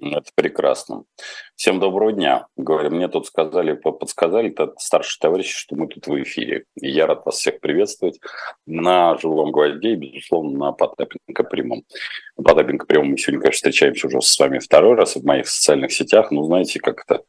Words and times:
Это 0.00 0.30
прекрасно. 0.34 1.04
Всем 1.54 1.78
доброго 1.78 2.12
дня. 2.12 2.46
Говорю, 2.56 2.90
мне 2.90 3.08
тут 3.08 3.26
сказали, 3.26 3.74
подсказали 3.74 4.50
это 4.50 4.74
старшие 4.78 5.20
товарищи, 5.20 5.56
что 5.56 5.76
мы 5.76 5.86
тут 5.86 6.06
в 6.06 6.22
эфире. 6.22 6.64
И 6.80 6.90
я 6.90 7.06
рад 7.06 7.24
вас 7.24 7.36
всех 7.36 7.60
приветствовать 7.60 8.18
на 8.66 9.16
живом 9.18 9.52
гвозде 9.52 9.92
и, 9.92 9.96
безусловно, 9.96 10.58
на 10.58 10.72
Потапенко 10.72 11.44
прямом. 11.44 11.84
На 12.36 12.44
Потапенко 12.44 12.86
прямом 12.86 13.10
мы 13.10 13.18
сегодня, 13.18 13.40
конечно, 13.40 13.56
встречаемся 13.56 14.08
уже 14.08 14.20
с 14.20 14.38
вами 14.38 14.58
второй 14.58 14.96
раз 14.96 15.14
в 15.14 15.24
моих 15.24 15.48
социальных 15.48 15.92
сетях. 15.92 16.30
Ну, 16.32 16.44
знаете, 16.44 16.80
как 16.80 17.04
это 17.06 17.22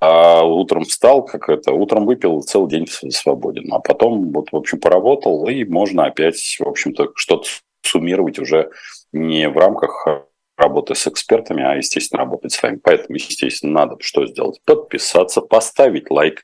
а 0.00 0.44
утром 0.44 0.84
встал, 0.84 1.24
как 1.24 1.48
это, 1.48 1.72
утром 1.72 2.04
выпил, 2.04 2.42
целый 2.42 2.68
день 2.68 2.86
свободен. 2.86 3.72
А 3.72 3.80
потом, 3.80 4.32
вот, 4.32 4.52
в 4.52 4.56
общем, 4.56 4.78
поработал, 4.80 5.48
и 5.48 5.64
можно 5.64 6.04
опять, 6.04 6.56
в 6.60 6.68
общем-то, 6.68 7.12
что-то 7.14 7.48
суммировать 7.82 8.38
уже 8.38 8.70
не 9.12 9.48
в 9.48 9.56
рамках 9.56 10.27
работы 10.58 10.94
с 10.94 11.06
экспертами, 11.06 11.62
а, 11.62 11.76
естественно, 11.76 12.24
работать 12.24 12.52
с 12.52 12.62
вами. 12.62 12.78
Поэтому, 12.82 13.16
естественно, 13.16 13.72
надо 13.72 13.96
что 14.00 14.26
сделать? 14.26 14.60
Подписаться, 14.64 15.40
поставить 15.40 16.10
лайк, 16.10 16.42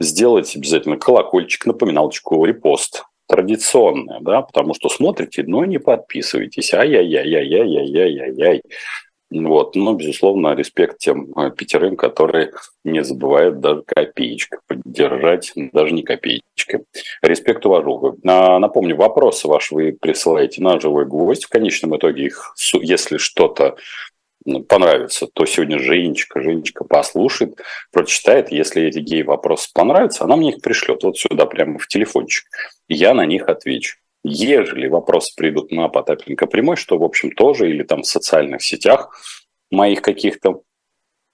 сделать 0.00 0.56
обязательно 0.56 0.96
колокольчик, 0.96 1.66
напоминалочку, 1.66 2.44
репост. 2.44 3.04
Традиционное, 3.28 4.20
да, 4.20 4.42
потому 4.42 4.74
что 4.74 4.88
смотрите, 4.88 5.42
но 5.46 5.64
не 5.64 5.78
подписывайтесь. 5.78 6.74
Ай-яй-яй-яй-яй-яй-яй-яй. 6.74 8.62
Вот. 9.32 9.74
Но, 9.74 9.94
безусловно, 9.94 10.54
респект 10.54 10.98
тем 10.98 11.32
э, 11.36 11.50
пятерым, 11.50 11.96
которые 11.96 12.52
не 12.84 13.02
забывают 13.02 13.60
даже 13.60 13.82
копеечку 13.82 14.58
поддержать, 14.66 15.52
даже 15.72 15.92
не 15.94 16.02
копеечкой. 16.02 16.84
Респект, 17.22 17.64
уважуха. 17.64 18.16
Напомню, 18.22 18.96
вопросы 18.96 19.48
ваши 19.48 19.74
вы 19.74 19.96
присылаете 19.98 20.62
на 20.62 20.78
живой 20.78 21.06
гвоздь. 21.06 21.44
В 21.44 21.48
конечном 21.48 21.96
итоге 21.96 22.26
их, 22.26 22.54
если 22.74 23.16
что-то 23.16 23.76
понравится, 24.68 25.28
то 25.32 25.46
сегодня 25.46 25.78
Женечка, 25.78 26.42
Женечка 26.42 26.84
послушает, 26.84 27.60
прочитает. 27.90 28.50
Если 28.50 28.82
эти 28.82 28.98
гей-вопросы 28.98 29.70
понравятся, 29.72 30.24
она 30.24 30.36
мне 30.36 30.50
их 30.50 30.60
пришлет 30.60 31.04
вот 31.04 31.16
сюда 31.16 31.46
прямо 31.46 31.78
в 31.78 31.86
телефончик. 31.86 32.46
Я 32.88 33.14
на 33.14 33.24
них 33.24 33.48
отвечу. 33.48 33.96
Ежели 34.24 34.86
вопросы 34.86 35.34
придут 35.36 35.72
на 35.72 35.88
Потапенко 35.88 36.46
прямой, 36.46 36.76
что, 36.76 36.98
в 36.98 37.02
общем, 37.02 37.32
тоже, 37.32 37.68
или 37.68 37.82
там 37.82 38.02
в 38.02 38.06
социальных 38.06 38.62
сетях 38.62 39.10
моих 39.70 40.00
каких-то, 40.02 40.62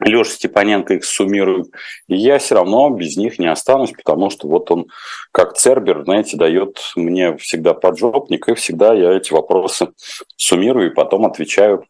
Леша 0.00 0.30
Степаненко 0.30 0.94
их 0.94 1.04
суммирует, 1.04 1.66
и 2.06 2.16
я 2.16 2.38
все 2.38 2.54
равно 2.54 2.88
без 2.90 3.16
них 3.16 3.38
не 3.38 3.50
останусь, 3.50 3.90
потому 3.90 4.30
что 4.30 4.46
вот 4.46 4.70
он, 4.70 4.86
как 5.32 5.56
Цербер, 5.56 6.04
знаете, 6.04 6.36
дает 6.36 6.92
мне 6.94 7.36
всегда 7.36 7.74
поджопник, 7.74 8.48
и 8.48 8.54
всегда 8.54 8.94
я 8.94 9.12
эти 9.12 9.32
вопросы 9.32 9.88
суммирую 10.36 10.92
и 10.92 10.94
потом 10.94 11.26
отвечаю 11.26 11.84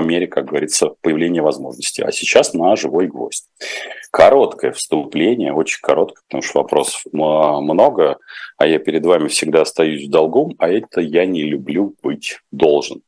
мере, 0.00 0.26
как 0.26 0.46
говорится, 0.46 0.94
появления 1.00 1.42
возможности. 1.42 2.00
А 2.02 2.12
сейчас 2.12 2.54
на 2.54 2.76
живой 2.76 3.06
гвоздь. 3.08 3.46
Короткое 4.10 4.72
вступление, 4.72 5.52
очень 5.52 5.80
короткое, 5.80 6.22
потому 6.28 6.42
что 6.42 6.60
вопросов 6.60 7.02
много, 7.12 8.18
а 8.56 8.66
я 8.66 8.78
перед 8.78 9.04
вами 9.04 9.28
всегда 9.28 9.62
остаюсь 9.62 10.08
долгом, 10.08 10.54
а 10.58 10.68
это 10.68 11.00
я 11.00 11.26
не 11.26 11.42
люблю 11.42 11.94
быть 12.02 12.38
должен. 12.52 13.02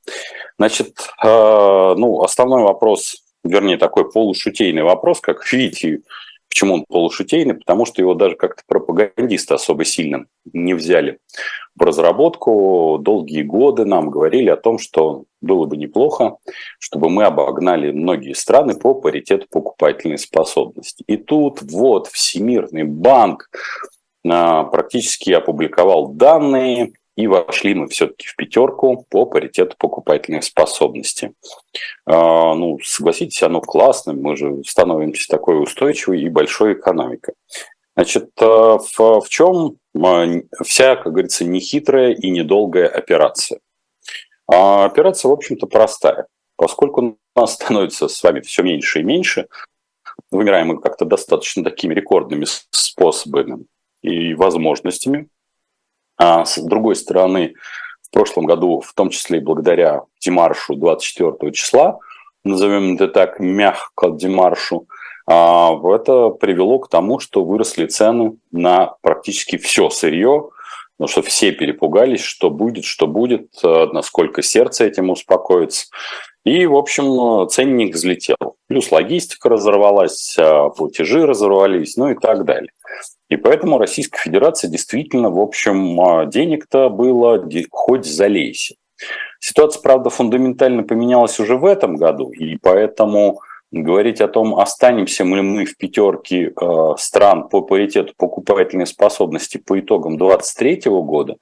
Значит, 0.58 0.98
э, 1.22 1.94
ну, 1.96 2.22
основной 2.22 2.62
вопрос, 2.62 3.22
вернее, 3.44 3.76
такой 3.76 4.10
полушутейный 4.10 4.82
вопрос, 4.82 5.20
как 5.20 5.50
видите, 5.52 6.00
Почему 6.48 6.72
он 6.72 6.84
полушутейный? 6.88 7.52
Потому 7.52 7.84
что 7.84 8.00
его 8.00 8.14
даже 8.14 8.34
как-то 8.34 8.62
пропагандисты 8.66 9.52
особо 9.52 9.84
сильно 9.84 10.24
не 10.54 10.72
взяли 10.72 11.18
в 11.76 11.82
разработку. 11.82 12.98
Долгие 13.00 13.42
годы 13.42 13.84
нам 13.84 14.10
говорили 14.10 14.48
о 14.48 14.56
том, 14.56 14.78
что 14.78 15.24
было 15.40 15.66
бы 15.66 15.76
неплохо, 15.76 16.36
чтобы 16.78 17.10
мы 17.10 17.24
обогнали 17.24 17.92
многие 17.92 18.32
страны 18.32 18.74
по 18.74 18.94
паритету 18.94 19.46
покупательной 19.50 20.18
способности. 20.18 21.04
И 21.06 21.16
тут 21.16 21.62
вот 21.62 22.08
Всемирный 22.08 22.84
банк 22.84 23.50
а, 24.26 24.64
практически 24.64 25.30
опубликовал 25.30 26.08
данные, 26.08 26.92
и 27.16 27.26
вошли 27.28 27.74
мы 27.74 27.88
все-таки 27.88 28.26
в 28.26 28.36
пятерку 28.36 29.06
по 29.08 29.24
паритету 29.24 29.74
покупательной 29.78 30.42
способности. 30.42 31.32
А, 32.04 32.54
ну, 32.54 32.78
согласитесь, 32.82 33.42
оно 33.42 33.60
классно, 33.60 34.12
мы 34.12 34.36
же 34.36 34.62
становимся 34.66 35.28
такой 35.28 35.62
устойчивой 35.62 36.20
и 36.20 36.28
большой 36.28 36.74
экономикой. 36.74 37.34
Значит, 37.96 38.30
а, 38.40 38.78
в, 38.78 39.20
в 39.20 39.28
чем 39.28 39.78
а, 39.98 40.26
вся, 40.62 40.96
как 40.96 41.12
говорится, 41.12 41.44
нехитрая 41.44 42.12
и 42.12 42.30
недолгая 42.30 42.88
операция? 42.88 43.60
А 44.46 44.84
операция, 44.84 45.30
в 45.30 45.32
общем-то, 45.32 45.66
простая. 45.66 46.26
Поскольку 46.56 47.18
нас 47.34 47.54
становится 47.54 48.08
с 48.08 48.22
вами 48.22 48.40
все 48.40 48.62
меньше 48.62 49.00
и 49.00 49.02
меньше, 49.02 49.48
вымираем 50.30 50.68
мы 50.68 50.80
как-то 50.80 51.04
достаточно 51.04 51.64
такими 51.64 51.94
рекордными 51.94 52.46
способами 52.70 53.64
и 54.02 54.34
возможностями, 54.34 55.28
а 56.18 56.44
с 56.44 56.58
другой 56.58 56.96
стороны, 56.96 57.54
в 58.02 58.10
прошлом 58.10 58.44
году, 58.44 58.80
в 58.80 58.92
том 58.94 59.10
числе 59.10 59.38
и 59.38 59.42
благодаря 59.42 60.02
Демаршу 60.20 60.76
24 60.76 61.52
числа, 61.52 61.98
назовем 62.44 62.94
это 62.94 63.08
так, 63.08 63.40
мягко 63.40 64.10
Демаршу, 64.10 64.86
а, 64.86 64.95
это 65.28 66.30
привело 66.30 66.78
к 66.78 66.88
тому, 66.88 67.18
что 67.18 67.44
выросли 67.44 67.86
цены 67.86 68.36
на 68.52 68.94
практически 69.02 69.56
все 69.56 69.90
сырье, 69.90 70.50
потому 70.96 71.08
что 71.08 71.22
все 71.22 71.52
перепугались, 71.52 72.20
что 72.20 72.50
будет, 72.50 72.84
что 72.84 73.06
будет, 73.06 73.48
э, 73.62 73.86
насколько 73.92 74.42
сердце 74.42 74.84
этим 74.84 75.10
успокоится. 75.10 75.86
И, 76.44 76.64
в 76.64 76.76
общем, 76.76 77.48
ценник 77.48 77.94
взлетел. 77.94 78.36
Плюс 78.68 78.92
логистика 78.92 79.48
разорвалась, 79.48 80.36
а, 80.38 80.70
платежи 80.70 81.26
разорвались, 81.26 81.96
ну 81.96 82.10
и 82.10 82.14
так 82.14 82.44
далее. 82.44 82.70
И 83.28 83.36
поэтому 83.36 83.78
Российская 83.78 84.18
Федерация 84.22 84.70
действительно, 84.70 85.30
в 85.30 85.40
общем, 85.40 86.00
а, 86.00 86.26
денег-то 86.26 86.88
было 86.88 87.44
хоть 87.70 88.04
залейся. 88.04 88.76
Ситуация, 89.40 89.82
правда, 89.82 90.08
фундаментально 90.08 90.84
поменялась 90.84 91.40
уже 91.40 91.56
в 91.56 91.64
этом 91.64 91.96
году, 91.96 92.30
и 92.30 92.56
поэтому 92.56 93.40
говорить 93.72 94.20
о 94.20 94.28
том, 94.28 94.58
останемся 94.58 95.24
ли 95.24 95.42
мы 95.42 95.64
в 95.64 95.76
пятерке 95.76 96.50
э, 96.50 96.94
стран 96.98 97.48
по 97.48 97.62
паритету 97.62 98.14
покупательной 98.16 98.86
способности 98.86 99.58
по 99.58 99.78
итогам 99.78 100.16
2023 100.16 100.90
года, 101.02 101.36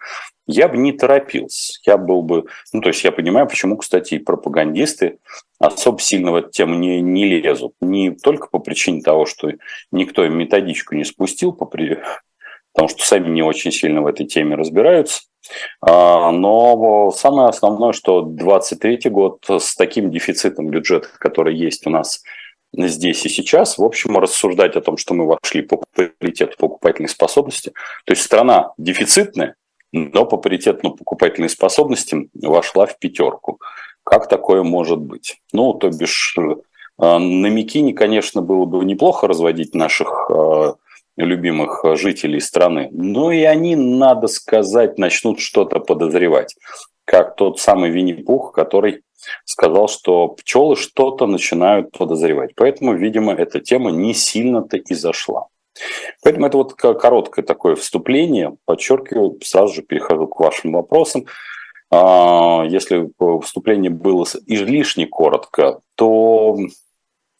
я 0.46 0.68
бы 0.68 0.76
не 0.76 0.92
торопился. 0.92 1.78
Я 1.86 1.96
был 1.96 2.22
бы... 2.22 2.46
Ну, 2.72 2.80
то 2.80 2.88
есть 2.88 3.04
я 3.04 3.12
понимаю, 3.12 3.46
почему, 3.46 3.76
кстати, 3.76 4.14
и 4.14 4.18
пропагандисты 4.18 5.18
особо 5.58 6.00
сильно 6.00 6.32
в 6.32 6.36
эту 6.36 6.50
тему 6.50 6.74
не, 6.74 7.00
не 7.00 7.24
лезут. 7.26 7.74
Не 7.80 8.10
только 8.10 8.48
по 8.48 8.58
причине 8.58 9.00
того, 9.02 9.26
что 9.26 9.52
никто 9.90 10.24
им 10.24 10.36
методичку 10.36 10.94
не 10.94 11.04
спустил, 11.04 11.52
по, 11.52 11.66
потому 11.66 12.88
что 12.88 13.04
сами 13.04 13.28
не 13.28 13.42
очень 13.42 13.72
сильно 13.72 14.02
в 14.02 14.06
этой 14.06 14.26
теме 14.26 14.56
разбираются, 14.56 15.22
но 15.82 17.10
самое 17.14 17.48
основное, 17.48 17.92
что 17.92 18.22
2023 18.22 19.10
год 19.10 19.44
с 19.48 19.74
таким 19.74 20.10
дефицитом 20.10 20.68
бюджета, 20.68 21.08
который 21.18 21.54
есть 21.54 21.86
у 21.86 21.90
нас 21.90 22.22
здесь 22.76 23.24
и 23.24 23.28
сейчас, 23.28 23.78
в 23.78 23.84
общем, 23.84 24.18
рассуждать 24.18 24.76
о 24.76 24.80
том, 24.80 24.96
что 24.96 25.14
мы 25.14 25.26
вошли 25.26 25.62
по 25.62 25.82
паритету 25.94 26.56
покупательной 26.58 27.08
способности. 27.08 27.70
То 28.04 28.12
есть 28.12 28.22
страна 28.22 28.72
дефицитная, 28.78 29.56
но 29.92 30.24
по 30.26 30.36
паритету 30.36 30.90
покупательной 30.92 31.48
способности 31.48 32.28
вошла 32.34 32.86
в 32.86 32.98
пятерку. 32.98 33.60
Как 34.02 34.28
такое 34.28 34.62
может 34.62 34.98
быть? 34.98 35.40
Ну, 35.52 35.72
то 35.74 35.88
бишь, 35.88 36.36
э, 36.36 36.56
на 36.98 37.46
Микине, 37.46 37.94
конечно, 37.94 38.42
было 38.42 38.64
бы 38.66 38.84
неплохо 38.84 39.26
разводить 39.26 39.74
наших 39.74 40.30
э, 40.30 40.74
любимых 41.16 41.84
э, 41.84 41.96
жителей 41.96 42.40
страны. 42.40 42.88
Но 42.92 43.30
и 43.30 43.42
они, 43.42 43.76
надо 43.76 44.26
сказать, 44.26 44.98
начнут 44.98 45.40
что-то 45.40 45.80
подозревать. 45.80 46.54
Как 47.04 47.36
тот 47.36 47.60
самый 47.60 47.90
Винни-Пух, 47.90 48.52
который 48.52 49.02
сказал, 49.44 49.88
что 49.88 50.28
пчелы 50.28 50.76
что-то 50.76 51.26
начинают 51.26 51.92
подозревать. 51.92 52.52
Поэтому, 52.56 52.94
видимо, 52.94 53.32
эта 53.32 53.60
тема 53.60 53.90
не 53.90 54.14
сильно-то 54.14 54.76
и 54.76 54.94
зашла. 54.94 55.46
Поэтому 56.22 56.46
это 56.46 56.56
вот 56.58 56.74
короткое 56.74 57.44
такое 57.44 57.74
вступление. 57.74 58.56
Подчеркиваю, 58.64 59.38
сразу 59.42 59.74
же 59.74 59.82
перехожу 59.82 60.28
к 60.28 60.38
вашим 60.38 60.72
вопросам. 60.72 61.26
А, 61.90 62.64
если 62.68 63.10
вступление 63.42 63.90
было 63.90 64.24
излишне 64.46 65.06
коротко, 65.06 65.80
то 65.96 66.56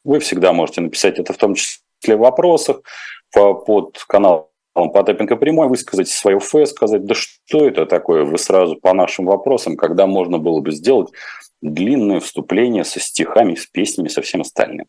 вы 0.04 0.20
всегда 0.20 0.52
можете 0.52 0.80
написать 0.80 1.18
это 1.18 1.32
в 1.32 1.38
том 1.38 1.54
числе 1.54 2.16
в 2.16 2.20
вопросах 2.20 2.82
под 3.34 4.02
каналом 4.06 4.46
Потапенко 4.74 5.36
прямой, 5.36 5.68
высказать 5.68 6.08
свое 6.08 6.40
ФЭ, 6.40 6.66
сказать, 6.66 7.04
да 7.04 7.14
что 7.14 7.66
это 7.66 7.86
такое, 7.86 8.24
вы 8.24 8.38
сразу 8.38 8.76
по 8.76 8.92
нашим 8.92 9.26
вопросам, 9.26 9.76
когда 9.76 10.06
можно 10.06 10.38
было 10.38 10.60
бы 10.60 10.72
сделать 10.72 11.10
длинное 11.62 12.20
вступление 12.20 12.84
со 12.84 12.98
стихами, 13.00 13.54
с 13.54 13.66
песнями, 13.66 14.08
со 14.08 14.20
всем 14.20 14.40
остальным. 14.40 14.86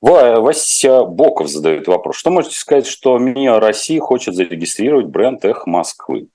Вася 0.00 1.04
Боков 1.04 1.48
задает 1.48 1.88
вопрос. 1.88 2.16
Что 2.16 2.30
можете 2.30 2.56
сказать, 2.56 2.86
что 2.86 3.18
МИА 3.18 3.60
России 3.60 3.98
хочет 3.98 4.34
зарегистрировать 4.34 5.06
бренд 5.06 5.44
«Эх 5.44 5.66
Москвы»? 5.66 6.28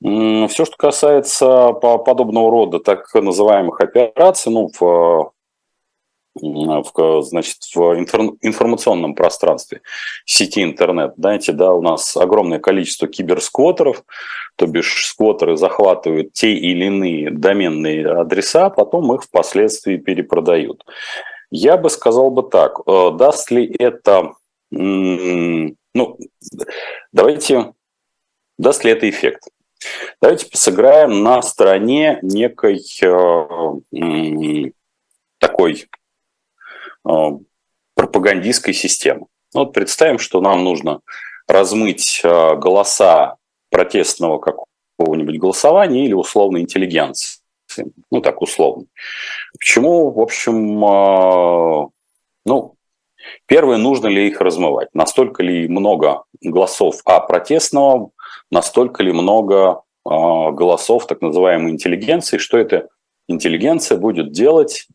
Все, 0.00 0.64
что 0.64 0.76
касается 0.76 1.72
подобного 1.72 2.50
рода 2.50 2.78
так 2.80 3.12
называемых 3.14 3.80
операций, 3.80 4.52
ну, 4.52 4.68
в 6.34 7.22
значит, 7.22 7.58
в 7.74 7.94
информационном 8.42 9.14
пространстве 9.14 9.82
сети 10.24 10.62
интернет. 10.62 11.14
Знаете, 11.16 11.52
да, 11.52 11.72
у 11.72 11.80
нас 11.80 12.16
огромное 12.16 12.58
количество 12.58 13.06
киберсквотеров, 13.06 14.04
то 14.56 14.66
бишь 14.66 15.06
сквотеры 15.06 15.56
захватывают 15.56 16.32
те 16.32 16.54
или 16.54 16.86
иные 16.86 17.30
доменные 17.30 18.06
адреса, 18.06 18.70
потом 18.70 19.14
их 19.14 19.22
впоследствии 19.22 19.96
перепродают. 19.96 20.84
Я 21.50 21.76
бы 21.76 21.88
сказал 21.88 22.30
бы 22.30 22.42
так, 22.42 22.80
э, 22.86 23.10
даст 23.12 23.50
ли 23.50 23.72
это, 23.78 24.32
ну, 24.70 26.18
давайте, 27.12 27.72
даст 28.58 28.84
ли 28.84 28.90
это 28.90 29.08
эффект? 29.08 29.44
Давайте 30.20 30.46
сыграем 30.52 31.22
на 31.22 31.42
стороне 31.42 32.18
некой 32.22 32.82
э, 33.02 34.70
такой 35.38 35.86
пропагандистской 37.94 38.74
системы. 38.74 39.26
Вот 39.54 39.72
представим, 39.72 40.18
что 40.18 40.40
нам 40.40 40.64
нужно 40.64 41.00
размыть 41.46 42.20
э, 42.24 42.56
голоса 42.56 43.36
протестного 43.70 44.38
какого-нибудь 44.38 45.38
голосования 45.38 46.04
или 46.04 46.12
условной 46.12 46.62
интеллигенции. 46.62 47.40
Ну, 48.10 48.20
так 48.20 48.42
условно. 48.42 48.86
Почему, 49.58 50.10
в 50.10 50.20
общем, 50.20 50.84
э, 50.84 51.88
ну, 52.46 52.74
первое, 53.46 53.76
нужно 53.76 54.08
ли 54.08 54.28
их 54.28 54.40
размывать? 54.40 54.88
Настолько 54.92 55.42
ли 55.42 55.68
много 55.68 56.24
голосов 56.40 56.96
А 57.04 57.20
протестного 57.20 58.10
настолько 58.50 59.02
ли 59.02 59.12
много 59.12 59.82
голосов 60.04 61.06
так 61.06 61.22
называемой 61.22 61.72
интеллигенции, 61.72 62.36
что 62.36 62.58
эта 62.58 62.88
интеллигенция 63.26 63.96
будет 63.96 64.32
делать, 64.32 64.86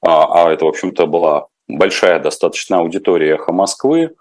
а, 0.00 0.48
а 0.48 0.52
это, 0.52 0.64
в 0.64 0.68
общем-то, 0.68 1.06
была 1.06 1.46
большая 1.68 2.18
достаточно 2.20 2.78
аудитория 2.78 3.34
«Эхо 3.34 3.52
Москвы», 3.52 4.14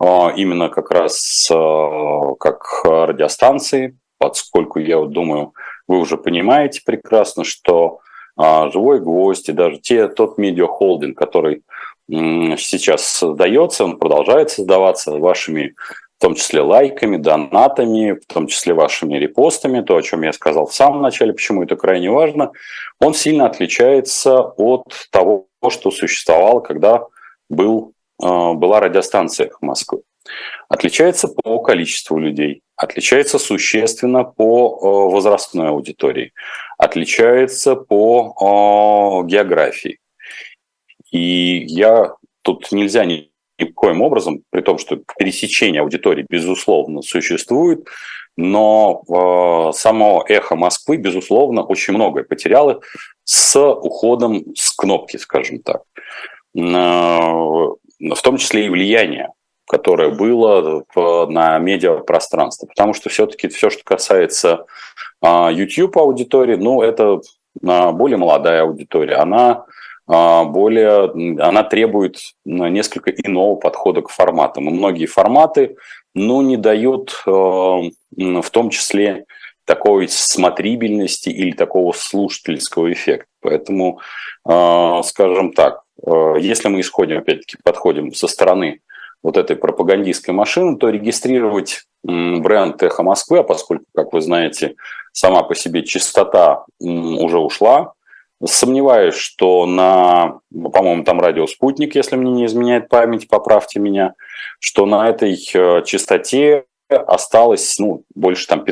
а, 0.00 0.32
именно 0.36 0.68
как 0.68 0.90
раз 0.90 1.48
как 1.50 2.80
радиостанции, 2.84 3.98
поскольку 4.18 4.78
я 4.78 5.00
думаю, 5.04 5.54
вы 5.86 5.98
уже 5.98 6.16
понимаете 6.16 6.82
прекрасно, 6.84 7.44
что 7.44 8.00
«Живой 8.36 9.00
гвоздь» 9.00 9.48
и 9.48 9.52
даже 9.52 9.78
те, 9.78 10.06
тот 10.06 10.38
медиахолдинг, 10.38 11.18
который 11.18 11.62
сейчас 12.08 13.04
создается, 13.04 13.84
он 13.84 13.98
продолжает 13.98 14.50
создаваться 14.50 15.10
вашими 15.18 15.74
в 16.18 16.20
том 16.20 16.34
числе 16.34 16.62
лайками, 16.62 17.16
донатами, 17.16 18.12
в 18.12 18.26
том 18.32 18.48
числе 18.48 18.74
вашими 18.74 19.16
репостами, 19.18 19.82
то, 19.82 19.96
о 19.96 20.02
чем 20.02 20.22
я 20.22 20.32
сказал 20.32 20.66
в 20.66 20.74
самом 20.74 21.00
начале, 21.00 21.32
почему 21.32 21.62
это 21.62 21.76
крайне 21.76 22.10
важно, 22.10 22.50
он 22.98 23.14
сильно 23.14 23.46
отличается 23.46 24.40
от 24.40 24.84
того, 25.12 25.47
что 25.68 25.90
существовало, 25.90 26.60
когда 26.60 27.04
был, 27.48 27.92
э, 28.22 28.26
была 28.26 28.80
радиостанция 28.80 29.50
Москвы. 29.60 30.02
Отличается 30.68 31.28
по 31.28 31.60
количеству 31.60 32.18
людей, 32.18 32.62
отличается 32.76 33.38
существенно 33.38 34.24
по 34.24 34.78
э, 34.80 35.12
возрастной 35.12 35.68
аудитории, 35.68 36.32
отличается 36.76 37.76
по 37.76 39.22
э, 39.24 39.26
географии. 39.26 39.98
И 41.10 41.64
я 41.66 42.14
тут 42.42 42.70
нельзя 42.72 43.04
не 43.04 43.30
никоим 43.58 44.02
образом, 44.02 44.42
при 44.50 44.60
том, 44.60 44.78
что 44.78 45.00
пересечение 45.18 45.82
аудитории, 45.82 46.24
безусловно, 46.28 47.02
существует, 47.02 47.84
но 48.36 49.72
само 49.74 50.24
эхо 50.28 50.54
Москвы, 50.54 50.96
безусловно, 50.96 51.64
очень 51.64 51.94
многое 51.94 52.22
потеряло 52.22 52.80
с 53.28 53.60
уходом 53.60 54.54
с 54.56 54.72
кнопки, 54.74 55.18
скажем 55.18 55.58
так. 55.58 55.82
Э, 56.56 56.60
в 56.60 58.22
том 58.22 58.38
числе 58.38 58.66
и 58.66 58.70
влияние, 58.70 59.32
которое 59.66 60.08
было 60.08 60.82
на 61.28 61.58
медиапространство. 61.58 62.66
Потому 62.66 62.94
что 62.94 63.10
все-таки 63.10 63.48
все, 63.48 63.68
что 63.68 63.84
касается 63.84 64.64
э, 65.22 65.48
YouTube 65.52 65.98
аудитории, 65.98 66.56
ну, 66.56 66.80
это 66.80 67.20
э, 67.62 67.92
более 67.92 68.16
молодая 68.16 68.62
аудитория. 68.62 69.16
Она 69.16 69.66
а, 70.10 70.44
более, 70.44 71.10
она 71.38 71.64
требует 71.64 72.16
несколько 72.46 73.10
иного 73.10 73.56
подхода 73.56 74.00
к 74.00 74.08
форматам. 74.08 74.70
И 74.70 74.72
многие 74.72 75.04
форматы, 75.04 75.76
ну, 76.14 76.40
не 76.40 76.56
дают 76.56 77.22
э, 77.26 77.30
в 77.30 78.50
том 78.50 78.70
числе 78.70 79.26
такой 79.68 80.08
смотрибельности 80.08 81.28
или 81.28 81.52
такого 81.52 81.92
слушательского 81.92 82.90
эффекта. 82.90 83.28
Поэтому, 83.42 84.00
э, 84.48 85.00
скажем 85.04 85.52
так, 85.52 85.82
э, 86.02 86.36
если 86.40 86.68
мы 86.68 86.80
исходим, 86.80 87.18
опять-таки, 87.18 87.58
подходим 87.62 88.14
со 88.14 88.28
стороны 88.28 88.80
вот 89.22 89.36
этой 89.36 89.56
пропагандистской 89.56 90.32
машины, 90.32 90.78
то 90.78 90.88
регистрировать 90.88 91.84
бренд 92.02 92.82
«Эхо 92.82 93.02
Москвы», 93.02 93.40
а 93.40 93.42
поскольку, 93.42 93.84
как 93.94 94.14
вы 94.14 94.22
знаете, 94.22 94.74
сама 95.12 95.42
по 95.42 95.54
себе 95.54 95.84
частота 95.84 96.64
уже 96.80 97.38
ушла, 97.38 97.92
Сомневаюсь, 98.44 99.16
что 99.16 99.66
на, 99.66 100.38
по-моему, 100.52 101.02
там 101.02 101.20
радио 101.20 101.48
«Спутник», 101.48 101.96
если 101.96 102.14
мне 102.14 102.30
не 102.30 102.46
изменяет 102.46 102.88
память, 102.88 103.26
поправьте 103.26 103.80
меня, 103.80 104.14
что 104.60 104.86
на 104.86 105.08
этой 105.08 105.34
э, 105.34 105.82
частоте 105.84 106.66
осталось 106.88 107.80
ну, 107.80 108.04
больше 108.14 108.46
там 108.46 108.64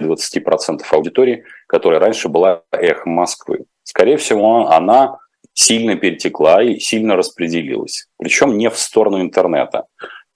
15-20% 0.00 0.82
аудитории, 0.90 1.44
которая 1.66 2.00
раньше 2.00 2.28
была 2.28 2.62
эхо 2.72 3.08
Москвы. 3.08 3.64
Скорее 3.82 4.16
всего, 4.16 4.68
она 4.70 5.18
сильно 5.52 5.96
перетекла 5.96 6.62
и 6.62 6.78
сильно 6.78 7.16
распределилась. 7.16 8.08
Причем 8.18 8.56
не 8.56 8.70
в 8.70 8.78
сторону 8.78 9.20
интернета. 9.20 9.86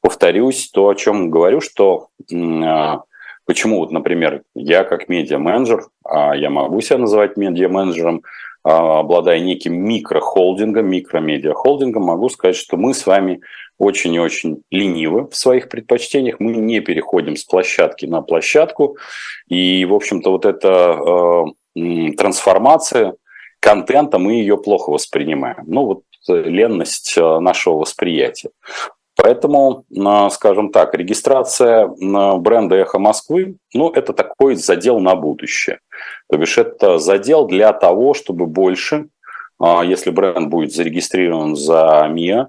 Повторюсь, 0.00 0.70
то, 0.70 0.88
о 0.88 0.94
чем 0.94 1.31
говорю, 1.31 1.61
что 1.61 2.09
э, 2.32 2.97
Почему, 3.44 3.79
вот, 3.81 3.91
например, 3.91 4.43
я 4.55 4.85
как 4.85 5.09
медиа-менеджер, 5.09 5.88
а 6.05 6.35
я 6.35 6.49
могу 6.49 6.81
себя 6.81 6.99
называть 6.99 7.37
медиа-менеджером, 7.37 8.23
а, 8.25 8.29
обладая 8.62 9.41
неким 9.41 9.75
микрохолдингом, 9.75 10.87
микромедиахолдингом, 10.87 12.05
могу 12.05 12.29
сказать, 12.29 12.56
что 12.56 12.76
мы 12.76 12.94
с 12.94 13.06
вами 13.06 13.41
очень 13.79 14.14
и 14.14 14.20
очень 14.20 14.62
ленивы 14.70 15.29
в 15.29 15.35
своих 15.35 15.69
предпочтениях, 15.69 16.38
мы 16.38 16.53
не 16.53 16.81
переходим 16.81 17.35
с 17.37 17.44
площадки 17.44 18.06
на 18.06 18.23
площадку, 18.23 18.97
и, 19.49 19.85
в 19.85 19.94
общем-то, 19.94 20.31
вот 20.31 20.44
эта 20.44 21.49
э, 21.76 22.12
трансформация 22.17 23.14
контента, 23.59 24.19
мы 24.19 24.35
ее 24.35 24.56
плохо 24.56 24.91
воспринимаем. 24.91 25.65
Ну, 25.67 25.87
вот 25.87 26.03
э, 26.29 26.43
ленность 26.43 27.15
э, 27.17 27.38
нашего 27.41 27.75
восприятия. 27.75 28.51
Поэтому, 29.22 29.84
скажем 30.32 30.72
так, 30.72 30.94
регистрация 30.94 31.86
бренда 31.86 32.74
«Эхо 32.74 32.98
Москвы», 32.98 33.55
ну, 33.72 33.88
это 33.88 34.12
такой 34.12 34.56
задел 34.56 34.98
на 34.98 35.14
будущее. 35.14 35.79
То 36.29 36.38
бишь, 36.38 36.58
это 36.58 36.98
задел 36.98 37.46
для 37.46 37.72
того, 37.72 38.14
чтобы 38.14 38.46
больше, 38.46 39.10
а, 39.60 39.84
если 39.84 40.10
бренд 40.10 40.48
будет 40.48 40.72
зарегистрирован 40.72 41.55
за 41.55 42.08
МИА, 42.10 42.48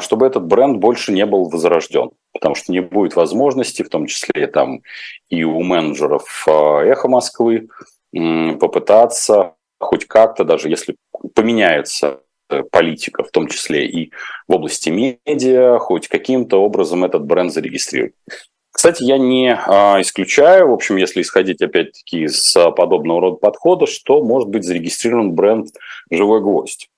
чтобы 0.00 0.26
этот 0.26 0.44
бренд 0.44 0.78
больше 0.78 1.12
не 1.12 1.24
был 1.24 1.48
возрожден. 1.48 2.10
Потому 2.32 2.56
что 2.56 2.72
не 2.72 2.80
будет 2.80 3.14
возможности, 3.14 3.84
в 3.84 3.88
том 3.88 4.06
числе 4.06 4.48
там 4.48 4.80
и 5.28 5.44
у 5.44 5.62
менеджеров 5.62 6.44
а, 6.48 6.80
«Эхо 6.80 7.06
Москвы», 7.06 7.68
попытаться 8.10 9.54
хоть 9.78 10.06
как-то, 10.06 10.42
даже 10.42 10.68
если 10.68 10.96
поменяется 11.36 12.22
политика, 12.70 13.24
в 13.24 13.30
том 13.30 13.48
числе 13.48 13.86
и 13.86 14.12
в 14.48 14.54
области 14.54 14.90
медиа, 14.90 15.78
хоть 15.78 16.08
каким-то 16.08 16.58
образом 16.58 17.04
этот 17.04 17.24
бренд 17.24 17.52
зарегистрировать. 17.52 18.14
Кстати, 18.70 19.04
я 19.04 19.18
не 19.18 19.54
а, 19.54 20.00
исключаю, 20.00 20.68
в 20.68 20.72
общем, 20.72 20.96
если 20.96 21.20
исходить 21.20 21.60
опять-таки 21.60 22.24
из 22.24 22.56
подобного 22.76 23.20
рода 23.20 23.36
подхода, 23.36 23.86
что 23.86 24.22
может 24.22 24.48
быть 24.48 24.64
зарегистрирован 24.64 25.32
бренд 25.32 25.68
«Живой 26.10 26.40
гвоздь». 26.40 26.88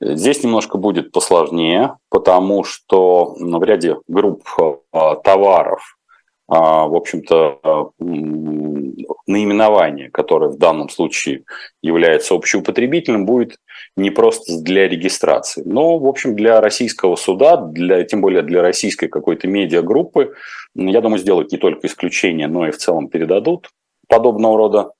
Здесь 0.00 0.42
немножко 0.44 0.76
будет 0.76 1.12
посложнее, 1.12 1.96
потому 2.10 2.64
что 2.64 3.34
в 3.38 3.64
ряде 3.64 3.96
групп 4.06 4.46
а, 4.92 5.16
товаров 5.16 5.96
а, 6.54 6.86
в 6.86 6.94
общем-то, 6.94 7.92
наименование, 9.26 10.10
которое 10.10 10.50
в 10.50 10.58
данном 10.58 10.88
случае 10.88 11.44
является 11.82 12.34
общеупотребительным, 12.34 13.26
будет 13.26 13.56
не 13.96 14.10
просто 14.10 14.58
для 14.60 14.88
регистрации, 14.88 15.62
но, 15.64 15.98
в 15.98 16.06
общем, 16.06 16.34
для 16.34 16.60
российского 16.60 17.16
суда, 17.16 17.56
для, 17.56 18.04
тем 18.04 18.20
более 18.20 18.42
для 18.42 18.62
российской 18.62 19.08
какой-то 19.08 19.48
медиагруппы, 19.48 20.34
я 20.74 21.00
думаю, 21.00 21.18
сделают 21.18 21.52
не 21.52 21.58
только 21.58 21.86
исключение, 21.86 22.48
но 22.48 22.66
и 22.66 22.70
в 22.70 22.78
целом 22.78 23.08
передадут 23.08 23.68
подобного 24.08 24.56
рода 24.56 24.90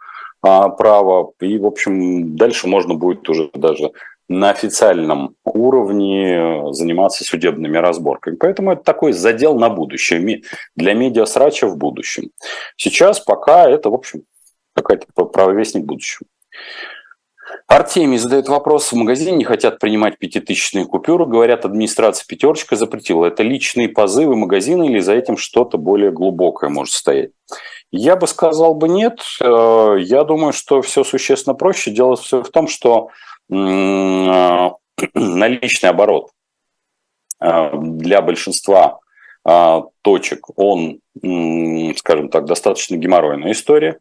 а, 0.43 0.69
право. 0.69 1.33
И, 1.41 1.59
в 1.59 1.67
общем, 1.67 2.37
дальше 2.37 2.67
можно 2.67 2.95
будет 2.95 3.29
уже 3.29 3.51
даже 3.55 3.93
на 4.33 4.51
официальном 4.51 5.37
уровне 5.45 6.73
заниматься 6.73 7.25
судебными 7.25 7.77
разборками. 7.77 8.37
Поэтому 8.37 8.73
это 8.73 8.83
такой 8.83 9.13
задел 9.13 9.59
на 9.59 9.69
будущее, 9.69 10.43
для 10.77 10.95
медиасрача 10.95 11.67
в 11.67 11.77
будущем. 11.77 12.31
Сейчас 12.77 13.21
пока 13.21 13.69
это, 13.69 13.91
в 13.91 13.95
общем, 13.95 14.23
какая-то 14.75 15.07
правовестник 15.25 15.85
будущего. 15.85 16.27
Артемий 17.67 18.19
задает 18.19 18.49
вопрос. 18.49 18.93
В 18.93 18.97
магазине 18.97 19.37
не 19.37 19.45
хотят 19.45 19.79
принимать 19.79 20.19
пятитысячные 20.19 20.85
купюры. 20.85 21.27
Говорят, 21.27 21.65
администрация 21.65 22.27
пятерочка 22.27 22.77
запретила. 22.77 23.27
Это 23.27 23.43
личные 23.43 23.89
позывы 23.89 24.37
магазина 24.37 24.85
или 24.85 25.01
за 25.01 25.15
этим 25.15 25.37
что-то 25.37 25.79
более 25.79 26.11
глубокое 26.11 26.71
может 26.71 26.93
стоять? 26.95 27.31
Я 27.91 28.17
бы 28.17 28.27
сказал 28.27 28.75
бы 28.75 28.89
нет. 28.89 29.21
Э, 29.41 29.97
я 29.99 30.25
думаю, 30.25 30.53
что 30.53 30.83
все 30.83 31.05
существенно 31.05 31.55
проще. 31.55 31.91
Дело 31.91 32.17
все 32.17 32.43
в 32.43 32.51
том, 32.51 32.67
что 32.67 33.09
э, 33.09 33.32
наличный 35.15 35.91
оборот 35.91 36.31
э, 37.41 37.71
для 37.77 38.23
большинства 38.23 38.99
точек, 40.03 40.57
он, 40.57 41.01
скажем 41.97 42.29
так, 42.29 42.45
достаточно 42.45 42.95
геморройная 42.95 43.51
история. 43.51 43.99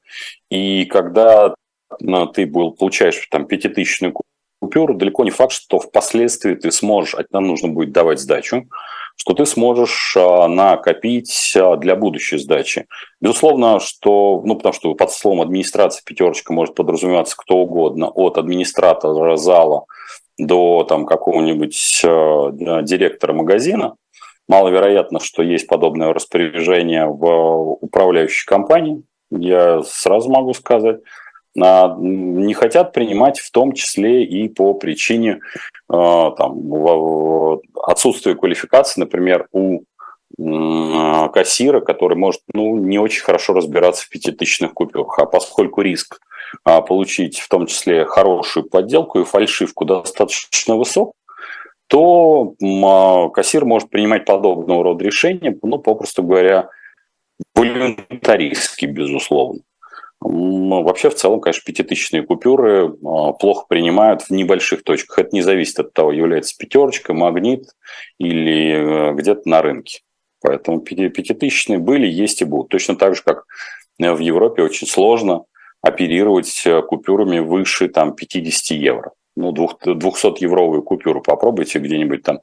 И 0.51 0.86
когда 0.86 1.55
ты 2.00 2.46
был, 2.46 2.74
получаешь 2.74 3.27
там 3.31 3.48
пятитысячную 3.48 4.13
купюру, 4.60 4.93
далеко 4.93 5.24
не 5.24 5.31
факт, 5.31 5.53
что 5.53 5.79
впоследствии 5.79 6.53
ты 6.53 6.72
сможешь, 6.72 7.15
а 7.15 7.25
нам 7.31 7.48
нужно 7.48 7.70
будет 7.70 7.91
давать 7.91 8.20
сдачу, 8.20 8.67
что 9.15 9.33
ты 9.33 9.45
сможешь 9.45 10.15
а, 10.17 10.47
накопить 10.47 11.53
а, 11.55 11.77
для 11.77 11.95
будущей 11.95 12.37
сдачи. 12.37 12.87
Безусловно, 13.19 13.79
что, 13.79 14.41
ну, 14.45 14.55
потому 14.55 14.73
что 14.73 14.93
под 14.95 15.11
словом 15.11 15.41
администрация 15.41 16.03
пятерочка 16.05 16.53
может 16.53 16.75
подразумеваться 16.75 17.35
кто 17.37 17.57
угодно, 17.57 18.09
от 18.09 18.37
администратора 18.37 19.37
зала 19.37 19.85
до 20.37 20.83
там 20.83 21.05
какого-нибудь 21.05 22.01
э, 22.03 22.49
директора 22.83 23.33
магазина. 23.33 23.95
Маловероятно, 24.47 25.19
что 25.19 25.43
есть 25.43 25.67
подобное 25.67 26.13
распоряжение 26.13 27.05
в 27.05 27.77
управляющей 27.79 28.45
компании. 28.45 29.03
Я 29.29 29.81
сразу 29.83 30.29
могу 30.29 30.53
сказать 30.53 30.97
не 31.55 32.53
хотят 32.53 32.93
принимать 32.93 33.39
в 33.39 33.51
том 33.51 33.74
числе 33.74 34.24
и 34.24 34.48
по 34.48 34.74
причине 34.74 35.39
э, 35.91 36.31
там, 36.38 37.60
отсутствия 37.84 38.36
квалификации, 38.36 39.01
например, 39.01 39.48
у 39.51 39.81
кассира, 40.38 41.81
который 41.81 42.17
может 42.17 42.41
ну, 42.53 42.77
не 42.77 43.00
очень 43.00 43.22
хорошо 43.22 43.53
разбираться 43.53 44.05
в 44.05 44.10
пятитысячных 44.10 44.74
купюрах. 44.74 45.20
А 45.20 45.25
поскольку 45.25 45.81
риск 45.81 46.20
а, 46.63 46.81
получить 46.81 47.39
в 47.39 47.48
том 47.48 47.65
числе 47.65 48.05
хорошую 48.05 48.67
подделку 48.70 49.20
и 49.20 49.25
фальшивку 49.25 49.86
достаточно 49.86 50.75
высок, 50.75 51.13
то 51.88 52.55
а, 52.62 53.29
кассир 53.29 53.65
может 53.65 53.89
принимать 53.89 54.25
подобного 54.25 54.84
рода 54.84 55.03
решения, 55.03 55.58
ну, 55.62 55.77
попросту 55.79 56.24
говоря, 56.24 56.70
волюнтаристски, 57.55 58.86
безусловно. 58.86 59.62
Вообще, 60.21 61.09
в 61.09 61.15
целом, 61.15 61.41
конечно, 61.41 61.63
пятитысячные 61.65 62.21
купюры 62.21 62.95
а, 63.03 63.33
плохо 63.33 63.65
принимают 63.67 64.21
в 64.21 64.29
небольших 64.29 64.83
точках. 64.83 65.17
Это 65.17 65.29
не 65.33 65.41
зависит 65.41 65.79
от 65.79 65.93
того, 65.93 66.11
является 66.11 66.55
пятерочка, 66.55 67.13
магнит 67.13 67.65
или 68.19 69.09
э, 69.09 69.13
где-то 69.15 69.49
на 69.49 69.63
рынке. 69.63 70.01
Поэтому 70.41 70.79
пятитысячные 70.79 71.79
были, 71.79 72.05
есть 72.05 72.41
и 72.41 72.45
будут. 72.45 72.69
Точно 72.69 72.95
так 72.95 73.15
же, 73.15 73.23
как 73.23 73.45
в 73.97 74.19
Европе 74.19 74.61
очень 74.61 74.87
сложно 74.87 75.45
оперировать 75.81 76.61
э, 76.65 76.81
купюрами 76.83 77.39
выше 77.39 77.89
там, 77.89 78.15
50 78.15 78.77
евро. 78.77 79.13
Ну, 79.35 79.51
200-евровую 79.53 80.83
купюру 80.83 81.21
попробуйте 81.21 81.79
где-нибудь 81.79 82.21
там 82.21 82.41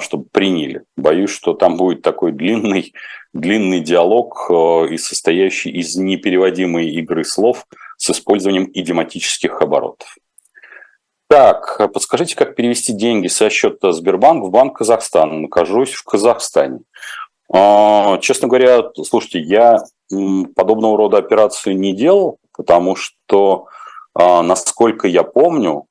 чтобы 0.00 0.24
приняли. 0.32 0.82
Боюсь, 0.96 1.30
что 1.30 1.54
там 1.54 1.76
будет 1.76 2.02
такой 2.02 2.32
длинный, 2.32 2.92
длинный 3.32 3.80
диалог 3.80 4.50
э, 4.50 4.88
и 4.90 4.98
состоящий 4.98 5.70
из 5.70 5.94
непереводимой 5.96 6.88
игры 6.90 7.24
слов 7.24 7.64
с 7.96 8.10
использованием 8.10 8.68
идиоматических 8.72 9.62
оборотов. 9.62 10.16
Так, 11.28 11.92
подскажите, 11.92 12.34
как 12.34 12.56
перевести 12.56 12.92
деньги 12.92 13.28
со 13.28 13.50
счета 13.50 13.92
Сбербанк 13.92 14.44
в 14.44 14.50
Банк 14.50 14.78
Казахстана? 14.78 15.34
Нахожусь 15.34 15.92
в 15.92 16.02
Казахстане. 16.02 16.80
А, 17.52 18.18
честно 18.18 18.48
говоря, 18.48 18.90
слушайте, 19.04 19.40
я 19.40 19.78
подобного 20.56 20.96
рода 20.96 21.18
операции 21.18 21.74
не 21.74 21.94
делал, 21.94 22.38
потому 22.56 22.96
что, 22.96 23.66
а, 24.14 24.42
насколько 24.42 25.06
я 25.06 25.22
помню, 25.22 25.84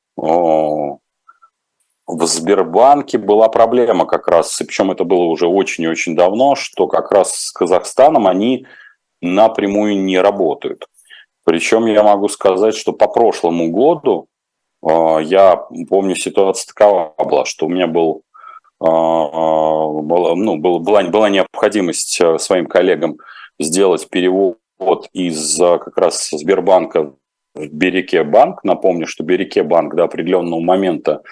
в 2.07 2.25
Сбербанке 2.25 3.17
была 3.17 3.49
проблема 3.49 4.05
как 4.05 4.29
раз, 4.29 4.57
причем 4.65 4.91
это 4.91 5.03
было 5.03 5.25
уже 5.25 5.45
очень 5.45 5.83
и 5.83 5.89
очень 5.89 6.15
давно, 6.15 6.55
что 6.55 6.87
как 6.87 7.11
раз 7.11 7.33
с 7.33 7.51
Казахстаном 7.51 8.27
они 8.27 8.65
напрямую 9.21 10.01
не 10.01 10.17
работают. 10.17 10.87
Причем 11.43 11.85
я 11.85 12.03
могу 12.03 12.29
сказать, 12.29 12.75
что 12.75 12.93
по 12.93 13.07
прошлому 13.07 13.69
году 13.71 14.27
э, 14.85 15.17
я 15.23 15.65
помню 15.89 16.15
ситуация 16.15 16.73
такова 16.73 17.13
была, 17.17 17.45
что 17.45 17.65
у 17.65 17.69
меня 17.69 17.87
был, 17.87 18.23
э, 18.81 18.85
была, 18.85 20.35
ну, 20.35 20.57
был, 20.57 20.79
была, 20.79 21.03
была 21.03 21.29
необходимость 21.29 22.19
э, 22.21 22.37
своим 22.37 22.67
коллегам 22.67 23.17
сделать 23.59 24.09
перевод 24.09 24.57
из 25.13 25.57
как 25.57 25.97
раз 25.97 26.29
Сбербанка 26.31 27.13
в 27.55 27.67
Береке 27.67 28.23
банк. 28.23 28.63
Напомню, 28.63 29.07
что 29.07 29.23
Береке 29.23 29.63
банк 29.63 29.95
до 29.95 30.03
определенного 30.03 30.59
момента 30.59 31.23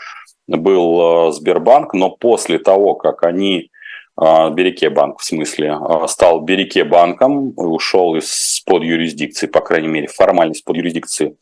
был 0.47 1.29
э, 1.29 1.31
Сбербанк, 1.31 1.93
но 1.93 2.09
после 2.09 2.59
того, 2.59 2.95
как 2.95 3.23
они 3.23 3.71
э, 4.19 4.49
Береке 4.51 4.89
банк, 4.89 5.19
в 5.19 5.23
смысле, 5.23 5.77
э, 5.77 6.07
стал 6.07 6.41
Береке 6.41 6.83
банком, 6.83 7.53
ушел 7.55 8.15
из-под 8.15 8.83
юрисдикции, 8.83 9.47
по 9.47 9.61
крайней 9.61 9.87
мере, 9.87 10.07
формально 10.07 10.53
из-под 10.53 10.77
юрисдикции 10.77 11.37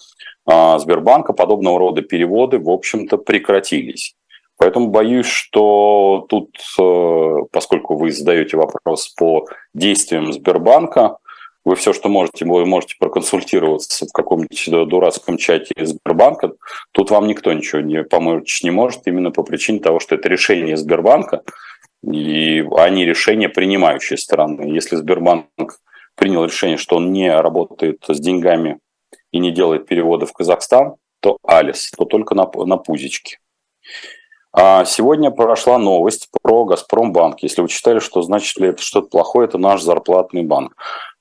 Сбербанка, 0.46 1.32
подобного 1.32 1.80
рода 1.80 2.02
переводы, 2.02 2.60
в 2.60 2.70
общем-то, 2.70 3.16
прекратились. 3.16 4.14
Поэтому 4.58 4.88
боюсь, 4.90 5.26
что 5.26 6.26
тут, 6.28 6.58
поскольку 7.50 7.96
вы 7.96 8.12
задаете 8.12 8.58
вопрос 8.58 9.08
по 9.08 9.46
действиям 9.74 10.34
Сбербанка, 10.34 11.16
вы 11.66 11.76
все, 11.76 11.94
что 11.94 12.10
можете, 12.10 12.46
вы 12.46 12.66
можете 12.66 12.96
проконсультироваться 13.00 14.06
в 14.06 14.12
каком-нибудь 14.12 14.90
дурацком 14.90 15.38
чате 15.38 15.74
Сбербанка. 15.78 16.54
Тут 16.92 17.12
вам 17.12 17.28
никто 17.28 17.54
ничего 17.54 17.82
не 17.82 18.04
помочь 18.04 18.64
не 18.64 18.72
может, 18.72 19.08
именно 19.08 19.32
по 19.32 19.44
причине 19.44 19.80
того, 19.80 20.00
что 20.00 20.16
это 20.16 20.28
решение 20.28 20.76
Сбербанка, 20.76 21.44
и 22.04 22.66
они 22.78 23.06
решение 23.06 23.50
принимающей 23.50 24.18
стороны. 24.18 24.74
Если 24.74 24.98
Сбербанк 24.98 25.48
принял 26.16 26.46
решение, 26.46 26.78
что 26.78 26.98
он 26.98 27.14
не 27.14 27.34
работает 27.34 28.04
с 28.08 28.20
деньгами 28.20 28.80
и 29.32 29.40
не 29.40 29.52
делает 29.52 29.88
переводы 29.88 30.26
в 30.26 30.34
Казахстан, 30.34 30.96
то 31.22 31.38
Алис, 31.44 31.92
то 31.98 32.04
только 32.04 32.36
на, 32.36 32.50
на 32.66 32.78
пузичке. 32.78 33.40
А 34.56 34.86
сегодня 34.86 35.32
прошла 35.32 35.80
новость 35.80 36.30
про 36.44 36.64
Газпромбанк. 36.66 37.42
Если 37.42 37.62
вы 37.62 37.68
читали, 37.70 37.98
что 37.98 38.22
значит 38.22 38.56
ли 38.58 38.70
это 38.70 38.84
что-то 38.84 39.10
плохое, 39.10 39.48
это 39.48 39.58
наш 39.58 39.82
зарплатный 39.82 40.44
банк. 40.44 40.76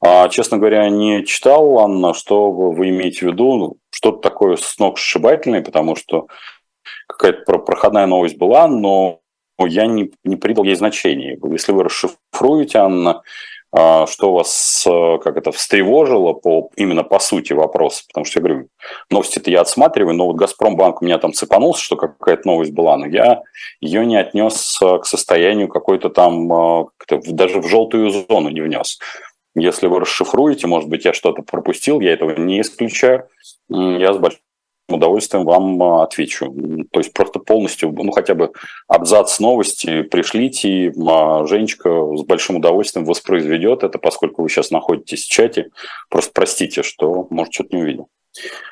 А, 0.04 0.28
честно 0.28 0.58
говоря, 0.58 0.88
не 0.90 1.24
читал, 1.24 1.78
Анна, 1.78 2.12
что 2.12 2.50
вы 2.50 2.90
имеете 2.90 3.20
в 3.20 3.32
виду, 3.32 3.56
ну, 3.56 3.76
что-то 3.90 4.18
такое 4.18 4.56
сногсшибательное, 4.56 5.62
потому 5.62 5.96
что 5.96 6.26
какая-то 7.08 7.58
проходная 7.58 8.06
новость 8.06 8.36
была, 8.36 8.68
но 8.68 9.20
я 9.58 9.86
не, 9.86 10.12
не 10.24 10.36
придал 10.36 10.64
ей 10.64 10.74
значения. 10.74 11.38
Если 11.50 11.72
вы 11.72 11.84
расшифруете, 11.84 12.78
Анна, 12.78 13.22
что 13.74 14.34
вас 14.34 14.84
э, 14.86 15.18
как 15.24 15.38
это 15.38 15.50
встревожило 15.50 16.34
по, 16.34 16.70
именно 16.76 17.04
по 17.04 17.18
сути 17.18 17.54
вопроса, 17.54 18.04
потому 18.06 18.26
что 18.26 18.40
я 18.40 18.44
говорю, 18.44 18.68
новости-то 19.10 19.50
я 19.50 19.62
отсматриваю, 19.62 20.14
но 20.14 20.26
вот 20.26 20.36
Газпромбанк 20.36 21.00
у 21.00 21.06
меня 21.06 21.16
там 21.16 21.32
цепанулся, 21.32 21.82
что 21.82 21.96
какая-то 21.96 22.46
новость 22.46 22.72
была, 22.72 22.98
но 22.98 23.06
я 23.06 23.40
ее 23.80 24.04
не 24.04 24.16
отнес 24.16 24.78
э, 24.82 24.98
к 24.98 25.06
состоянию 25.06 25.68
какой-то 25.68 26.10
там, 26.10 26.52
э, 26.52 26.84
даже 27.28 27.60
в 27.60 27.66
желтую 27.66 28.10
зону 28.10 28.50
не 28.50 28.60
внес. 28.60 28.98
Если 29.54 29.86
вы 29.86 30.00
расшифруете, 30.00 30.66
может 30.66 30.90
быть, 30.90 31.06
я 31.06 31.14
что-то 31.14 31.42
пропустил, 31.42 32.00
я 32.00 32.12
этого 32.12 32.38
не 32.38 32.60
исключаю, 32.60 33.28
я 33.70 34.12
с 34.12 34.18
большим 34.18 34.41
удовольствием 34.88 35.44
вам 35.44 35.82
а, 35.82 36.04
отвечу. 36.04 36.52
То 36.90 37.00
есть 37.00 37.12
просто 37.12 37.38
полностью, 37.38 37.92
ну 37.92 38.12
хотя 38.12 38.34
бы 38.34 38.52
абзац 38.88 39.38
новости 39.38 40.02
пришлите, 40.02 40.92
а, 41.08 41.46
Женечка 41.46 41.88
с 42.16 42.22
большим 42.24 42.56
удовольствием 42.56 43.06
воспроизведет 43.06 43.84
это, 43.84 43.98
поскольку 43.98 44.42
вы 44.42 44.48
сейчас 44.48 44.70
находитесь 44.70 45.24
в 45.24 45.30
чате. 45.30 45.70
Просто 46.08 46.30
простите, 46.34 46.82
что, 46.82 47.26
может, 47.30 47.54
что-то 47.54 47.76
не 47.76 47.82
увидел. 47.82 48.08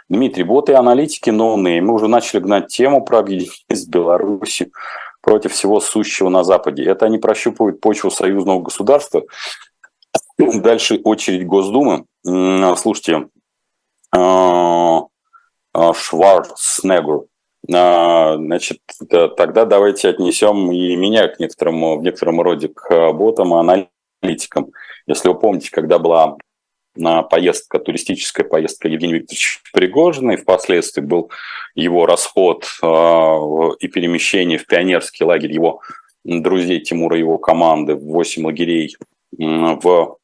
Дмитрий, 0.09 0.45
боты 0.45 0.73
и 0.73 0.75
аналитики 0.75 1.31
новые. 1.31 1.83
Мы 1.83 1.95
уже 1.95 2.09
начали 2.09 2.41
гнать 2.41 2.69
тему 2.69 3.05
про 3.05 3.19
объединение 3.19 3.55
с 3.69 3.87
Беларусью 3.87 4.73
против 5.21 5.53
всего 5.53 5.81
сущего 5.81 6.29
на 6.31 6.45
Западе. 6.45 6.85
Это 6.85 7.07
они 7.07 7.19
прощупывают 7.19 7.81
почву 7.81 8.11
союзного 8.11 8.63
государства. 8.63 9.23
Дальше 10.39 10.99
очередь 11.05 11.47
Госдумы. 11.47 12.07
Слушайте, 12.25 13.29
а, 15.73 15.91
а, 15.91 15.95
Шварцнегру. 15.95 17.29
А, 17.73 18.37
значит, 18.37 18.79
тогда 19.09 19.65
давайте 19.65 20.09
отнесем 20.09 20.71
и 20.73 20.97
меня 20.97 21.29
к 21.29 21.39
некоторому, 21.39 21.99
в 21.99 22.03
некотором 22.03 22.41
роде 22.41 22.69
к 22.69 23.13
ботам 23.13 23.55
и 23.55 23.87
аналитикам. 24.23 24.73
Если 25.07 25.29
вы 25.29 25.39
помните, 25.39 25.71
когда 25.71 25.99
была 25.99 26.37
поездка, 27.31 27.79
туристическая 27.79 28.45
поездка 28.45 28.89
Евгения 28.89 29.15
Викторовича 29.15 29.61
Пригожина, 29.73 30.33
и 30.33 30.37
впоследствии 30.37 31.03
был 31.03 31.31
его 31.75 32.05
расход 32.05 32.65
и 32.83 33.89
перемещение 33.89 34.59
в 34.59 34.67
пионерский 34.67 35.25
лагерь 35.25 35.53
его 35.53 35.81
друзей 36.25 36.81
Тимура 36.81 37.17
и 37.17 37.21
его 37.21 37.39
команды 37.39 37.95
в 37.95 38.05
8 38.05 38.45
лагерей 38.45 38.97
в 39.33 40.17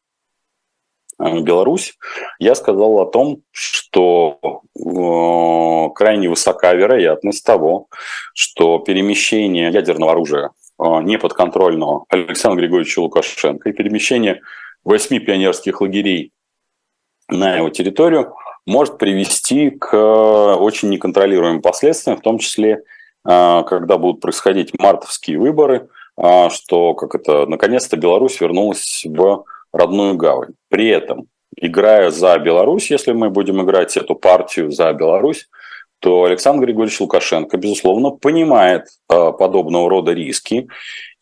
Беларусь, 1.18 1.94
я 2.38 2.54
сказал 2.54 2.99
о 2.99 3.06
том, 3.06 3.42
что 3.50 4.38
э, 4.42 5.94
крайне 5.94 6.28
высока 6.28 6.75
вероятность 6.75 7.44
того, 7.44 7.88
что 8.35 8.78
перемещение 8.80 9.70
ядерного 9.70 10.12
оружия 10.12 10.50
э, 10.78 10.85
неподконтрольного 11.02 12.04
Александра 12.11 12.61
Григорьевича 12.61 13.00
Лукашенко 13.00 13.70
и 13.70 13.73
перемещение 13.73 14.42
восьми 14.85 15.18
пионерских 15.18 15.80
лагерей 15.80 16.32
на 17.28 17.56
его 17.56 17.70
территорию 17.70 18.35
может 18.66 18.99
привести 18.99 19.70
к 19.70 19.96
очень 19.96 20.90
неконтролируемым 20.90 21.62
последствиям, 21.62 22.18
в 22.18 22.23
том 22.23 22.38
числе 22.38 22.82
когда 23.25 23.99
будут 23.99 24.20
происходить 24.20 24.78
мартовские 24.78 25.40
выборы, 25.40 25.88
что 26.16 26.94
как 26.94 27.16
это 27.16 27.46
наконец-то 27.46 27.96
Беларусь 27.96 28.40
вернулась 28.40 29.02
в 29.04 29.44
родную 29.76 30.16
гавань. 30.16 30.54
При 30.68 30.88
этом, 30.88 31.26
играя 31.56 32.11
за 32.11 32.38
Беларусь, 32.38 32.90
если 32.90 33.12
мы 33.12 33.30
будем 33.30 33.62
играть 33.62 33.97
эту 33.97 34.14
партию 34.14 34.71
за 34.71 34.92
Беларусь, 34.92 35.49
то 36.00 36.25
Александр 36.25 36.66
Григорьевич 36.66 37.00
Лукашенко, 37.00 37.56
безусловно, 37.56 38.11
понимает 38.11 38.85
а, 39.09 39.33
подобного 39.33 39.88
рода 39.88 40.12
риски 40.12 40.68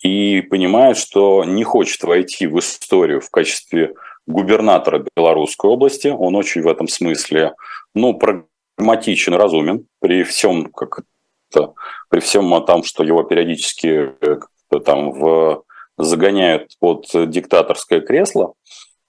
и 0.03 0.43
понимает, 0.43 0.97
что 0.97 1.45
не 1.45 1.63
хочет 1.65 2.03
войти 2.03 2.47
в 2.47 2.59
историю 2.59 3.21
в 3.21 3.31
качестве 3.31 3.95
губернатора 4.27 5.05
Белорусской 5.17 5.71
области. 5.71 6.09
Он 6.09 6.35
очень 6.35 6.63
в 6.63 6.69
этом 6.69 6.89
смысле 6.89 7.55
ну, 7.95 8.15
прагматичен, 8.15 9.35
разумен 9.35 9.87
при 10.01 10.25
всем, 10.25 10.67
как 10.67 11.03
что 11.51 11.75
при 12.11 12.21
всем 12.21 12.65
том, 12.65 12.83
что 12.83 13.05
его 13.05 13.23
периодически 13.23 14.13
э, 14.21 14.39
там 14.85 15.13
в, 15.13 15.63
загоняют 15.97 16.73
под 16.81 17.07
диктаторское 17.13 18.01
кресло, 18.01 18.55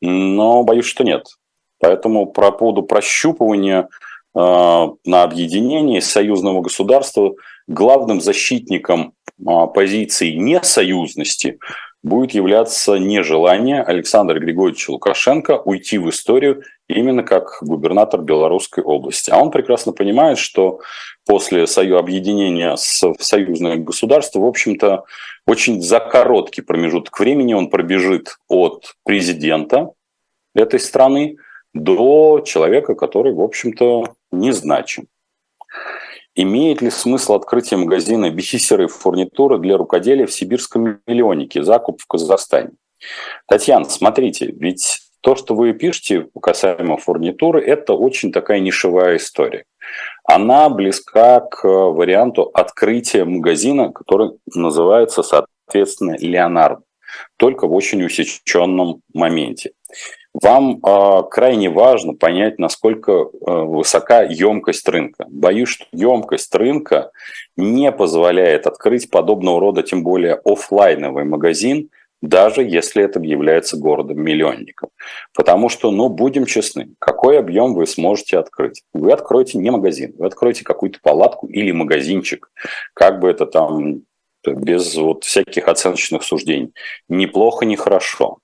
но 0.01 0.63
боюсь, 0.63 0.85
что 0.85 1.03
нет. 1.03 1.25
Поэтому 1.79 2.25
по 2.27 2.51
поводу 2.51 2.83
прощупывания 2.83 3.87
э, 4.33 4.39
на 4.39 5.23
объединении 5.23 5.99
союзного 5.99 6.61
государства 6.61 7.35
главным 7.67 8.21
защитником 8.21 9.13
э, 9.39 9.43
позиции 9.73 10.31
несоюзности 10.31 11.59
будет 12.03 12.31
являться 12.31 12.97
нежелание 12.97 13.81
Александра 13.81 14.39
Григорьевича 14.39 14.91
Лукашенко 14.91 15.61
уйти 15.65 15.97
в 15.97 16.09
историю 16.09 16.63
именно 16.87 17.23
как 17.23 17.57
губернатор 17.61 18.21
Белорусской 18.21 18.83
области. 18.83 19.31
А 19.31 19.41
он 19.41 19.51
прекрасно 19.51 19.91
понимает, 19.91 20.37
что 20.37 20.81
после 21.25 21.67
союза 21.67 21.99
объединения 21.99 22.75
с 22.75 23.03
союзное 23.19 23.77
государство, 23.77 24.39
в 24.39 24.45
общем-то, 24.45 25.05
очень 25.47 25.81
за 25.81 25.99
короткий 25.99 26.61
промежуток 26.61 27.19
времени 27.19 27.53
он 27.53 27.69
пробежит 27.69 28.37
от 28.47 28.95
президента 29.03 29.91
этой 30.53 30.79
страны 30.79 31.37
до 31.73 32.41
человека, 32.45 32.95
который, 32.95 33.33
в 33.33 33.41
общем-то, 33.41 34.15
незначим. 34.31 35.07
Имеет 36.35 36.81
ли 36.81 36.89
смысл 36.89 37.33
открытие 37.33 37.77
магазина 37.77 38.29
бисеры 38.29 38.87
фурнитуры 38.87 39.57
для 39.57 39.77
рукоделия 39.77 40.25
в 40.25 40.33
сибирском 40.33 40.99
миллионнике, 41.07 41.63
закуп 41.63 42.01
в 42.01 42.07
Казахстане? 42.07 42.71
Татьяна, 43.47 43.85
смотрите, 43.85 44.47
ведь 44.47 45.04
то, 45.25 45.35
что 45.35 45.55
вы 45.55 45.73
пишете 45.73 46.27
касаемо 46.39 46.97
фурнитуры, 46.97 47.59
это 47.59 47.93
очень 47.93 48.31
такая 48.31 48.59
нишевая 48.59 49.17
история. 49.17 49.65
Она 50.23 50.69
близка 50.69 51.39
к 51.39 51.67
варианту 51.67 52.43
открытия 52.53 53.25
магазина, 53.25 53.91
который 53.91 54.33
называется, 54.53 55.23
соответственно, 55.23 56.15
Леонардо, 56.19 56.83
только 57.37 57.65
в 57.65 57.73
очень 57.73 58.03
усеченном 58.03 59.01
моменте. 59.15 59.71
Вам 60.35 60.77
э, 60.77 61.23
крайне 61.31 61.71
важно 61.71 62.13
понять, 62.13 62.59
насколько 62.59 63.11
э, 63.11 63.25
высока 63.47 64.21
емкость 64.21 64.87
рынка. 64.87 65.25
Боюсь, 65.27 65.69
что 65.69 65.85
емкость 65.91 66.53
рынка 66.53 67.09
не 67.57 67.91
позволяет 67.91 68.67
открыть 68.67 69.09
подобного 69.09 69.59
рода, 69.59 69.81
тем 69.81 70.03
более 70.03 70.35
офлайновый 70.45 71.23
магазин, 71.23 71.89
даже 72.27 72.63
если 72.63 73.03
это 73.03 73.19
является 73.19 73.77
городом-миллионником. 73.77 74.89
Потому 75.33 75.69
что, 75.69 75.91
ну, 75.91 76.09
будем 76.09 76.45
честны, 76.45 76.89
какой 76.99 77.39
объем 77.39 77.73
вы 77.73 77.85
сможете 77.85 78.37
открыть? 78.37 78.83
Вы 78.93 79.11
откроете 79.11 79.57
не 79.57 79.71
магазин, 79.71 80.13
вы 80.17 80.27
откроете 80.27 80.63
какую-то 80.63 80.99
палатку 81.01 81.47
или 81.47 81.71
магазинчик, 81.71 82.49
как 82.93 83.19
бы 83.19 83.29
это 83.29 83.45
там 83.45 84.01
без 84.45 84.95
вот 84.95 85.23
всяких 85.23 85.67
оценочных 85.67 86.23
суждений. 86.23 86.71
Неплохо, 87.09 87.65
не 87.65 87.75
хорошо. 87.75 88.37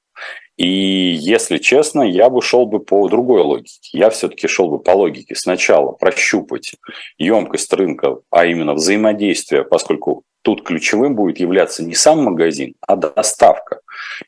И 0.61 1.13
если 1.13 1.57
честно, 1.57 2.03
я 2.03 2.29
бы 2.29 2.39
шел 2.43 2.67
бы 2.67 2.79
по 2.79 3.09
другой 3.09 3.41
логике. 3.41 3.79
Я 3.93 4.11
все-таки 4.11 4.47
шел 4.47 4.69
бы 4.69 4.77
по 4.77 4.91
логике 4.91 5.33
сначала 5.33 5.91
прощупать 5.91 6.75
емкость 7.17 7.73
рынка, 7.73 8.17
а 8.29 8.45
именно 8.45 8.75
взаимодействие, 8.75 9.63
поскольку 9.63 10.21
тут 10.43 10.63
ключевым 10.63 11.15
будет 11.15 11.39
являться 11.39 11.83
не 11.83 11.95
сам 11.95 12.23
магазин, 12.23 12.75
а 12.81 12.95
доставка. 12.95 13.79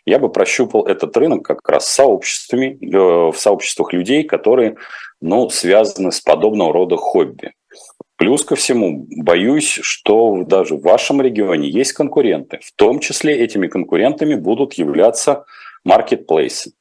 Я 0.07 0.17
бы 0.17 0.27
прощупал 0.27 0.87
этот 0.87 1.15
рынок 1.17 1.45
как 1.45 1.69
раз 1.69 1.87
сообществами, 1.87 2.79
э, 2.81 3.31
в 3.31 3.35
сообществах 3.37 3.93
людей, 3.93 4.23
которые 4.23 4.77
ну, 5.21 5.51
связаны 5.51 6.11
с 6.11 6.19
подобного 6.19 6.73
рода 6.73 6.97
хобби. 6.97 7.51
Плюс 8.15 8.43
ко 8.43 8.55
всему, 8.55 9.05
боюсь, 9.17 9.79
что 9.83 10.43
даже 10.47 10.77
в 10.77 10.81
вашем 10.81 11.21
регионе 11.21 11.69
есть 11.69 11.93
конкуренты. 11.93 12.57
В 12.63 12.71
том 12.75 12.99
числе 12.99 13.37
этими 13.37 13.67
конкурентами 13.67 14.33
будут 14.33 14.73
являться 14.73 15.45
маркетплейсы. 15.83 16.73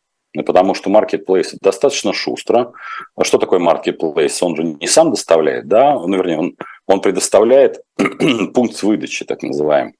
Потому 0.46 0.74
что 0.74 0.88
маркетплейс 0.88 1.54
достаточно 1.60 2.14
шустро. 2.14 2.72
А 3.16 3.24
что 3.24 3.36
такое 3.36 3.58
маркетплейс? 3.58 4.42
Он 4.42 4.56
же 4.56 4.64
не 4.64 4.86
сам 4.86 5.10
доставляет, 5.10 5.68
да, 5.68 5.94
ну, 5.94 6.16
вернее, 6.16 6.38
он, 6.38 6.56
он 6.86 7.00
предоставляет 7.02 7.82
пункт 8.54 8.82
выдачи, 8.82 9.26
так 9.26 9.42
называемый. 9.42 9.94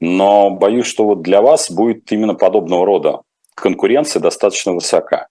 Но 0.00 0.50
боюсь, 0.50 0.86
что 0.86 1.04
вот 1.04 1.22
для 1.22 1.40
вас 1.40 1.70
будет 1.70 2.10
именно 2.10 2.34
подобного 2.34 2.84
рода 2.84 3.20
конкуренция 3.56 4.20
достаточно 4.20 4.72
высока. 4.72 5.28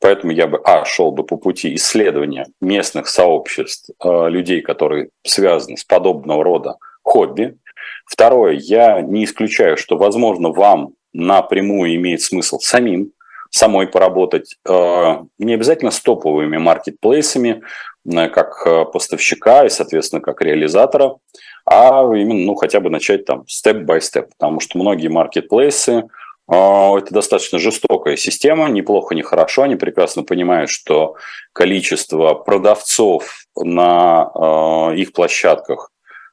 Поэтому 0.00 0.32
я 0.32 0.46
бы, 0.46 0.60
а, 0.64 0.84
шел 0.84 1.12
бы 1.12 1.24
по 1.24 1.36
пути 1.36 1.74
исследования 1.76 2.46
местных 2.60 3.08
сообществ, 3.08 3.90
э, 4.02 4.28
людей, 4.28 4.60
которые 4.60 5.10
связаны 5.24 5.76
с 5.76 5.84
подобного 5.84 6.44
рода 6.44 6.76
хобби. 7.02 7.56
Второе, 8.04 8.54
я 8.54 9.00
не 9.00 9.24
исключаю, 9.24 9.76
что, 9.76 9.96
возможно, 9.96 10.50
вам 10.50 10.94
напрямую 11.12 11.94
имеет 11.94 12.22
смысл 12.22 12.58
самим, 12.58 13.12
самой 13.50 13.86
поработать, 13.86 14.56
э, 14.68 15.16
не 15.38 15.54
обязательно 15.54 15.90
с 15.90 16.00
топовыми 16.00 16.58
маркетплейсами, 16.58 17.62
э, 18.04 18.28
как 18.28 18.66
э, 18.66 18.84
поставщика 18.84 19.64
и, 19.64 19.70
соответственно, 19.70 20.20
как 20.20 20.42
реализатора, 20.42 21.16
а 21.64 22.02
именно, 22.14 22.46
ну, 22.46 22.54
хотя 22.54 22.80
бы 22.80 22.90
начать 22.90 23.24
там 23.24 23.44
степ-бай-степ, 23.46 24.30
потому 24.38 24.60
что 24.60 24.78
многие 24.78 25.08
маркетплейсы 25.08 26.08
это 26.50 27.08
достаточно 27.10 27.58
жестокая 27.58 28.16
система, 28.16 28.70
неплохо, 28.70 29.14
не 29.14 29.20
хорошо. 29.20 29.64
Они 29.64 29.76
прекрасно 29.76 30.22
понимают, 30.22 30.70
что 30.70 31.16
количество 31.52 32.32
продавцов 32.32 33.44
на 33.54 34.94
их 34.96 35.12
площадках 35.12 35.90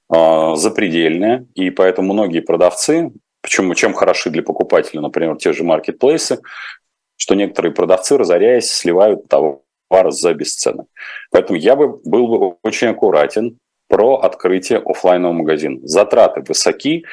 запредельное, 0.09 1.47
и 1.53 1.69
поэтому 1.69 2.13
многие 2.13 2.39
продавцы 2.39 3.11
Почему, 3.45 3.75
чем 3.75 3.93
хороши 3.93 4.31
для 4.31 4.41
покупателя, 4.41 5.01
например, 5.01 5.37
те 5.37 5.53
же 5.53 5.63
маркетплейсы, 5.63 6.39
что 7.15 7.35
некоторые 7.35 7.75
продавцы, 7.75 8.17
разоряясь, 8.17 8.73
сливают 8.73 9.27
товар 9.27 9.61
за 10.09 10.33
бесценок. 10.33 10.87
Поэтому 11.29 11.59
я 11.59 11.75
бы 11.75 12.01
был 12.05 12.27
бы 12.27 12.55
очень 12.63 12.87
аккуратен 12.87 13.59
про 13.87 14.15
открытие 14.15 14.79
офлайнового 14.79 15.37
магазина. 15.37 15.77
Затраты 15.83 16.41
высоки, 16.41 17.05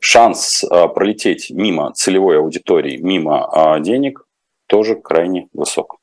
шанс 0.00 0.62
э, 0.62 0.86
пролететь 0.86 1.50
мимо 1.50 1.92
целевой 1.94 2.38
аудитории, 2.38 2.98
мимо 2.98 3.50
э, 3.52 3.80
денег 3.80 4.24
тоже 4.68 4.94
крайне 4.94 5.48
высок. 5.52 5.96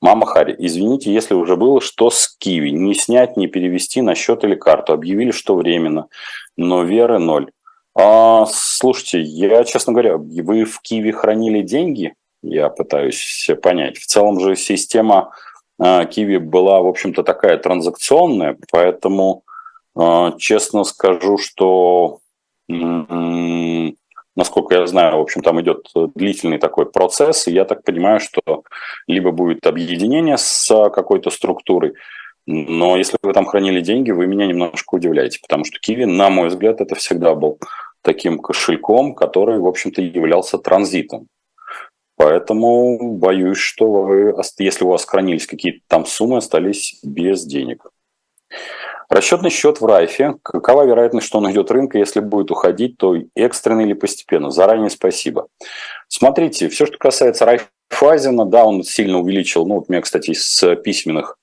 Мама 0.00 0.26
Хари, 0.26 0.54
извините, 0.56 1.12
если 1.12 1.34
уже 1.34 1.56
было, 1.56 1.80
что 1.80 2.10
с 2.10 2.28
Киви? 2.38 2.70
Не 2.70 2.94
снять, 2.94 3.36
не 3.36 3.48
перевести 3.48 4.00
на 4.00 4.14
счет 4.14 4.44
или 4.44 4.54
карту. 4.54 4.92
Объявили, 4.92 5.32
что 5.32 5.56
временно, 5.56 6.06
но 6.56 6.84
веры 6.84 7.18
ноль. 7.18 7.50
А, 7.98 8.44
слушайте, 8.46 9.22
я, 9.22 9.64
честно 9.64 9.94
говоря, 9.94 10.18
вы 10.18 10.64
в 10.64 10.80
Киеве 10.80 11.12
хранили 11.12 11.62
деньги? 11.62 12.14
Я 12.42 12.68
пытаюсь 12.68 13.48
понять. 13.62 13.96
В 13.96 14.06
целом 14.06 14.38
же 14.38 14.54
система 14.54 15.32
а, 15.78 16.04
Киви 16.04 16.36
была, 16.36 16.82
в 16.82 16.88
общем-то, 16.88 17.22
такая 17.22 17.56
транзакционная, 17.56 18.58
поэтому 18.70 19.44
а, 19.96 20.32
честно 20.32 20.84
скажу, 20.84 21.38
что 21.38 22.18
насколько 22.68 24.74
я 24.74 24.86
знаю, 24.86 25.18
в 25.18 25.20
общем, 25.20 25.40
там 25.40 25.60
идет 25.62 25.88
длительный 26.14 26.58
такой 26.58 26.90
процесс, 26.90 27.46
и 27.46 27.52
я 27.52 27.64
так 27.64 27.84
понимаю, 27.84 28.20
что 28.20 28.64
либо 29.06 29.30
будет 29.30 29.66
объединение 29.66 30.36
с 30.36 30.90
какой-то 30.90 31.30
структурой, 31.30 31.94
но 32.46 32.96
если 32.96 33.16
вы 33.22 33.32
там 33.32 33.44
хранили 33.44 33.80
деньги, 33.80 34.12
вы 34.12 34.26
меня 34.26 34.46
немножко 34.46 34.94
удивляете, 34.94 35.40
потому 35.40 35.64
что 35.64 35.78
Киви, 35.80 36.04
на 36.04 36.30
мой 36.30 36.48
взгляд, 36.48 36.80
это 36.80 36.94
всегда 36.94 37.34
был 37.34 37.58
таким 38.02 38.38
кошельком, 38.38 39.14
который, 39.14 39.58
в 39.58 39.66
общем-то, 39.66 40.00
являлся 40.00 40.58
транзитом. 40.58 41.26
Поэтому 42.16 43.16
боюсь, 43.16 43.58
что 43.58 43.90
вы, 43.90 44.34
если 44.58 44.84
у 44.84 44.88
вас 44.88 45.04
хранились 45.04 45.46
какие-то 45.46 45.80
там 45.88 46.06
суммы, 46.06 46.38
остались 46.38 46.98
без 47.02 47.44
денег. 47.44 47.84
Расчетный 49.08 49.50
счет 49.50 49.80
в 49.80 49.86
Райфе. 49.86 50.36
Какова 50.42 50.84
вероятность, 50.84 51.26
что 51.26 51.38
он 51.38 51.50
идет 51.50 51.70
рынка, 51.70 51.98
если 51.98 52.20
будет 52.20 52.50
уходить, 52.50 52.96
то 52.96 53.16
экстренно 53.34 53.82
или 53.82 53.92
постепенно? 53.92 54.50
Заранее 54.50 54.90
спасибо. 54.90 55.48
Смотрите, 56.08 56.68
все, 56.68 56.86
что 56.86 56.96
касается 56.96 57.44
Райффайзена, 57.44 58.46
да, 58.46 58.64
он 58.64 58.82
сильно 58.82 59.18
увеличил, 59.18 59.66
ну, 59.66 59.76
вот 59.76 59.86
у 59.88 59.92
меня, 59.92 60.00
кстати, 60.00 60.30
из 60.30 60.64
письменных 60.82 61.38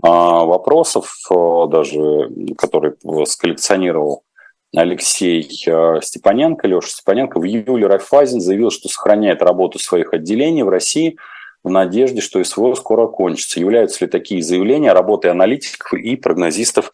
вопросов, 0.00 1.12
а, 1.30 1.66
даже 1.66 2.28
который 2.56 2.94
сколлекционировал 3.26 4.22
Алексей 4.74 5.48
а, 5.68 6.00
Степаненко, 6.00 6.66
Леша 6.68 6.88
Степаненко, 6.88 7.40
в 7.40 7.44
июле 7.44 7.86
Райффайзен 7.86 8.40
заявил, 8.40 8.70
что 8.70 8.88
сохраняет 8.88 9.42
работу 9.42 9.78
своих 9.78 10.12
отделений 10.12 10.62
в 10.62 10.68
России 10.68 11.16
в 11.64 11.70
надежде, 11.70 12.20
что 12.20 12.42
СВО 12.42 12.74
скоро 12.74 13.06
кончится. 13.06 13.60
Являются 13.60 14.04
ли 14.04 14.10
такие 14.10 14.42
заявления 14.42 14.92
работой 14.92 15.30
аналитиков 15.30 15.92
и 15.94 16.16
прогнозистов 16.16 16.92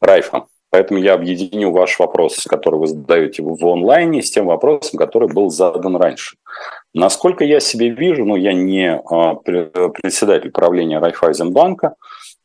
Райфа? 0.00 0.46
Поэтому 0.70 1.00
я 1.00 1.14
объединю 1.14 1.70
ваш 1.70 1.98
вопрос, 1.98 2.44
который 2.46 2.78
вы 2.78 2.86
задаете 2.88 3.42
в 3.42 3.66
онлайне, 3.66 4.22
с 4.22 4.30
тем 4.30 4.46
вопросом, 4.46 4.98
который 4.98 5.28
был 5.32 5.48
задан 5.48 5.96
раньше. 5.96 6.36
Насколько 6.92 7.44
я 7.44 7.58
себе 7.58 7.88
вижу, 7.88 8.26
ну, 8.26 8.36
я 8.36 8.52
не 8.52 9.00
председатель 9.94 10.50
правления 10.50 10.98
Райфайзенбанка, 10.98 11.94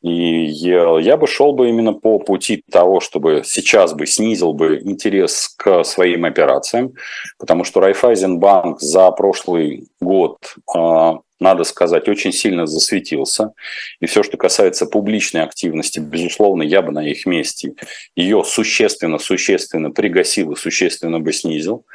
и 0.03 0.45
я, 0.47 1.15
бы 1.15 1.27
шел 1.27 1.53
бы 1.53 1.69
именно 1.69 1.93
по 1.93 2.19
пути 2.19 2.61
того, 2.69 2.99
чтобы 2.99 3.43
сейчас 3.45 3.93
бы 3.93 4.05
снизил 4.05 4.51
бы 4.51 4.81
интерес 4.83 5.55
к 5.57 5.85
своим 5.85 6.25
операциям, 6.25 6.93
потому 7.39 7.63
что 7.63 7.79
Райфайзенбанк 7.79 8.81
за 8.81 9.09
прошлый 9.11 9.87
год, 10.01 10.39
а, 10.75 11.19
надо 11.39 11.63
сказать, 11.63 12.09
очень 12.09 12.33
сильно 12.33 12.67
засветился. 12.67 13.53
И 14.01 14.05
все, 14.05 14.23
что 14.23 14.35
касается 14.35 14.87
публичной 14.87 15.43
активности, 15.43 15.99
безусловно, 15.99 16.63
я 16.63 16.81
бы 16.81 16.91
на 16.91 17.07
их 17.07 17.25
месте 17.25 17.73
ее 18.13 18.43
существенно-существенно 18.43 19.89
пригасил 19.91 20.51
и 20.51 20.57
существенно 20.57 21.21
бы 21.21 21.31
снизил. 21.31 21.85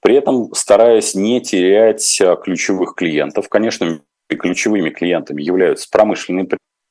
При 0.00 0.14
этом 0.14 0.54
стараясь 0.54 1.14
не 1.14 1.42
терять 1.42 2.18
а, 2.22 2.36
ключевых 2.36 2.94
клиентов. 2.94 3.50
Конечно, 3.50 4.00
ключевыми 4.26 4.88
клиентами 4.88 5.42
являются 5.42 5.86
промышленные 5.90 6.46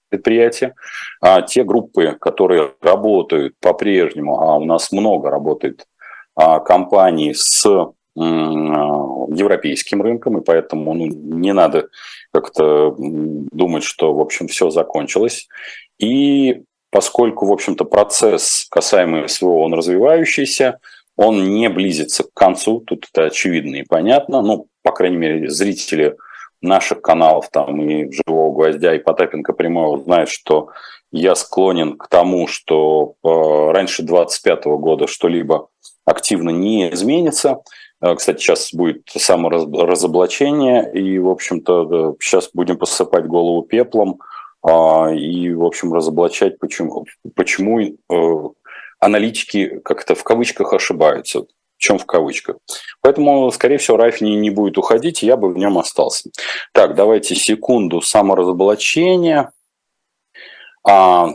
предприятия, 0.09 0.73
а 1.21 1.41
те 1.41 1.63
группы, 1.63 2.17
которые 2.19 2.73
работают 2.81 3.55
по-прежнему, 3.59 4.39
а 4.39 4.57
у 4.57 4.65
нас 4.65 4.91
много 4.91 5.29
работает 5.29 5.85
а, 6.35 6.59
компаний 6.59 7.33
с 7.33 7.65
а, 7.65 7.91
европейским 8.15 10.01
рынком, 10.01 10.37
и 10.37 10.43
поэтому 10.43 10.93
ну, 10.93 11.05
не 11.05 11.53
надо 11.53 11.89
как-то 12.31 12.95
думать, 12.97 13.83
что, 13.83 14.13
в 14.13 14.19
общем, 14.19 14.47
все 14.47 14.69
закончилось. 14.69 15.47
И 15.99 16.63
поскольку, 16.91 17.45
в 17.45 17.51
общем-то, 17.51 17.85
процесс 17.85 18.67
касаемый 18.69 19.27
СВО, 19.29 19.59
он 19.59 19.73
развивающийся, 19.73 20.79
он 21.15 21.55
не 21.55 21.69
близится 21.69 22.23
к 22.23 22.33
концу, 22.33 22.79
тут 22.79 23.07
это 23.11 23.25
очевидно 23.25 23.77
и 23.77 23.83
понятно, 23.83 24.41
ну, 24.41 24.67
по 24.83 24.91
крайней 24.91 25.17
мере, 25.17 25.49
зрители 25.49 26.15
наших 26.61 27.01
каналов, 27.01 27.49
там 27.49 27.81
и 27.81 28.11
«Живого 28.11 28.53
гвоздя», 28.53 28.95
и 28.95 28.99
Потапенко 28.99 29.53
прямого 29.53 29.99
знают, 29.99 30.29
что 30.29 30.69
я 31.11 31.35
склонен 31.35 31.97
к 31.97 32.07
тому, 32.07 32.47
что 32.47 33.15
э, 33.23 33.71
раньше 33.71 34.03
25 34.03 34.65
года 34.65 35.07
что-либо 35.07 35.69
активно 36.05 36.49
не 36.49 36.91
изменится. 36.93 37.61
Э, 38.01 38.15
кстати, 38.15 38.39
сейчас 38.41 38.73
будет 38.73 39.03
саморазоблачение, 39.07 40.91
и, 40.93 41.19
в 41.19 41.29
общем-то, 41.29 42.15
сейчас 42.19 42.49
будем 42.53 42.77
посыпать 42.77 43.25
голову 43.25 43.61
пеплом 43.61 44.19
а, 44.63 45.11
и, 45.13 45.53
в 45.53 45.63
общем, 45.63 45.93
разоблачать, 45.93 46.59
почему, 46.59 47.05
почему 47.35 47.79
э, 47.79 47.95
аналитики 48.99 49.79
как-то 49.83 50.15
в 50.15 50.23
кавычках 50.23 50.73
ошибаются 50.73 51.45
чем 51.77 51.97
в 51.99 52.05
кавычках. 52.05 52.57
Поэтому, 53.01 53.51
скорее 53.51 53.77
всего, 53.77 53.97
Райф 53.97 54.21
не, 54.21 54.35
не 54.35 54.49
будет 54.49 54.77
уходить, 54.77 55.23
и 55.23 55.25
я 55.25 55.37
бы 55.37 55.51
в 55.51 55.57
нем 55.57 55.77
остался. 55.77 56.29
Так, 56.73 56.95
давайте 56.95 57.35
секунду 57.35 58.01
саморазоблачения. 58.01 59.51
А, 60.83 61.29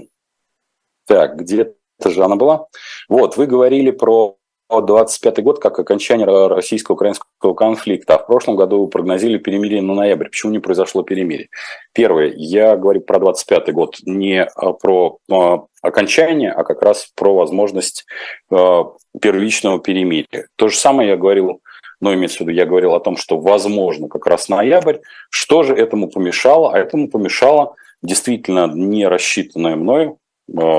так, 1.07 1.37
где-то 1.37 1.74
же 2.07 2.24
она 2.24 2.37
была. 2.37 2.66
Вот, 3.09 3.37
вы 3.37 3.46
говорили 3.46 3.90
про 3.90 4.37
25 4.80 5.42
год 5.42 5.58
как 5.61 5.78
окончание 5.78 6.26
российско-украинского 6.48 7.54
конфликта. 7.54 8.16
А 8.16 8.18
в 8.18 8.26
прошлом 8.26 8.56
году 8.56 8.87
прогнозили 8.88 9.38
перемирие 9.38 9.82
на 9.82 9.94
ноябрь. 9.94 10.28
Почему 10.28 10.52
не 10.52 10.58
произошло 10.58 11.02
перемирие? 11.02 11.48
Первое, 11.92 12.32
я 12.35 12.76
говорю 12.76 13.00
про 13.00 13.18
25 13.18 13.72
год, 13.72 13.96
не 14.04 14.44
а, 14.44 14.72
про 14.72 15.18
а, 15.30 15.64
окончание, 15.82 16.52
а 16.52 16.64
как 16.64 16.82
раз 16.82 17.11
про 17.14 17.35
возможность 17.35 18.06
а, 18.50 18.85
первичного 19.20 19.78
перемирия. 19.78 20.46
То 20.56 20.68
же 20.68 20.76
самое 20.76 21.11
я 21.11 21.16
говорил, 21.16 21.61
но 22.00 22.14
имеется 22.14 22.38
в 22.38 22.40
виду, 22.40 22.52
я 22.52 22.66
говорил 22.66 22.94
о 22.94 23.00
том, 23.00 23.16
что 23.16 23.38
возможно 23.38 24.08
как 24.08 24.26
раз 24.26 24.48
ноябрь. 24.48 24.98
Что 25.30 25.62
же 25.62 25.74
этому 25.74 26.08
помешало? 26.08 26.72
А 26.72 26.78
этому 26.78 27.08
помешало 27.08 27.74
действительно 28.02 28.66
не 28.72 29.06
рассчитанное 29.06 29.76
мною, 29.76 30.18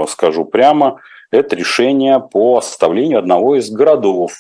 скажу 0.08 0.44
прямо, 0.44 1.00
это 1.34 1.56
решение 1.56 2.20
по 2.20 2.58
оставлению 2.58 3.20
одного 3.20 3.56
из 3.56 3.70
городов 3.72 4.34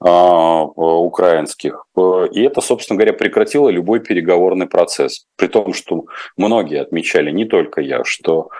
а, 0.00 0.62
украинских. 0.64 1.86
И 2.32 2.42
это, 2.42 2.60
собственно 2.60 2.98
говоря, 2.98 3.12
прекратило 3.12 3.68
любой 3.68 4.00
переговорный 4.00 4.66
процесс. 4.66 5.26
При 5.36 5.46
том, 5.46 5.72
что 5.72 6.04
многие 6.36 6.80
отмечали, 6.80 7.30
не 7.30 7.44
только 7.44 7.80
я, 7.80 8.04
что 8.04 8.50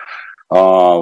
а, 0.49 0.97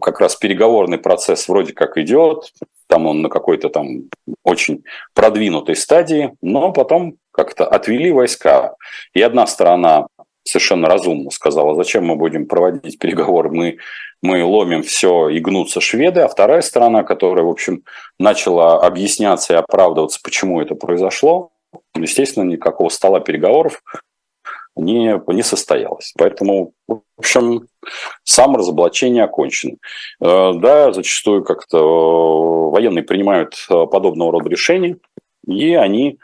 как 0.00 0.20
раз 0.20 0.36
переговорный 0.36 0.98
процесс 0.98 1.48
вроде 1.48 1.72
как 1.72 1.98
идет, 1.98 2.52
там 2.88 3.06
он 3.06 3.22
на 3.22 3.28
какой-то 3.28 3.68
там 3.68 4.08
очень 4.44 4.84
продвинутой 5.14 5.76
стадии, 5.76 6.32
но 6.40 6.72
потом 6.72 7.14
как-то 7.32 7.66
отвели 7.66 8.12
войска. 8.12 8.74
И 9.14 9.22
одна 9.22 9.46
сторона 9.46 10.06
совершенно 10.44 10.88
разумно 10.88 11.30
сказала, 11.30 11.74
зачем 11.74 12.04
мы 12.04 12.16
будем 12.16 12.46
проводить 12.46 12.98
переговоры, 12.98 13.50
мы, 13.50 13.78
мы 14.22 14.44
ломим 14.44 14.82
все 14.82 15.28
и 15.28 15.38
гнутся 15.38 15.80
шведы, 15.80 16.20
а 16.20 16.28
вторая 16.28 16.62
сторона, 16.62 17.04
которая, 17.04 17.44
в 17.44 17.50
общем, 17.50 17.82
начала 18.18 18.80
объясняться 18.80 19.54
и 19.54 19.56
оправдываться, 19.56 20.20
почему 20.22 20.60
это 20.60 20.74
произошло, 20.74 21.50
естественно, 21.94 22.44
никакого 22.44 22.88
стола 22.88 23.20
переговоров 23.20 23.82
не, 24.76 25.20
не 25.28 25.42
состоялось. 25.42 26.12
Поэтому, 26.16 26.72
в 26.88 27.02
общем, 27.18 27.66
саморазоблачение 28.24 29.24
окончено. 29.24 29.76
Э, 30.20 30.52
да, 30.54 30.92
зачастую 30.92 31.44
как-то 31.44 31.78
э, 31.78 32.70
военные 32.70 33.02
принимают 33.02 33.54
э, 33.68 33.86
подобного 33.86 34.32
рода 34.32 34.48
решения, 34.48 34.96
и 35.46 35.74
они 35.74 36.18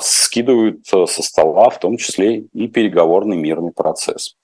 скидывают 0.00 0.80
э, 0.92 1.06
со 1.06 1.22
стола, 1.22 1.70
в 1.70 1.78
том 1.78 1.96
числе 1.96 2.44
и 2.52 2.68
переговорный 2.68 3.36
мирный 3.36 3.72
процесс. 3.72 4.36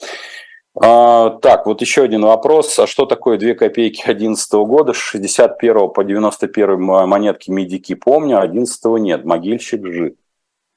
А, 0.77 1.31
так, 1.31 1.67
вот 1.67 1.81
еще 1.81 2.03
один 2.03 2.23
вопрос. 2.23 2.79
А 2.79 2.87
что 2.87 3.07
такое 3.07 3.39
2 3.39 3.55
копейки 3.55 4.03
2011 4.05 4.53
года? 4.53 4.93
С 4.93 4.97
61 4.97 5.91
по 5.91 6.05
91 6.05 6.81
монетки 6.83 7.51
медики 7.51 7.95
помню, 7.95 8.39
а 8.39 8.43
11 8.43 8.85
нет. 9.01 9.25
Могильщик 9.25 9.87
жив. 9.87 10.15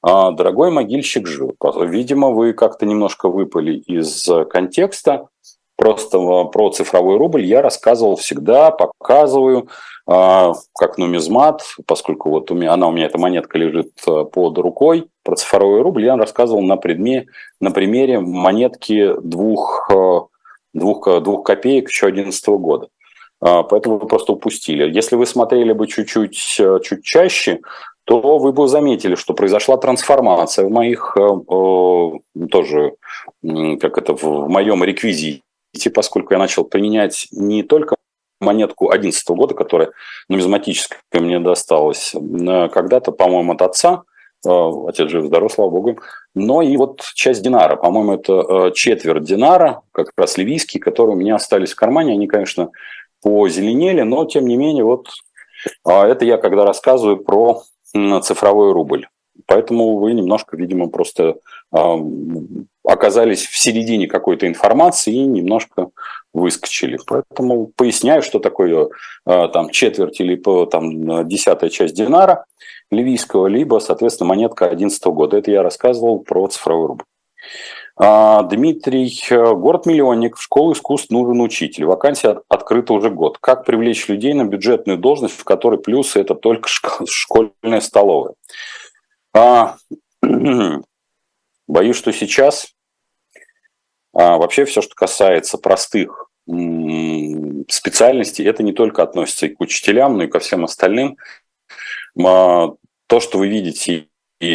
А, 0.00 0.30
дорогой 0.30 0.70
могильщик 0.70 1.26
жив. 1.26 1.52
Видимо, 1.80 2.30
вы 2.30 2.52
как-то 2.52 2.86
немножко 2.86 3.28
выпали 3.28 3.74
из 3.74 4.28
контекста. 4.50 5.28
Просто 5.78 6.18
про 6.18 6.70
цифровой 6.70 7.18
рубль 7.18 7.44
я 7.44 7.62
рассказывал 7.62 8.16
всегда, 8.16 8.72
показываю. 8.72 9.68
А, 10.10 10.54
как 10.74 10.98
нумизмат, 10.98 11.62
поскольку 11.86 12.30
вот 12.30 12.50
у 12.50 12.54
меня, 12.54 12.72
она 12.72 12.88
у 12.88 12.92
меня, 12.92 13.06
эта 13.06 13.18
монетка 13.18 13.58
лежит 13.58 13.92
э, 14.06 14.24
под 14.24 14.56
рукой, 14.56 15.08
про 15.22 15.36
цифровой 15.36 15.82
рубль 15.82 16.04
я 16.04 16.16
рассказывал 16.16 16.62
на, 16.62 16.78
предме, 16.78 17.26
на 17.60 17.70
примере 17.70 18.18
монетки 18.18 19.12
двух, 19.22 19.88
э, 19.92 20.20
двух, 20.72 21.06
э, 21.06 21.20
двух 21.20 21.44
копеек 21.44 21.90
еще 21.90 22.06
2011 22.06 22.48
года. 22.48 22.88
А, 23.40 23.62
поэтому 23.62 23.98
вы 23.98 24.08
просто 24.08 24.32
упустили. 24.32 24.90
Если 24.90 25.14
вы 25.14 25.26
смотрели 25.26 25.72
бы 25.74 25.86
чуть-чуть 25.86 26.34
чуть 26.34 27.04
чаще, 27.04 27.60
то 28.04 28.38
вы 28.38 28.52
бы 28.52 28.66
заметили, 28.66 29.14
что 29.14 29.34
произошла 29.34 29.76
трансформация 29.76 30.64
в 30.64 30.70
моих 30.70 31.14
тоже, 32.50 32.94
как 33.42 33.98
это, 33.98 34.14
в 34.14 34.48
моем 34.48 34.82
реквизите, 34.82 35.42
поскольку 35.86 36.32
я 36.34 36.38
начал 36.38 36.64
применять 36.64 37.28
не 37.30 37.62
только 37.62 37.96
монетку 38.40 38.86
2011 38.86 39.28
года, 39.30 39.54
которая 39.54 39.90
нумизматическая 40.28 41.00
мне 41.14 41.40
досталась. 41.40 42.12
Когда-то, 42.12 43.12
по-моему, 43.12 43.52
от 43.52 43.62
отца, 43.62 44.02
отец 44.44 45.08
жив, 45.08 45.26
здоров, 45.26 45.52
слава 45.52 45.70
богу. 45.70 45.98
Но 46.34 46.62
и 46.62 46.76
вот 46.76 47.02
часть 47.14 47.42
динара, 47.42 47.76
по-моему, 47.76 48.14
это 48.14 48.72
четверть 48.74 49.24
динара, 49.24 49.82
как 49.92 50.10
раз 50.16 50.38
ливийский, 50.38 50.78
которые 50.78 51.16
у 51.16 51.18
меня 51.18 51.36
остались 51.36 51.72
в 51.72 51.76
кармане. 51.76 52.12
Они, 52.12 52.26
конечно, 52.26 52.70
позеленели, 53.22 54.02
но 54.02 54.24
тем 54.24 54.46
не 54.46 54.56
менее, 54.56 54.84
вот 54.84 55.08
это 55.84 56.24
я 56.24 56.38
когда 56.38 56.64
рассказываю 56.64 57.18
про 57.18 57.62
цифровой 58.22 58.72
рубль. 58.72 59.06
Поэтому 59.46 59.98
вы 59.98 60.12
немножко, 60.12 60.56
видимо, 60.56 60.88
просто 60.88 61.36
э, 61.72 61.96
оказались 62.88 63.46
в 63.46 63.58
середине 63.58 64.06
какой-то 64.06 64.48
информации 64.48 65.12
и 65.12 65.26
немножко 65.26 65.90
выскочили. 66.32 66.98
Поэтому 67.06 67.66
поясняю, 67.76 68.22
что 68.22 68.38
такое 68.38 68.88
э, 69.26 69.48
там 69.52 69.68
четверть 69.68 70.18
или 70.20 70.36
там 70.66 71.28
десятая 71.28 71.68
часть 71.68 71.94
динара 71.94 72.46
ливийского, 72.90 73.46
либо, 73.46 73.78
соответственно, 73.80 74.30
монетка 74.30 74.64
2011 74.68 75.04
года. 75.08 75.36
Это 75.36 75.50
я 75.50 75.62
рассказывал 75.62 76.20
про 76.20 76.46
цифровой 76.48 76.86
рубль. 76.88 77.04
А, 78.00 78.42
Дмитрий, 78.44 79.22
э, 79.28 79.52
город-миллионник, 79.54 80.36
в 80.36 80.42
школу 80.42 80.72
искусств 80.72 81.10
нужен 81.10 81.42
учитель. 81.42 81.84
Вакансия 81.84 82.40
открыта 82.48 82.94
уже 82.94 83.10
год. 83.10 83.36
Как 83.38 83.66
привлечь 83.66 84.08
людей 84.08 84.32
на 84.32 84.44
бюджетную 84.44 84.96
должность, 84.96 85.38
в 85.38 85.44
которой 85.44 85.78
плюсы 85.78 86.20
это 86.20 86.34
только 86.34 86.70
школьная 86.70 87.80
столовая? 87.82 88.32
А, 89.34 89.76
боюсь, 91.66 91.96
что 91.96 92.12
сейчас 92.12 92.68
вообще 94.18 94.64
все, 94.64 94.82
что 94.82 94.94
касается 94.94 95.58
простых 95.58 96.28
специальностей, 97.68 98.46
это 98.46 98.62
не 98.62 98.72
только 98.72 99.02
относится 99.02 99.46
и 99.46 99.50
к 99.50 99.60
учителям, 99.60 100.16
но 100.16 100.24
и 100.24 100.28
ко 100.28 100.38
всем 100.38 100.64
остальным. 100.64 101.16
А, 102.24 102.70
то, 103.06 103.20
что 103.20 103.38
вы 103.38 103.48
видите, 103.48 104.08
и, 104.40 104.46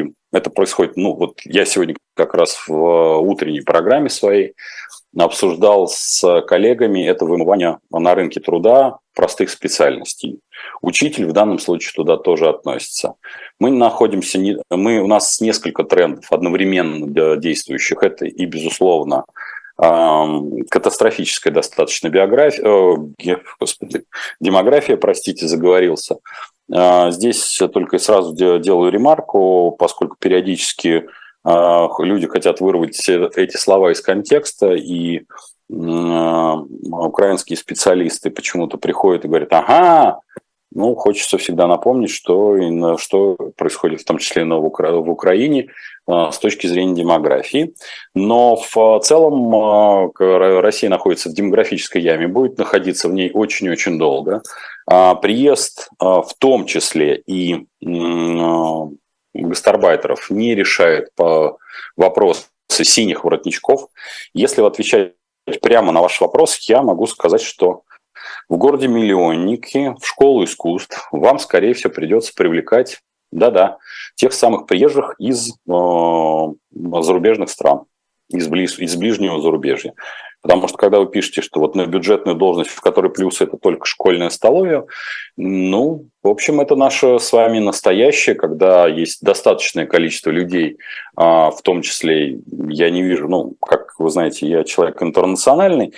и 0.00 0.12
это 0.32 0.50
происходит, 0.50 0.96
ну 0.96 1.14
вот 1.14 1.40
я 1.44 1.64
сегодня 1.66 1.94
как 2.14 2.34
раз 2.34 2.64
в 2.66 3.18
утренней 3.18 3.60
программе 3.60 4.08
своей 4.08 4.54
обсуждал 5.16 5.88
с 5.88 6.40
коллегами 6.46 7.06
это 7.06 7.26
вымывание 7.26 7.78
на 7.90 8.14
рынке 8.14 8.40
труда 8.40 8.98
простых 9.14 9.50
специальностей. 9.50 10.40
Учитель 10.80 11.26
в 11.26 11.32
данном 11.32 11.58
случае 11.58 11.92
туда 11.94 12.16
тоже 12.16 12.48
относится. 12.48 13.14
Мы 13.62 13.70
находимся, 13.70 14.40
мы, 14.70 14.98
у 14.98 15.06
нас 15.06 15.40
несколько 15.40 15.84
трендов 15.84 16.24
одновременно 16.32 17.36
действующих. 17.36 18.02
Это 18.02 18.24
и, 18.24 18.44
безусловно, 18.44 19.24
катастрофическая 19.76 21.52
достаточно 21.52 22.08
биография, 22.08 22.64
э, 22.64 23.36
господи, 23.60 24.02
демография, 24.40 24.96
простите, 24.96 25.46
заговорился. 25.46 26.16
А, 26.72 27.12
здесь 27.12 27.60
только 27.72 28.00
сразу 28.00 28.34
делаю 28.34 28.90
ремарку, 28.90 29.76
поскольку 29.78 30.16
периодически 30.18 31.06
а, 31.44 31.86
люди 32.00 32.26
хотят 32.26 32.60
вырвать 32.60 32.98
эти 33.08 33.56
слова 33.58 33.92
из 33.92 34.00
контекста, 34.00 34.72
и 34.72 35.22
а, 35.72 36.56
украинские 36.56 37.56
специалисты 37.56 38.30
почему-то 38.30 38.76
приходят 38.76 39.24
и 39.24 39.28
говорят, 39.28 39.52
ага, 39.52 40.18
ну, 40.74 40.94
хочется 40.94 41.38
всегда 41.38 41.66
напомнить, 41.66 42.10
что, 42.10 42.56
что 42.98 43.36
происходит 43.56 44.00
в 44.00 44.04
том 44.04 44.18
числе 44.18 44.44
в 44.44 45.10
Украине 45.10 45.68
с 46.08 46.38
точки 46.38 46.66
зрения 46.66 46.94
демографии. 46.94 47.74
Но 48.14 48.56
в 48.56 49.00
целом 49.00 50.12
Россия 50.18 50.90
находится 50.90 51.28
в 51.28 51.34
демографической 51.34 52.02
яме, 52.02 52.26
будет 52.28 52.58
находиться 52.58 53.08
в 53.08 53.12
ней 53.12 53.30
очень-очень 53.32 53.98
долго. 53.98 54.42
Приезд 54.86 55.88
в 55.98 56.30
том 56.38 56.66
числе 56.66 57.22
и 57.26 57.66
гастарбайтеров 59.34 60.30
не 60.30 60.54
решает 60.54 61.14
по 61.14 61.58
вопросы 61.96 62.46
синих 62.68 63.24
воротничков. 63.24 63.88
Если 64.34 64.62
отвечать 64.62 65.12
прямо 65.60 65.92
на 65.92 66.00
ваш 66.00 66.20
вопрос, 66.20 66.58
я 66.68 66.82
могу 66.82 67.06
сказать, 67.06 67.42
что 67.42 67.82
в 68.48 68.56
городе 68.56 68.88
миллионники, 68.88 69.94
в 70.00 70.06
школу 70.06 70.44
искусств 70.44 71.08
вам, 71.12 71.38
скорее 71.38 71.74
всего, 71.74 71.92
придется 71.92 72.32
привлекать, 72.34 73.00
да-да, 73.30 73.78
тех 74.14 74.32
самых 74.32 74.66
приезжих 74.66 75.14
из 75.18 75.50
э, 75.50 75.52
зарубежных 76.70 77.50
стран, 77.50 77.84
из, 78.28 78.48
близ, 78.48 78.78
из 78.78 78.94
ближнего 78.96 79.40
зарубежья. 79.40 79.94
Потому 80.42 80.66
что 80.66 80.76
когда 80.76 80.98
вы 80.98 81.06
пишете, 81.06 81.40
что 81.40 81.60
вот 81.60 81.76
на 81.76 81.86
бюджетную 81.86 82.36
должность, 82.36 82.70
в 82.70 82.80
которой 82.80 83.12
плюс 83.12 83.40
это 83.40 83.56
только 83.56 83.86
школьная 83.86 84.28
столовая, 84.28 84.84
ну, 85.36 86.08
в 86.20 86.28
общем, 86.28 86.60
это 86.60 86.74
наше 86.74 87.20
с 87.20 87.32
вами 87.32 87.60
настоящее, 87.60 88.34
когда 88.34 88.88
есть 88.88 89.22
достаточное 89.22 89.86
количество 89.86 90.30
людей, 90.30 90.78
а, 91.16 91.52
в 91.52 91.62
том 91.62 91.82
числе 91.82 92.40
я 92.68 92.90
не 92.90 93.02
вижу, 93.02 93.28
ну, 93.28 93.54
как 93.64 93.94
вы 93.98 94.10
знаете, 94.10 94.48
я 94.48 94.64
человек 94.64 95.00
интернациональный, 95.00 95.94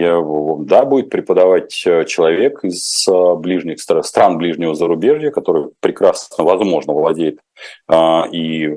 да, 0.00 0.84
будет 0.84 1.10
преподавать 1.10 1.82
э, 1.86 2.04
человек 2.04 2.64
из 2.64 3.06
э, 3.08 3.34
ближних 3.36 3.80
стран 3.80 4.38
ближнего 4.38 4.74
зарубежья, 4.74 5.30
который 5.30 5.70
прекрасно, 5.80 6.44
возможно, 6.44 6.92
владеет 6.92 7.40
а, 7.88 8.26
и 8.30 8.76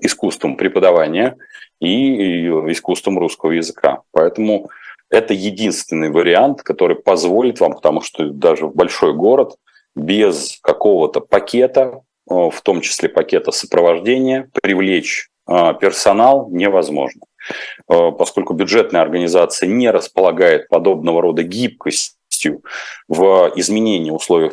искусством 0.00 0.56
преподавания, 0.56 1.36
и 1.80 2.46
искусством 2.70 3.18
русского 3.18 3.52
языка. 3.52 4.02
Поэтому 4.12 4.68
это 5.10 5.34
единственный 5.34 6.10
вариант, 6.10 6.62
который 6.62 6.96
позволит 6.96 7.60
вам, 7.60 7.74
потому 7.74 8.00
что 8.00 8.30
даже 8.30 8.66
в 8.66 8.74
большой 8.74 9.14
город 9.14 9.56
без 9.94 10.58
какого-то 10.62 11.20
пакета, 11.20 12.02
э, 12.28 12.34
в 12.34 12.60
том 12.62 12.80
числе 12.80 13.08
пакета 13.08 13.50
сопровождения, 13.50 14.50
привлечь 14.62 15.28
э, 15.48 15.74
персонал 15.80 16.48
невозможно. 16.50 17.22
Э, 17.88 18.10
поскольку 18.12 18.54
бюджетная 18.54 19.02
организация 19.02 19.68
не 19.68 19.90
располагает 19.90 20.68
подобного 20.68 21.22
рода 21.22 21.42
гибкостью 21.42 22.62
в 23.08 23.52
изменении 23.56 24.10
условий 24.10 24.52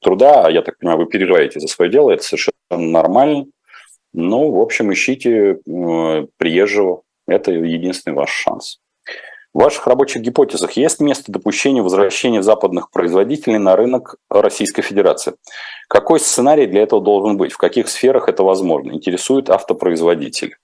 труда, 0.00 0.46
а 0.46 0.50
я 0.50 0.62
так 0.62 0.78
понимаю, 0.78 1.00
вы 1.00 1.06
переживаете 1.06 1.60
за 1.60 1.68
свое 1.68 1.90
дело, 1.90 2.10
это 2.10 2.22
совершенно 2.22 2.52
нормально, 2.70 3.46
ну, 4.14 4.52
в 4.52 4.60
общем, 4.60 4.92
ищите 4.92 5.58
э, 5.66 6.26
приезжего. 6.36 7.02
Это 7.26 7.50
единственный 7.50 8.14
ваш 8.14 8.30
шанс. 8.30 8.78
В 9.52 9.60
ваших 9.60 9.86
рабочих 9.86 10.22
гипотезах 10.22 10.72
есть 10.72 11.00
место 11.00 11.32
допущения 11.32 11.82
возвращения 11.82 12.42
западных 12.42 12.90
производителей 12.90 13.58
на 13.58 13.76
рынок 13.76 14.16
Российской 14.28 14.82
Федерации? 14.82 15.34
Какой 15.88 16.20
сценарий 16.20 16.66
для 16.66 16.82
этого 16.82 17.00
должен 17.00 17.36
быть? 17.36 17.52
В 17.52 17.56
каких 17.56 17.88
сферах 17.88 18.28
это 18.28 18.42
возможно? 18.42 18.92
Интересует 18.92 19.50
автопроизводитель. 19.50 20.56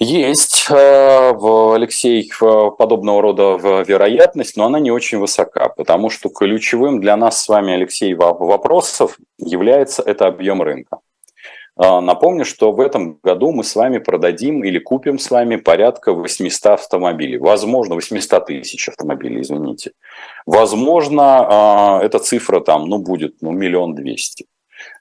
Есть, 0.00 0.66
э, 0.70 1.32
Алексей, 1.74 2.30
подобного 2.38 3.20
рода 3.20 3.56
вероятность, 3.82 4.56
но 4.56 4.66
она 4.66 4.78
не 4.78 4.92
очень 4.92 5.18
высока, 5.18 5.70
потому 5.70 6.08
что 6.08 6.28
ключевым 6.28 7.00
для 7.00 7.16
нас 7.16 7.42
с 7.42 7.48
вами, 7.48 7.74
Алексей, 7.74 8.14
вопросов 8.14 9.18
является 9.38 10.02
это 10.02 10.28
объем 10.28 10.62
рынка. 10.62 10.98
А, 11.74 12.00
напомню, 12.00 12.44
что 12.44 12.70
в 12.70 12.80
этом 12.80 13.18
году 13.24 13.50
мы 13.50 13.64
с 13.64 13.74
вами 13.74 13.98
продадим 13.98 14.62
или 14.62 14.78
купим 14.78 15.18
с 15.18 15.32
вами 15.32 15.56
порядка 15.56 16.12
800 16.12 16.74
автомобилей. 16.74 17.38
Возможно, 17.38 17.96
800 17.96 18.46
тысяч 18.46 18.88
автомобилей, 18.88 19.42
извините. 19.42 19.92
Возможно, 20.46 22.00
эта 22.02 22.18
цифра 22.20 22.60
там, 22.60 22.86
ну, 22.88 22.98
будет, 22.98 23.36
ну, 23.40 23.50
миллион 23.50 23.94
двести. 23.94 24.46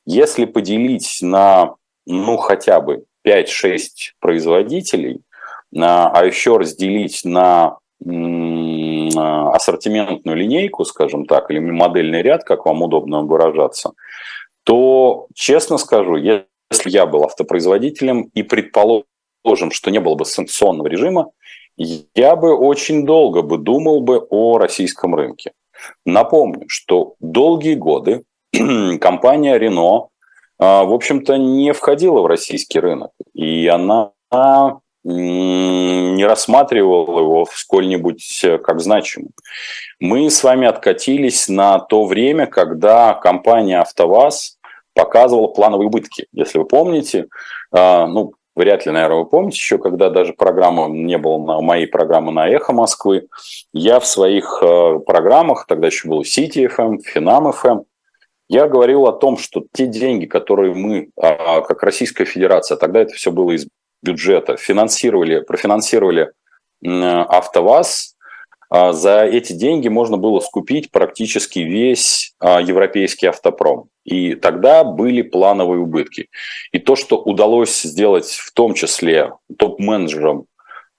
Если 0.06 0.46
поделить 0.46 1.20
на, 1.22 1.76
ну, 2.06 2.38
хотя 2.38 2.80
бы 2.80 3.06
5-6 3.28 3.80
производителей, 4.20 5.22
а 5.76 6.26
еще 6.26 6.58
разделить 6.58 7.26
на 7.26 7.78
ассортиментную 8.00 10.38
линейку, 10.38 10.86
скажем 10.86 11.26
так, 11.26 11.52
или 11.52 11.60
модельный 11.60 12.22
ряд, 12.22 12.44
как 12.44 12.66
вам 12.66 12.84
удобно 12.84 13.22
выражаться, 13.22 13.94
то, 14.64 15.28
честно 15.34 15.78
скажу, 15.78 16.16
если 16.16 16.90
я 16.90 17.06
был 17.06 17.24
автопроизводителем 17.24 18.30
и 18.34 18.44
предположим, 18.44 19.72
что 19.72 19.90
не 19.90 20.00
было 20.00 20.16
бы 20.16 20.26
санкционного 20.26 20.88
режима, 20.88 21.32
я 21.78 22.36
бы 22.36 22.56
очень 22.56 23.06
долго 23.06 23.42
бы 23.42 23.58
думал 23.58 24.02
бы 24.02 24.26
о 24.30 24.58
российском 24.58 25.16
рынке. 25.16 25.54
Напомню, 26.06 26.66
что 26.68 27.16
долгие 27.20 27.76
годы 27.76 28.24
компания 29.00 29.58
Renault, 29.58 30.02
а, 30.02 30.08
в 30.60 30.94
общем-то, 30.94 31.38
не 31.38 31.72
входила 31.74 32.22
в 32.22 32.26
российский 32.26 32.80
рынок, 32.80 33.12
и 33.34 33.68
она 33.68 34.12
не 35.04 36.26
рассматривала 36.26 37.20
его 37.20 37.48
сколь-нибудь 37.54 38.42
э, 38.44 38.58
как 38.58 38.82
значимым. 38.82 39.30
Мы 40.02 40.30
с 40.30 40.44
вами 40.44 40.68
откатились 40.68 41.48
на 41.48 41.80
то 41.80 42.04
время, 42.04 42.46
когда 42.46 43.14
компания 43.14 43.80
«АвтоВАЗ» 43.80 44.58
показывала 44.94 45.48
плановые 45.48 45.88
убытки. 45.88 46.28
Если 46.34 46.58
вы 46.58 46.66
помните, 46.66 47.28
а, 47.72 48.06
ну, 48.08 48.34
вряд 48.54 48.86
ли, 48.86 48.92
наверное, 48.92 49.20
вы 49.20 49.26
помните, 49.26 49.56
еще 49.56 49.78
когда 49.78 50.10
даже 50.10 50.34
программа 50.34 50.88
не 50.90 51.18
было 51.18 51.38
на 51.38 51.62
моей 51.62 51.88
программы 51.88 52.34
на 52.34 52.50
«Эхо 52.50 52.74
Москвы», 52.74 53.28
я 53.72 54.02
в 54.02 54.06
своих 54.06 54.60
э, 54.62 55.00
программах, 55.06 55.68
тогда 55.68 55.88
еще 55.88 56.10
был 56.10 56.24
City 56.24 56.68
FM, 56.68 56.98
Finam 57.16 57.54
FM, 57.54 57.84
я 58.50 58.68
говорил 58.68 59.06
о 59.06 59.14
том, 59.14 59.38
что 59.38 59.66
те 59.74 59.88
деньги, 59.88 60.26
которые 60.26 60.74
мы, 60.74 61.10
а, 61.16 61.62
как 61.62 61.84
Российская 61.84 62.26
Федерация, 62.26 62.78
тогда 62.78 63.02
это 63.02 63.14
все 63.14 63.32
было 63.32 63.52
из 63.52 63.68
бюджета, 64.02 64.58
финансировали, 64.58 65.42
профинансировали 65.42 66.32
АвтоВАЗ, 66.84 68.16
а, 68.70 68.92
за 68.94 69.24
эти 69.26 69.54
деньги 69.54 69.88
можно 69.88 70.18
было 70.18 70.40
скупить 70.40 70.92
практически 70.92 71.60
весь 71.60 72.34
а, 72.40 72.62
европейский 72.62 73.28
автопром. 73.28 73.90
И 74.04 74.36
тогда 74.36 74.84
были 74.84 75.22
плановые 75.22 75.80
убытки. 75.80 76.30
И 76.72 76.80
то, 76.80 76.96
что 76.96 77.18
удалось 77.18 77.82
сделать 77.82 78.30
в 78.30 78.54
том 78.54 78.74
числе 78.74 79.34
топ-менеджерам 79.58 80.46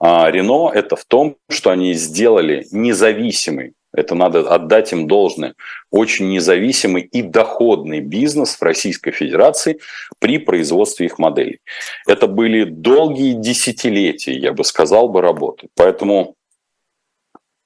Рено, 0.01 0.71
это 0.73 0.95
в 0.95 1.05
том, 1.05 1.37
что 1.51 1.71
они 1.71 1.93
сделали 1.95 2.67
независимый 2.71 3.73
это 3.93 4.15
надо 4.15 4.41
отдать 4.41 4.93
им 4.93 5.07
должное. 5.07 5.55
Очень 5.91 6.29
независимый 6.29 7.03
и 7.03 7.23
доходный 7.23 8.01
бизнес 8.01 8.57
в 8.57 8.63
Российской 8.63 9.13
Федерации 9.13 9.81
при 10.19 10.39
производстве 10.39 11.07
их 11.07 11.19
моделей. 11.19 11.61
Это 12.07 12.27
были 12.27 12.65
долгие 12.65 13.33
десятилетия, 13.33 14.33
я 14.33 14.53
бы 14.53 14.65
сказал, 14.65 15.09
бы 15.09 15.23
работы. 15.23 15.69
Поэтому 15.75 16.35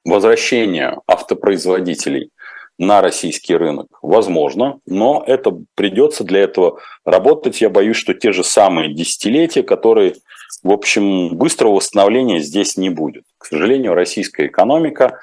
возвращение 0.04 0.98
автопроизводителей 1.06 2.30
на 2.78 3.00
российский 3.00 3.54
рынок 3.54 3.86
возможно, 4.00 4.80
но 4.86 5.22
это 5.26 5.56
придется 5.74 6.24
для 6.24 6.40
этого 6.40 6.80
работать. 7.04 7.60
Я 7.60 7.68
боюсь, 7.68 7.96
что 7.96 8.14
те 8.14 8.32
же 8.32 8.42
самые 8.42 8.92
десятилетия, 8.94 9.62
которые, 9.62 10.14
в 10.62 10.72
общем, 10.72 11.36
быстрого 11.36 11.74
восстановления 11.74 12.40
здесь 12.40 12.76
не 12.76 12.90
будет. 12.90 13.24
К 13.38 13.46
сожалению, 13.46 13.94
российская 13.94 14.46
экономика 14.46 15.20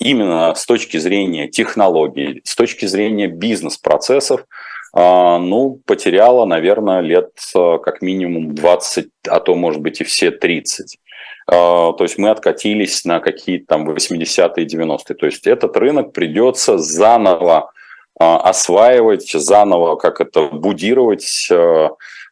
именно 0.00 0.54
с 0.54 0.66
точки 0.66 0.96
зрения 0.96 1.46
технологий, 1.46 2.40
с 2.44 2.56
точки 2.56 2.86
зрения 2.86 3.28
бизнес-процессов, 3.28 4.44
а, 4.92 5.38
ну, 5.38 5.80
потеряла, 5.86 6.46
наверное, 6.46 7.00
лет 7.00 7.30
а, 7.54 7.78
как 7.78 8.02
минимум 8.02 8.54
20, 8.54 9.08
а 9.28 9.40
то, 9.40 9.54
может 9.54 9.80
быть, 9.80 10.00
и 10.00 10.04
все 10.04 10.32
30. 10.32 10.98
А, 11.46 11.92
то 11.92 12.02
есть 12.02 12.18
мы 12.18 12.30
откатились 12.30 13.04
на 13.04 13.20
какие-то 13.20 13.66
там 13.66 13.88
80-е, 13.88 14.66
90-е. 14.66 15.14
То 15.14 15.26
есть 15.26 15.46
этот 15.46 15.76
рынок 15.76 16.12
придется 16.12 16.78
заново 16.78 17.70
осваивать, 18.18 19.30
заново 19.30 19.96
как 19.96 20.20
это 20.20 20.42
будировать, 20.42 21.48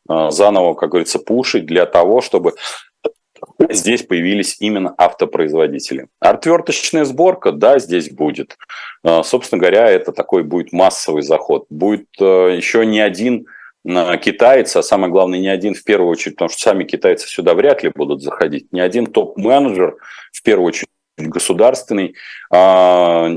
заново, 0.06 0.74
как 0.74 0.90
говорится, 0.90 1.18
пушить 1.18 1.64
для 1.64 1.86
того, 1.86 2.20
чтобы 2.20 2.52
здесь 3.70 4.02
появились 4.02 4.56
именно 4.60 4.94
автопроизводители. 4.96 6.08
Отверточная 6.20 7.04
сборка, 7.04 7.52
да, 7.52 7.78
здесь 7.78 8.10
будет. 8.10 8.56
А, 9.02 9.22
собственно 9.22 9.60
говоря, 9.60 9.88
это 9.88 10.12
такой 10.12 10.44
будет 10.44 10.72
массовый 10.72 11.22
заход. 11.22 11.66
Будет 11.68 12.08
э, 12.20 12.54
еще 12.56 12.86
не 12.86 13.00
один 13.00 13.46
э, 13.84 14.16
китаец, 14.18 14.76
а 14.76 14.82
самое 14.82 15.10
главное, 15.10 15.40
не 15.40 15.48
один 15.48 15.74
в 15.74 15.82
первую 15.82 16.10
очередь, 16.10 16.36
потому 16.36 16.50
что 16.50 16.62
сами 16.62 16.84
китайцы 16.84 17.26
сюда 17.26 17.54
вряд 17.54 17.82
ли 17.82 17.90
будут 17.94 18.22
заходить, 18.22 18.72
не 18.72 18.80
один 18.80 19.06
топ-менеджер, 19.06 19.96
в 20.32 20.42
первую 20.42 20.68
очередь 20.68 20.88
государственный, 21.16 22.14
а, 22.52 23.28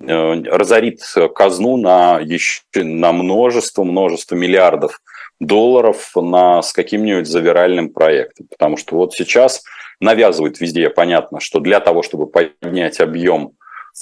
э, 0.00 0.42
разорит 0.44 1.02
казну 1.34 1.76
на, 1.76 2.20
еще, 2.20 2.62
на 2.74 3.12
множество, 3.12 3.84
множество 3.84 4.34
миллиардов 4.34 5.00
долларов 5.40 6.12
на, 6.14 6.62
с 6.62 6.72
каким-нибудь 6.72 7.26
завиральным 7.26 7.90
проектом. 7.90 8.46
Потому 8.48 8.76
что 8.76 8.96
вот 8.96 9.14
сейчас 9.14 9.62
навязывают 10.00 10.60
везде, 10.60 10.90
понятно, 10.90 11.40
что 11.40 11.60
для 11.60 11.80
того, 11.80 12.02
чтобы 12.02 12.26
поднять 12.26 13.00
объем 13.00 13.52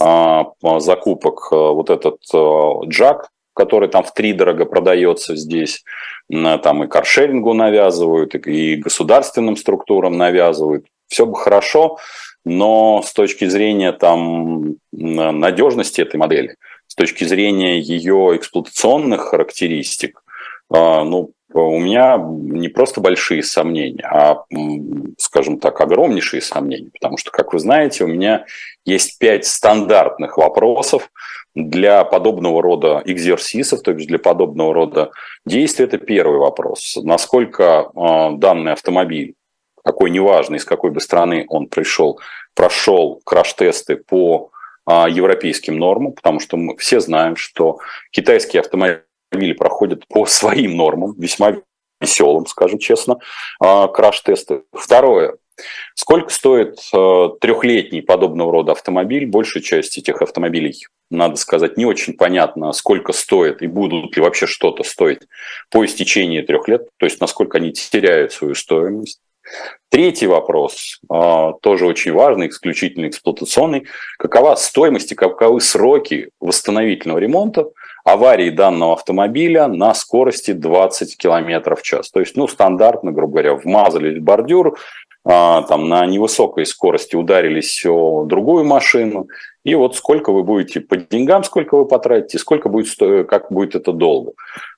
а, 0.01 0.47
закупок 0.79 1.49
а, 1.51 1.73
вот 1.73 1.91
этот 1.91 2.21
джак, 2.87 3.31
который 3.55 3.89
там 3.89 4.05
в 4.05 4.13
три 4.13 4.35
дорого 4.35 4.67
продается 4.67 5.35
здесь, 5.35 5.83
там 6.29 6.85
и 6.85 6.89
каршерингу 6.89 7.55
навязывают, 7.55 8.35
и 8.35 8.77
государственным 8.77 9.57
структурам 9.57 10.19
навязывают. 10.19 10.85
Все 11.09 11.25
бы 11.25 11.37
хорошо, 11.37 11.97
но 12.45 13.03
с 13.03 13.15
точки 13.15 13.47
зрения 13.47 13.93
там 13.93 14.77
надежности 14.93 16.03
этой 16.03 16.17
модели, 16.17 16.57
с 16.87 16.95
точки 16.95 17.25
зрения 17.25 17.81
ее 17.81 18.37
эксплуатационных 18.37 19.23
характеристик, 19.23 20.23
ну, 20.71 21.33
у 21.55 21.79
меня 21.79 22.19
не 22.19 22.69
просто 22.69 23.01
большие 23.01 23.43
сомнения, 23.43 24.05
а, 24.05 24.45
скажем 25.17 25.59
так, 25.59 25.81
огромнейшие 25.81 26.43
сомнения, 26.43 26.91
потому 26.93 27.17
что, 27.17 27.31
как 27.31 27.53
вы 27.53 27.59
знаете, 27.59 28.05
у 28.05 28.09
меня 28.09 28.47
есть 28.85 29.19
пять 29.19 29.47
стандартных 29.47 30.37
вопросов 30.37 31.11
для 31.55 32.05
подобного 32.05 32.63
рода 32.63 33.03
экзерсисов, 33.05 33.83
то 33.83 33.93
есть 33.93 34.07
для 34.07 34.19
подобного 34.19 34.75
рода 34.75 35.11
действий. 35.47 35.87
Это 35.87 35.99
первый 35.99 36.39
вопрос. 36.39 36.99
Насколько 37.03 37.91
а, 37.95 38.33
данный 38.33 38.73
автомобиль, 38.73 39.35
какой 39.85 40.11
неважно, 40.11 40.57
из 40.57 40.65
какой 40.65 40.91
бы 40.91 41.01
страны 41.01 41.47
он 41.49 41.69
пришел, 41.69 42.21
прошел 42.55 43.21
краш-тесты 43.25 43.97
по 43.97 44.51
европейским 44.89 45.77
нормам, 45.79 46.13
потому 46.13 46.39
что 46.39 46.57
мы 46.57 46.77
все 46.77 47.01
знаем, 47.01 47.35
что 47.35 47.79
китайские 48.13 48.61
автомобили 48.61 49.03
автомобили 49.31 49.53
проходят 49.53 50.07
по 50.09 50.27
своим 50.27 50.77
нормам, 50.77 51.15
весьма 51.19 51.57
веселым, 52.01 52.47
скажем 52.47 52.79
честно, 52.79 53.19
а, 53.61 53.89
краш-тесты. 53.89 54.63
Второе. 54.73 55.37
Сколько 55.95 56.29
стоит 56.29 56.79
а, 56.93 57.31
трехлетний 57.41 58.03
подобного 58.03 58.53
рода 58.53 58.73
автомобиль? 58.73 59.27
Большая 59.27 59.63
часть 59.63 59.97
этих 59.97 60.21
автомобилей, 60.21 60.87
надо 61.11 61.37
сказать, 61.37 61.77
не 61.77 61.87
очень 61.87 62.15
понятно, 62.15 62.73
сколько 62.73 63.13
стоит 63.13 63.63
и 63.63 63.67
будут 63.67 64.15
ли 64.17 64.23
вообще 64.23 64.47
что-то 64.47 64.83
стоить 64.83 65.21
по 65.71 65.85
истечении 65.85 66.43
трех 66.43 66.69
лет, 66.69 66.89
то 66.99 67.07
есть 67.07 67.21
насколько 67.21 67.59
они 67.59 67.73
теряют 67.73 68.33
свою 68.33 68.55
стоимость. 68.55 69.21
Третий 69.89 70.27
вопрос, 70.27 71.01
а, 71.09 71.53
тоже 71.63 71.87
очень 71.87 72.13
важный, 72.13 72.49
исключительно 72.49 73.07
эксплуатационный. 73.07 73.87
Какова 74.19 74.57
стоимость 74.57 75.13
и 75.13 75.15
каковы 75.15 75.61
сроки 75.61 76.31
восстановительного 76.41 77.19
ремонта 77.19 77.71
аварии 78.07 78.51
данного 78.51 78.93
автомобиля 78.93 79.67
на 79.67 79.93
скорости 79.93 80.53
20 80.53 81.17
км 81.17 81.75
в 81.75 81.83
час. 81.83 82.09
То 82.13 82.21
есть, 82.21 82.37
ну, 82.37 82.47
стандартно, 82.47 83.11
грубо 83.11 83.33
говоря, 83.33 83.55
вмазали 83.55 84.17
в 84.17 84.23
бордюр, 84.23 84.79
а, 85.25 85.63
там 85.63 85.89
на 85.89 86.07
невысокой 86.07 86.67
скорости 86.67 87.17
ударились 87.17 87.85
о 87.85 88.25
другую 88.25 88.65
машину, 88.65 89.27
и 89.65 89.75
вот 89.75 89.97
сколько 89.97 90.31
вы 90.31 90.45
будете 90.45 90.81
по 90.81 90.97
деньгам, 90.97 91.43
сколько 91.43 91.77
вы 91.77 91.85
потратите, 91.85 92.39
сколько 92.39 92.69
будет 92.69 92.97
как 93.29 93.51
будет 93.51 93.75
это 93.75 93.93
долго. 93.93 94.35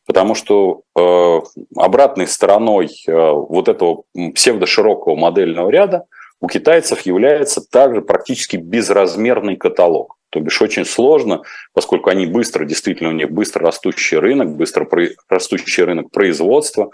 Потому 0.07 0.35
что 0.35 0.81
э, 0.97 1.41
обратной 1.77 2.27
стороной 2.27 2.89
э, 3.07 3.13
вот 3.13 3.69
этого 3.69 4.05
псевдоширокого 4.35 5.17
модельного 5.17 5.69
ряда 5.69 6.05
у 6.41 6.49
китайцев 6.49 7.03
является 7.03 7.61
также 7.61 8.01
практически 8.01 8.57
безразмерный 8.57 9.57
каталог. 9.57 10.18
То 10.31 10.41
бишь 10.41 10.61
очень 10.61 10.85
сложно, 10.85 11.43
поскольку 11.73 12.11
они 12.11 12.27
быстро, 12.27 12.65
действительно 12.65 13.11
у 13.11 13.13
них 13.13 13.31
быстро 13.31 13.65
растущий 13.65 14.19
рынок, 14.19 14.57
быстро 14.57 14.87
растущий 15.29 15.83
рынок 15.83 16.11
производства. 16.11 16.91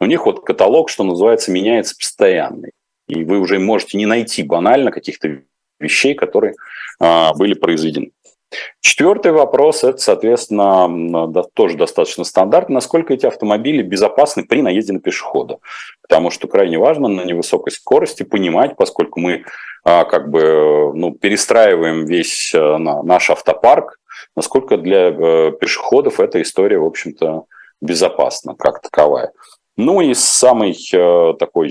У 0.00 0.06
них 0.06 0.26
вот 0.26 0.44
каталог, 0.44 0.90
что 0.90 1.04
называется, 1.04 1.50
меняется 1.50 1.94
постоянный. 1.98 2.72
И 3.08 3.24
вы 3.24 3.38
уже 3.38 3.58
можете 3.58 3.96
не 3.96 4.06
найти 4.06 4.42
банально 4.42 4.90
каких-то 4.90 5.40
вещей, 5.78 6.14
которые 6.14 6.54
а, 7.00 7.32
были 7.34 7.54
произведены. 7.54 8.10
Четвертый 8.80 9.32
вопрос– 9.32 9.82
это, 9.84 9.98
соответственно, 9.98 11.44
тоже 11.54 11.76
достаточно 11.76 12.24
стандартно, 12.24 12.74
насколько 12.74 13.12
эти 13.12 13.26
автомобили 13.26 13.82
безопасны 13.82 14.44
при 14.44 14.62
наезде 14.62 14.92
на 14.92 15.00
пешехода. 15.00 15.58
Потому 16.02 16.30
что 16.30 16.46
крайне 16.46 16.78
важно 16.78 17.08
на 17.08 17.22
невысокой 17.22 17.72
скорости 17.72 18.22
понимать, 18.22 18.76
поскольку 18.76 19.20
мы 19.20 19.44
как 19.84 20.30
бы 20.30 20.92
ну, 20.94 21.12
перестраиваем 21.12 22.06
весь 22.06 22.52
э, 22.54 22.78
наш 22.78 23.28
автопарк, 23.30 23.98
насколько 24.34 24.78
для 24.78 25.08
э, 25.08 25.52
пешеходов 25.52 26.20
эта 26.20 26.40
история, 26.40 26.78
в 26.78 26.86
общем-то, 26.86 27.44
безопасна 27.82 28.54
как 28.54 28.80
таковая. 28.80 29.32
Ну 29.76 30.00
и 30.00 30.14
самый 30.14 30.72
э, 30.72 31.34
такой 31.38 31.70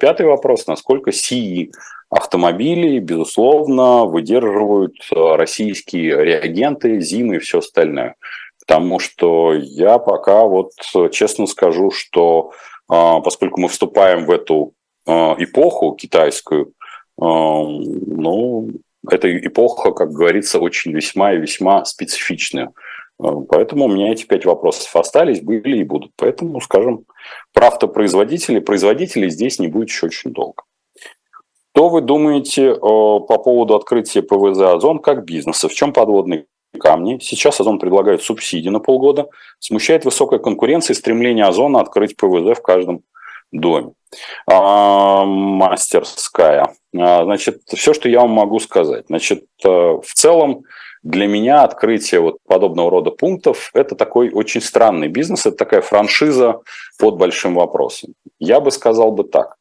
пятый 0.00 0.26
вопрос, 0.26 0.66
насколько 0.66 1.12
СИИ 1.12 1.72
автомобили, 2.08 2.98
безусловно, 2.98 4.04
выдерживают 4.06 4.94
российские 5.10 6.24
реагенты, 6.24 7.00
зимы 7.00 7.36
и 7.36 7.38
все 7.38 7.58
остальное. 7.58 8.14
Потому 8.60 8.98
что 8.98 9.54
я 9.54 9.98
пока 9.98 10.44
вот 10.44 10.70
честно 11.10 11.46
скажу, 11.46 11.90
что 11.90 12.52
э, 12.90 12.94
поскольку 13.22 13.60
мы 13.60 13.68
вступаем 13.68 14.24
в 14.24 14.30
эту 14.30 14.72
эпоху 15.04 15.96
китайскую, 15.96 16.74
ну, 17.18 18.70
эта 19.08 19.36
эпоха, 19.36 19.92
как 19.92 20.12
говорится, 20.12 20.58
очень 20.60 20.92
весьма 20.92 21.34
и 21.34 21.38
весьма 21.38 21.84
специфичная. 21.84 22.72
Поэтому 23.18 23.84
у 23.84 23.88
меня 23.88 24.12
эти 24.12 24.24
пять 24.24 24.44
вопросов 24.44 24.96
остались, 24.96 25.40
были 25.40 25.78
и 25.78 25.84
будут. 25.84 26.12
Поэтому, 26.16 26.60
скажем, 26.60 27.04
прав-то 27.52 27.86
производителей, 27.86 28.60
производителей 28.60 29.30
здесь 29.30 29.58
не 29.60 29.68
будет 29.68 29.88
еще 29.88 30.06
очень 30.06 30.32
долго. 30.32 30.64
Что 31.74 31.88
вы 31.88 32.00
думаете 32.00 32.74
по 32.74 33.20
поводу 33.20 33.76
открытия 33.76 34.22
ПВЗ 34.22 34.60
«Озон» 34.60 34.98
как 34.98 35.24
бизнеса? 35.24 35.68
В 35.68 35.74
чем 35.74 35.92
подводные 35.92 36.46
камни? 36.78 37.18
Сейчас 37.20 37.60
«Озон» 37.60 37.78
предлагает 37.78 38.22
субсидии 38.22 38.70
на 38.70 38.80
полгода. 38.80 39.28
Смущает 39.58 40.04
высокая 40.04 40.38
конкуренция 40.38 40.94
и 40.94 40.96
стремление 40.96 41.44
«Озона» 41.44 41.80
открыть 41.80 42.16
ПВЗ 42.16 42.58
в 42.58 42.62
каждом 42.62 43.02
доме. 43.52 43.92
А, 44.46 45.24
мастерская. 45.24 46.74
А, 46.96 47.24
значит, 47.24 47.62
все, 47.68 47.94
что 47.94 48.08
я 48.08 48.20
вам 48.20 48.30
могу 48.30 48.58
сказать. 48.58 49.06
Значит, 49.08 49.44
э, 49.64 49.68
в 49.68 50.12
целом 50.14 50.64
для 51.02 51.26
меня 51.26 51.62
открытие 51.62 52.20
вот 52.20 52.38
подобного 52.46 52.90
рода 52.90 53.10
пунктов– 53.10 53.70
это 53.74 53.94
такой 53.94 54.30
очень 54.30 54.60
странный 54.60 55.08
бизнес, 55.08 55.46
это 55.46 55.56
такая 55.56 55.80
франшиза 55.80 56.60
под 56.98 57.16
большим 57.16 57.54
вопросом. 57.54 58.14
Я 58.38 58.60
бы 58.60 58.70
сказал 58.70 59.12
бы 59.12 59.24
так. 59.24 59.56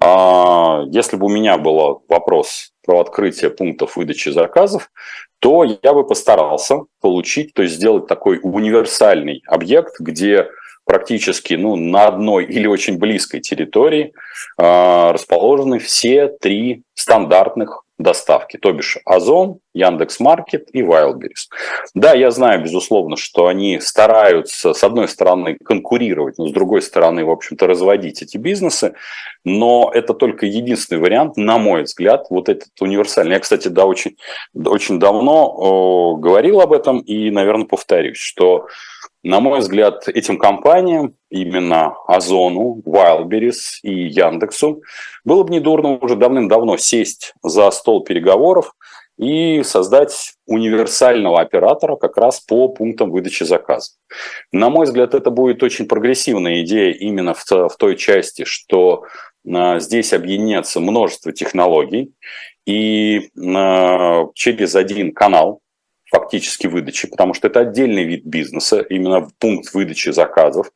А, 0.00 0.82
если 0.88 1.16
бы 1.16 1.26
у 1.26 1.30
меня 1.30 1.56
был 1.56 2.02
вопрос 2.08 2.72
про 2.84 3.00
открытие 3.00 3.50
пунктов 3.50 3.96
выдачи 3.96 4.28
заказов, 4.28 4.90
то 5.38 5.64
я 5.64 5.94
бы 5.94 6.06
постарался 6.06 6.82
получить, 7.00 7.54
то 7.54 7.62
есть 7.62 7.76
сделать 7.76 8.06
такой 8.06 8.38
универсальный 8.42 9.42
объект, 9.46 9.98
где 9.98 10.48
практически 10.84 11.54
ну, 11.54 11.76
на 11.76 12.06
одной 12.06 12.44
или 12.44 12.66
очень 12.66 12.98
близкой 12.98 13.40
территории 13.40 14.12
э, 14.58 15.10
расположены 15.12 15.78
все 15.78 16.28
три 16.28 16.82
стандартных 16.94 17.84
доставки, 18.02 18.56
то 18.56 18.72
бишь 18.72 18.98
Озон, 19.04 19.58
Яндекс.Маркет 19.74 20.68
и 20.72 20.82
Wildberries. 20.82 21.48
Да, 21.94 22.12
я 22.14 22.30
знаю, 22.30 22.62
безусловно, 22.62 23.16
что 23.16 23.46
они 23.46 23.80
стараются, 23.80 24.74
с 24.74 24.84
одной 24.84 25.08
стороны, 25.08 25.56
конкурировать, 25.64 26.38
но 26.38 26.48
с 26.48 26.52
другой 26.52 26.82
стороны, 26.82 27.24
в 27.24 27.30
общем-то, 27.30 27.66
разводить 27.66 28.22
эти 28.22 28.36
бизнесы, 28.36 28.94
но 29.44 29.90
это 29.94 30.14
только 30.14 30.46
единственный 30.46 30.98
вариант, 30.98 31.36
на 31.36 31.58
мой 31.58 31.82
взгляд, 31.82 32.26
вот 32.30 32.48
этот 32.48 32.70
универсальный. 32.80 33.34
Я, 33.34 33.40
кстати, 33.40 33.68
да, 33.68 33.86
очень, 33.86 34.16
очень 34.54 34.98
давно 34.98 36.16
э, 36.16 36.20
говорил 36.20 36.60
об 36.60 36.72
этом 36.72 37.00
и, 37.00 37.30
наверное, 37.30 37.66
повторюсь, 37.66 38.18
что 38.18 38.66
на 39.22 39.40
мой 39.40 39.60
взгляд, 39.60 40.08
этим 40.08 40.36
компаниям, 40.38 41.14
именно 41.30 41.94
Озону, 42.06 42.82
Wildberries 42.84 43.78
и 43.82 44.08
Яндексу, 44.08 44.82
было 45.24 45.44
бы 45.44 45.52
недурно 45.52 45.98
уже 45.98 46.16
давным-давно 46.16 46.76
сесть 46.76 47.34
за 47.42 47.70
стол 47.70 48.02
переговоров 48.02 48.72
и 49.18 49.62
создать 49.62 50.34
универсального 50.46 51.40
оператора 51.40 51.96
как 51.96 52.16
раз 52.16 52.40
по 52.40 52.68
пунктам 52.68 53.10
выдачи 53.10 53.44
заказа. 53.44 53.92
На 54.50 54.70
мой 54.70 54.86
взгляд, 54.86 55.14
это 55.14 55.30
будет 55.30 55.62
очень 55.62 55.86
прогрессивная 55.86 56.62
идея 56.62 56.92
именно 56.92 57.34
в, 57.34 57.44
той 57.78 57.96
части, 57.96 58.44
что 58.44 59.04
а, 59.48 59.78
здесь 59.78 60.12
объединяется 60.12 60.80
множество 60.80 61.30
технологий, 61.32 62.12
и 62.66 63.30
а, 63.38 64.26
через 64.34 64.74
один 64.74 65.12
канал 65.12 65.61
фактически 66.12 66.66
выдачи, 66.66 67.08
потому 67.08 67.32
что 67.32 67.48
это 67.48 67.60
отдельный 67.60 68.04
вид 68.04 68.24
бизнеса, 68.24 68.80
именно 68.80 69.28
пункт 69.38 69.72
выдачи 69.72 70.10
заказов, 70.10 70.70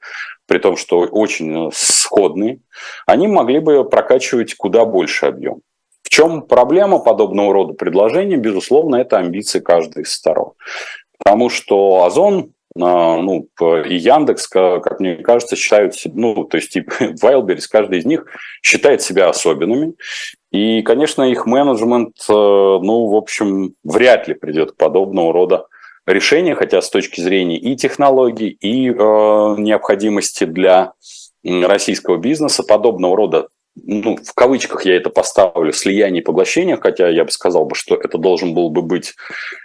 при 0.46 0.58
том, 0.58 0.76
что 0.76 1.00
очень 1.00 1.70
сходные, 1.74 2.60
они 3.06 3.28
могли 3.28 3.58
бы 3.58 3.88
прокачивать 3.88 4.54
куда 4.54 4.84
больше 4.86 5.26
объем. 5.26 5.60
В 6.02 6.08
чем 6.08 6.42
проблема 6.42 6.98
подобного 6.98 7.52
рода 7.52 7.74
предложений? 7.74 8.36
Безусловно, 8.36 8.96
это 8.96 9.18
амбиции 9.18 9.60
каждой 9.60 10.04
из 10.04 10.12
сторон. 10.12 10.52
Потому 11.18 11.50
что 11.50 12.04
Озон 12.04 12.52
ну, 12.76 13.48
и 13.60 13.94
Яндекс, 13.94 14.48
как 14.48 15.00
мне 15.00 15.16
кажется, 15.16 15.56
считают, 15.56 15.94
ну, 16.04 16.44
то 16.44 16.56
есть 16.56 16.70
типа 16.70 16.92
Wildberries, 17.22 17.66
каждый 17.70 17.98
из 17.98 18.04
них 18.04 18.26
считает 18.62 19.02
себя 19.02 19.28
особенными. 19.28 19.94
И, 20.52 20.82
конечно, 20.82 21.22
их 21.22 21.46
менеджмент, 21.46 22.16
э, 22.28 22.32
ну, 22.32 23.06
в 23.08 23.16
общем, 23.16 23.74
вряд 23.84 24.28
ли 24.28 24.34
придет 24.34 24.72
к 24.72 24.76
подобного 24.76 25.32
рода 25.32 25.66
решения, 26.06 26.54
хотя 26.54 26.80
с 26.80 26.90
точки 26.90 27.20
зрения 27.20 27.58
и 27.58 27.76
технологий, 27.76 28.48
и 28.48 28.90
э, 28.90 28.94
необходимости 28.94 30.44
для 30.44 30.92
российского 31.44 32.16
бизнеса 32.16 32.62
подобного 32.62 33.16
рода 33.16 33.48
ну, 33.76 34.16
в 34.16 34.34
кавычках 34.34 34.86
я 34.86 34.96
это 34.96 35.10
поставлю, 35.10 35.72
слияние 35.72 36.22
и 36.22 36.24
поглощение, 36.24 36.78
хотя 36.78 37.08
я 37.08 37.24
бы 37.24 37.30
сказал 37.30 37.66
бы, 37.66 37.74
что 37.74 37.94
это 37.94 38.16
должен 38.16 38.54
был 38.54 38.70
бы 38.70 38.80
быть 38.80 39.14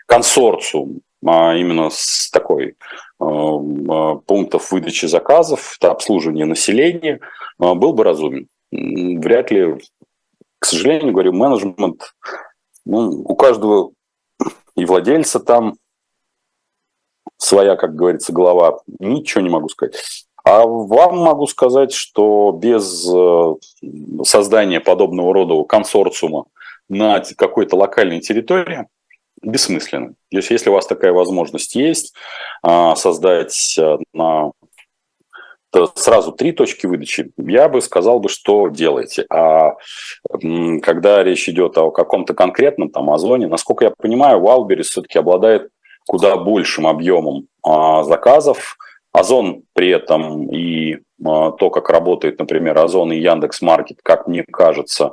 консорциум 0.06 1.02
а 1.26 1.56
именно 1.56 1.90
с 1.92 2.30
такой 2.32 2.76
а, 3.20 3.26
а, 3.26 4.16
пунктов 4.16 4.72
выдачи 4.72 5.06
заказов, 5.06 5.78
это 5.80 5.92
обслуживание 5.92 6.46
населения, 6.46 7.20
был 7.58 7.94
бы 7.94 8.04
разумен. 8.04 8.48
Вряд 8.72 9.52
ли, 9.52 9.78
к 10.60 10.66
сожалению, 10.66 11.12
говорю, 11.12 11.34
менеджмент, 11.34 12.16
ну, 12.86 13.24
у 13.26 13.36
каждого 13.36 13.92
и 14.76 14.86
владельца 14.86 15.40
там 15.40 15.76
своя, 17.38 17.76
как 17.76 17.96
говорится, 17.96 18.34
голова. 18.34 18.80
Ничего 19.00 19.42
не 19.42 19.50
могу 19.50 19.70
сказать. 19.70 20.26
А 20.44 20.66
вам 20.66 21.18
могу 21.18 21.46
сказать, 21.48 21.92
что 21.92 22.52
без 22.52 23.08
э, 23.14 23.56
создания 24.24 24.80
подобного 24.80 25.34
рода 25.34 25.64
консорциума 25.64 26.46
на 26.90 27.22
какой-то 27.38 27.76
локальной 27.76 28.22
территории 28.22 28.88
бессмысленно. 29.42 30.14
То 30.30 30.38
есть, 30.38 30.52
если 30.52 30.70
у 30.70 30.74
вас 30.74 30.88
такая 30.88 31.14
возможность 31.14 31.76
есть, 31.76 32.14
а, 32.62 32.96
создать 32.96 33.76
а, 33.80 33.98
на 34.14 34.52
сразу 35.96 36.34
три 36.34 36.52
точки 36.52 36.86
выдачи, 36.86 37.32
я 37.38 37.70
бы 37.70 37.82
сказал 37.82 38.20
бы, 38.20 38.28
что 38.28 38.68
делайте. 38.68 39.26
А 39.30 39.76
когда 40.82 41.24
речь 41.24 41.48
идет 41.48 41.78
о 41.78 41.92
каком-то 41.92 42.34
конкретном 42.34 42.90
там 42.90 43.10
Озоне, 43.10 43.48
насколько 43.48 43.86
я 43.86 43.94
понимаю, 43.98 44.42
Wildberries 44.42 44.84
все-таки 44.84 45.18
обладает 45.18 45.70
куда 46.06 46.36
большим 46.36 46.88
объемом 46.88 47.48
а, 47.64 48.04
заказов. 48.04 48.78
Озон 49.14 49.64
при 49.74 49.90
этом 49.90 50.50
и 50.50 51.00
то, 51.22 51.70
как 51.70 51.90
работает, 51.90 52.40
например, 52.40 52.78
Озон 52.78 53.12
и 53.12 53.20
Яндекс 53.20 53.62
Маркет, 53.62 54.00
как 54.02 54.26
мне 54.26 54.46
кажется, 54.50 55.12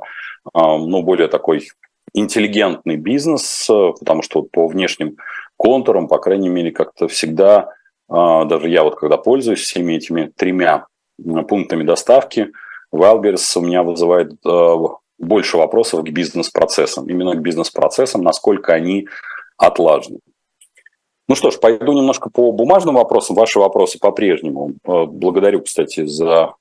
ну, 0.55 1.03
более 1.03 1.27
такой 1.27 1.69
интеллигентный 2.15 2.97
бизнес, 2.97 3.69
э, 3.71 3.93
потому 3.99 4.23
что 4.23 4.43
по 4.43 4.67
внешним 4.67 5.17
контурам, 5.57 6.09
по 6.09 6.19
крайней 6.19 6.49
мере, 6.49 6.71
как-то 6.71 7.09
всегда, 7.09 7.73
а, 8.09 8.45
даже 8.45 8.69
я 8.69 8.85
вот 8.85 8.97
когда 8.97 9.17
пользуюсь 9.17 9.61
всеми 9.61 9.95
этими 9.95 10.33
тремя 10.37 10.87
пунктами 11.49 11.83
доставки, 11.83 12.53
Wildberries 12.95 13.59
у 13.59 13.61
меня 13.61 13.83
вызывает 13.83 14.33
э, 14.47 14.75
больше 15.19 15.57
вопросов 15.57 16.05
к 16.05 16.09
бизнес-процессам, 16.09 17.09
именно 17.09 17.35
к 17.35 17.43
бизнес-процессам, 17.43 18.23
насколько 18.23 18.73
они 18.73 19.09
отлажены. 19.57 20.21
Ну 21.29 21.35
что 21.35 21.51
ж, 21.51 21.59
пойду 21.61 21.93
немножко 21.93 22.31
по 22.31 22.53
бумажным 22.53 22.95
вопросам. 22.95 23.37
Ваши 23.37 23.59
вопросы 23.59 23.99
по-прежнему. 23.99 24.73
Э, 24.85 25.05
благодарю, 25.05 25.61
кстати, 25.61 26.07
за 26.07 26.55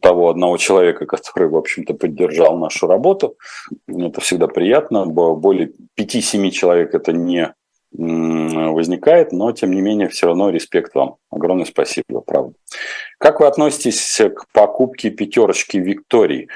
того 0.00 0.28
одного 0.28 0.56
человека, 0.58 1.06
который, 1.06 1.48
в 1.48 1.56
общем-то, 1.56 1.94
поддержал 1.94 2.58
нашу 2.58 2.86
работу. 2.86 3.36
Это 3.86 4.20
всегда 4.20 4.46
приятно. 4.46 5.06
Более 5.06 5.72
5-7 5.98 6.50
человек 6.50 6.94
это 6.94 7.12
не 7.12 7.54
возникает, 7.90 9.32
но, 9.32 9.50
тем 9.52 9.72
не 9.72 9.80
менее, 9.80 10.08
все 10.08 10.26
равно 10.26 10.50
респект 10.50 10.94
вам. 10.94 11.16
Огромное 11.30 11.64
спасибо, 11.64 12.20
правда. 12.20 12.52
Как 13.18 13.40
вы 13.40 13.46
относитесь 13.46 14.20
к 14.20 14.44
покупке 14.52 15.08
пятерочки 15.08 15.78
Виктории? 15.78 16.48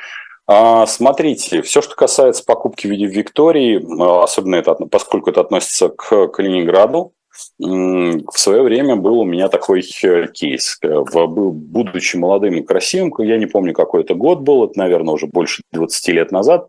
А, 0.47 0.87
смотрите, 0.87 1.63
все, 1.63 1.81
что 1.81 1.95
касается 1.95 2.45
покупки 2.45 2.87
в 2.87 2.91
виде 2.91 3.07
Виктории, 3.07 3.81
особенно 4.23 4.57
это, 4.57 4.75
поскольку 4.75 5.31
это 5.31 5.41
относится 5.41 5.89
к 5.89 6.29
Калининграду, 6.29 7.15
в 7.59 8.39
свое 8.39 8.63
время 8.63 8.97
был 8.97 9.21
у 9.21 9.25
меня 9.25 9.49
такой 9.49 9.83
э, 10.03 10.27
кейс. 10.33 10.79
Э, 10.83 11.03
будучи 11.05 12.17
молодым 12.17 12.55
и 12.55 12.63
красивым, 12.63 13.13
я 13.19 13.39
не 13.39 13.47
помню, 13.47 13.73
какой 13.73 14.03
это 14.03 14.15
год 14.15 14.41
был, 14.41 14.65
это, 14.65 14.79
наверное, 14.79 15.15
уже 15.15 15.27
больше 15.27 15.63
20 15.73 16.09
лет 16.09 16.33
назад, 16.33 16.69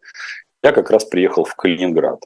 я 0.63 0.71
как 0.71 0.89
раз 0.91 1.05
приехал 1.05 1.43
в 1.43 1.55
Калининград. 1.55 2.19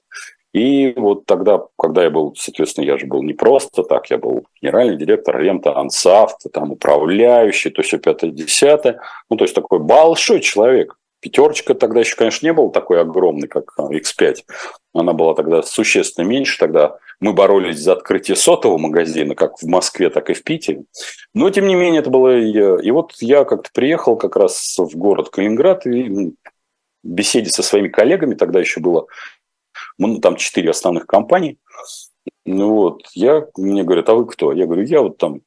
И 0.53 0.93
вот 0.95 1.25
тогда, 1.25 1.61
когда 1.77 2.03
я 2.03 2.09
был, 2.09 2.33
соответственно, 2.35 2.85
я 2.85 2.97
же 2.97 3.05
был 3.05 3.21
не 3.21 3.33
просто 3.33 3.83
так, 3.83 4.09
я 4.09 4.17
был 4.17 4.47
генеральный 4.61 4.97
директор 4.97 5.38
Рента 5.38 5.77
Ансафт, 5.77 6.51
там 6.51 6.71
управляющий, 6.71 7.69
то 7.69 7.81
все 7.81 7.97
пятое, 7.99 8.31
десятое. 8.31 8.99
Ну, 9.29 9.38
то 9.38 9.43
есть 9.43 9.53
такой 9.53 9.79
большой 9.79 10.39
человек. 10.39 10.97
Пятерочка 11.20 11.74
тогда 11.74 12.01
еще, 12.01 12.15
конечно, 12.15 12.45
не 12.45 12.53
был 12.53 12.70
такой 12.70 13.01
огромный, 13.01 13.47
как 13.47 13.74
X5. 13.80 14.43
Она 14.93 15.13
была 15.13 15.34
тогда 15.34 15.63
существенно 15.63 16.26
меньше. 16.26 16.59
Тогда 16.59 16.97
мы 17.20 17.34
боролись 17.34 17.80
за 17.80 17.93
открытие 17.93 18.36
сотового 18.36 18.78
магазина, 18.78 19.34
как 19.34 19.57
в 19.57 19.68
Москве, 19.68 20.09
так 20.09 20.30
и 20.30 20.34
в 20.34 20.43
Питере. 20.43 20.84
Но, 21.34 21.49
тем 21.49 21.68
не 21.68 21.76
менее, 21.76 22.01
это 22.01 22.09
было... 22.09 22.38
И 22.38 22.91
вот 22.91 23.13
я 23.20 23.45
как-то 23.45 23.70
приехал 23.74 24.15
как 24.15 24.36
раз 24.36 24.78
в 24.78 24.95
город 24.95 25.30
Калининград 25.30 25.86
и 25.88 26.03
в 26.03 26.34
беседе 27.03 27.49
со 27.49 27.63
своими 27.63 27.88
коллегами, 27.88 28.36
тогда 28.36 28.59
еще 28.59 28.80
было 28.80 29.07
ну, 29.97 30.20
там 30.20 30.36
четыре 30.36 30.72
основных 30.72 31.07
компании, 31.07 31.57
Ну 32.45 32.74
вот, 32.74 33.07
я, 33.13 33.47
мне 33.57 33.84
говорят, 33.84 34.09
а 34.09 34.15
вы 34.15 34.26
кто? 34.28 34.51
Я 34.51 34.65
говорю, 34.65 34.84
я 34.84 35.01
вот 35.01 35.18
там 35.18 35.41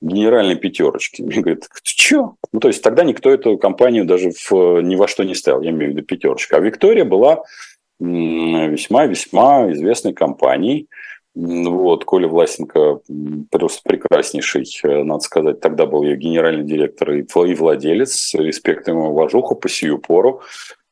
генеральной 0.00 0.56
пятерочки. 0.56 1.22
Мне 1.22 1.40
говорят, 1.40 1.68
что? 1.82 2.34
Ну, 2.52 2.60
то 2.60 2.68
есть 2.68 2.82
тогда 2.82 3.04
никто 3.04 3.30
эту 3.30 3.58
компанию 3.58 4.04
даже 4.04 4.30
в, 4.30 4.80
ни 4.80 4.96
во 4.96 5.08
что 5.08 5.24
не 5.24 5.34
ставил, 5.34 5.62
я 5.62 5.70
имею 5.70 5.92
в 5.92 5.96
виду 5.96 6.06
пятерочка. 6.06 6.56
А 6.56 6.60
Виктория 6.60 7.04
была 7.04 7.42
весьма-весьма 8.00 9.72
известной 9.72 10.14
компанией. 10.14 10.88
Вот, 11.34 12.04
Коля 12.04 12.26
Власенко 12.26 13.00
просто 13.50 13.80
прекраснейший, 13.84 14.64
э, 14.82 15.04
надо 15.04 15.20
сказать, 15.20 15.60
тогда 15.60 15.86
был 15.86 16.02
ее 16.02 16.16
генеральный 16.16 16.64
директор 16.64 17.12
и 17.12 17.24
владелец, 17.54 18.34
респект 18.34 18.88
ему, 18.88 19.10
уважуха 19.10 19.54
по 19.54 19.68
сию 19.68 19.98
пору. 19.98 20.42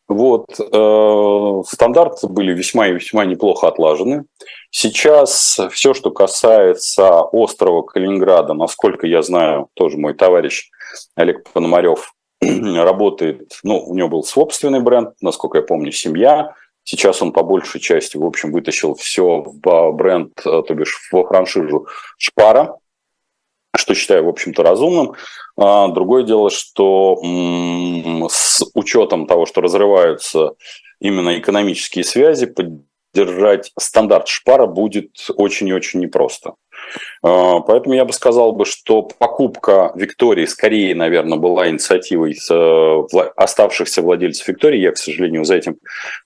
Вот, 0.09 0.47
э, 0.59 1.63
стандарты 1.67 2.29
были 2.29 2.55
весьма 2.55 2.89
и 2.89 2.95
весьма 2.95 3.27
неплохо 3.27 3.69
отлажены. 3.69 4.25
Сейчас 4.71 5.61
все, 5.71 5.93
что 5.93 6.11
касается 6.11 7.21
острова 7.21 7.83
Калининграда, 7.83 8.55
насколько 8.55 9.07
я 9.07 9.21
знаю, 9.21 9.69
тоже 9.75 9.99
мой 9.99 10.15
товарищ 10.15 10.71
Олег 11.15 11.45
Пономарев 11.53 12.15
работает, 12.41 13.59
ну, 13.63 13.85
у 13.85 13.95
него 13.95 14.09
был 14.09 14.23
собственный 14.25 14.81
бренд, 14.81 15.11
насколько 15.21 15.59
я 15.59 15.63
помню, 15.63 15.93
семья. 15.93 16.55
Сейчас 16.85 17.21
он 17.21 17.33
по 17.33 17.43
большей 17.43 17.79
части, 17.79 18.17
в 18.17 18.25
общем, 18.25 18.51
вытащил 18.51 18.95
все 18.95 19.43
в 19.43 19.93
бренд, 19.93 20.33
э, 20.39 20.63
то 20.67 20.75
бишь 20.75 20.99
в 21.13 21.23
франшизу 21.25 21.87
Шпара, 22.17 22.79
что 23.77 23.95
считаю, 23.95 24.25
в 24.25 24.29
общем-то, 24.29 24.62
разумным. 24.62 25.14
А 25.57 25.89
другое 25.89 26.23
дело, 26.25 26.51
что 26.51 27.16
с 28.29 28.62
учетом 28.75 29.27
того, 29.27 29.47
что 29.47 29.61
разрываются 29.61 30.53
именно 31.01 31.39
экономические 31.39 32.05
связи, 32.05 32.53
держать 33.14 33.73
стандарт 33.79 34.29
шпара 34.29 34.66
будет 34.66 35.11
очень 35.35 35.69
и 35.69 35.73
очень 35.73 36.01
непросто. 36.01 36.55
А, 37.23 37.61
поэтому 37.61 37.95
я 37.95 38.05
бы 38.05 38.12
сказал, 38.12 38.53
бы, 38.53 38.64
что 38.64 39.03
покупка 39.03 39.93
Виктории 39.95 40.47
скорее, 40.47 40.95
наверное, 40.95 41.39
была 41.39 41.69
инициативой 41.69 42.37
э, 42.51 43.31
оставшихся 43.37 44.03
владельцев 44.03 44.47
Виктории. 44.47 44.81
Я, 44.81 44.93
к 44.93 44.99
сожалению, 44.99 45.45
за 45.45 45.57
этим 45.57 45.79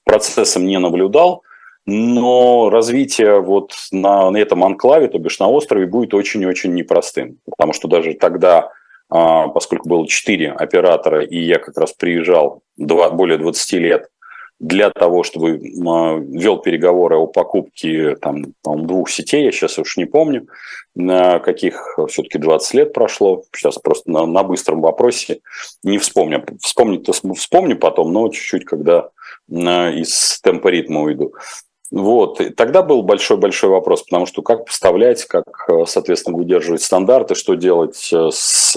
процессом 0.05 0.67
не 0.67 0.79
наблюдал. 0.79 1.43
Но 1.85 2.71
развитие 2.71 3.41
вот 3.41 3.75
на, 3.91 4.31
на 4.31 4.37
этом 4.37 4.63
анклаве, 4.65 5.09
то 5.09 5.19
бишь 5.19 5.41
на 5.41 5.49
острове, 5.49 5.87
будет 5.87 6.15
очень 6.15 6.43
и 6.43 6.47
очень 6.47 6.75
непростым. 6.75 7.39
Потому 7.45 7.73
что 7.73 7.89
даже 7.89 8.15
тогда, 8.15 8.71
а, 9.09 9.49
поскольку 9.49 9.89
было 9.89 10.07
четыре 10.07 10.53
оператора, 10.53 11.25
и 11.25 11.39
я 11.39 11.59
как 11.59 11.77
раз 11.77 11.93
приезжал 11.93 12.63
более 12.77 13.39
20 13.39 13.73
лет 13.75 14.09
для 14.61 14.91
того, 14.91 15.25
чтобы 15.25 15.61
а, 15.85 16.19
вел 16.19 16.59
переговоры 16.59 17.17
о 17.17 17.27
покупке 17.27 18.15
там, 18.15 18.55
двух 18.63 19.11
сетей, 19.11 19.45
я 19.45 19.51
сейчас 19.51 19.77
уж 19.77 19.97
не 19.97 20.05
помню, 20.05 20.47
на 20.95 21.41
каких 21.41 21.99
все-таки 22.09 22.39
20 22.39 22.75
лет 22.75 22.93
прошло, 22.93 23.43
сейчас 23.53 23.79
просто 23.79 24.09
на, 24.09 24.25
на 24.25 24.45
быстром 24.45 24.83
вопросе 24.83 25.41
не 25.83 25.99
вспомню. 25.99 26.47
Вспомнить-то 26.61 27.13
вспомню 27.35 27.77
потом, 27.77 28.13
но 28.13 28.29
чуть-чуть, 28.29 28.67
когда 28.67 29.11
из 29.49 30.41
темпа 30.43 30.69
ритма 30.69 31.03
уйду. 31.03 31.35
Вот. 31.93 32.41
И 32.41 32.51
тогда 32.51 32.83
был 32.83 33.03
большой-большой 33.03 33.71
вопрос, 33.71 34.03
потому 34.03 34.27
что 34.27 34.43
как 34.43 34.65
поставлять, 34.67 35.25
как, 35.27 35.69
соответственно, 35.87 36.37
выдерживать 36.37 36.83
стандарты, 36.83 37.37
что 37.37 37.55
делать 37.55 38.11
э, 38.13 38.31
с 38.33 38.77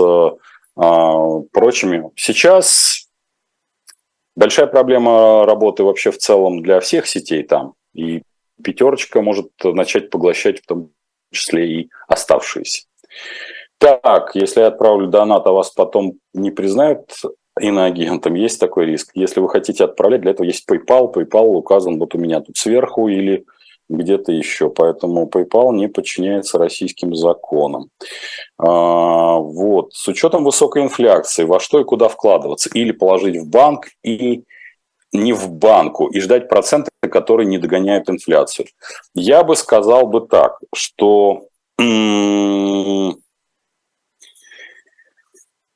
а, 0.75 1.39
прочими. 1.51 2.11
Сейчас 2.15 3.05
Большая 4.35 4.67
проблема 4.67 5.45
работы 5.45 5.83
вообще 5.83 6.11
в 6.11 6.17
целом 6.17 6.61
для 6.61 6.81
всех 6.81 7.07
сетей 7.07 7.43
там. 7.43 7.73
И 7.93 8.21
пятерочка 8.61 9.21
может 9.21 9.51
начать 9.63 10.09
поглощать 10.09 10.61
в 10.61 10.65
том 10.65 10.91
числе 11.31 11.81
и 11.81 11.89
оставшиеся. 12.07 12.83
Так, 13.77 14.35
если 14.35 14.61
я 14.61 14.67
отправлю 14.67 15.07
донат, 15.07 15.47
а 15.47 15.51
вас 15.51 15.71
потом 15.71 16.19
не 16.33 16.51
признают 16.51 17.11
иноагентом, 17.59 18.33
есть 18.35 18.59
такой 18.59 18.85
риск. 18.85 19.11
Если 19.13 19.39
вы 19.39 19.49
хотите 19.49 19.83
отправлять, 19.83 20.21
для 20.21 20.31
этого 20.31 20.45
есть 20.45 20.69
PayPal. 20.69 21.13
PayPal 21.13 21.45
указан 21.45 21.99
вот 21.99 22.15
у 22.15 22.17
меня 22.17 22.41
тут 22.41 22.57
сверху 22.57 23.07
или 23.07 23.45
где-то 23.89 24.31
еще. 24.31 24.69
Поэтому 24.69 25.27
PayPal 25.27 25.73
не 25.73 25.87
подчиняется 25.87 26.57
российским 26.57 27.15
законам. 27.15 27.89
А, 28.57 29.37
вот. 29.37 29.93
С 29.93 30.07
учетом 30.07 30.43
высокой 30.43 30.83
инфляции, 30.83 31.43
во 31.43 31.59
что 31.59 31.79
и 31.79 31.83
куда 31.83 32.09
вкладываться? 32.09 32.69
Или 32.73 32.91
положить 32.91 33.37
в 33.37 33.47
банк 33.47 33.87
и 34.03 34.43
не 35.13 35.33
в 35.33 35.49
банку 35.49 36.07
и 36.07 36.19
ждать 36.19 36.49
проценты, 36.49 36.89
которые 37.09 37.47
не 37.47 37.57
догоняют 37.57 38.09
инфляцию. 38.09 38.67
Я 39.13 39.43
бы 39.43 39.55
сказал 39.55 40.07
бы 40.07 40.21
так, 40.21 40.59
что 40.73 41.47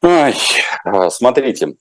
Ай, 0.02 0.34
смотрите, 1.10 1.76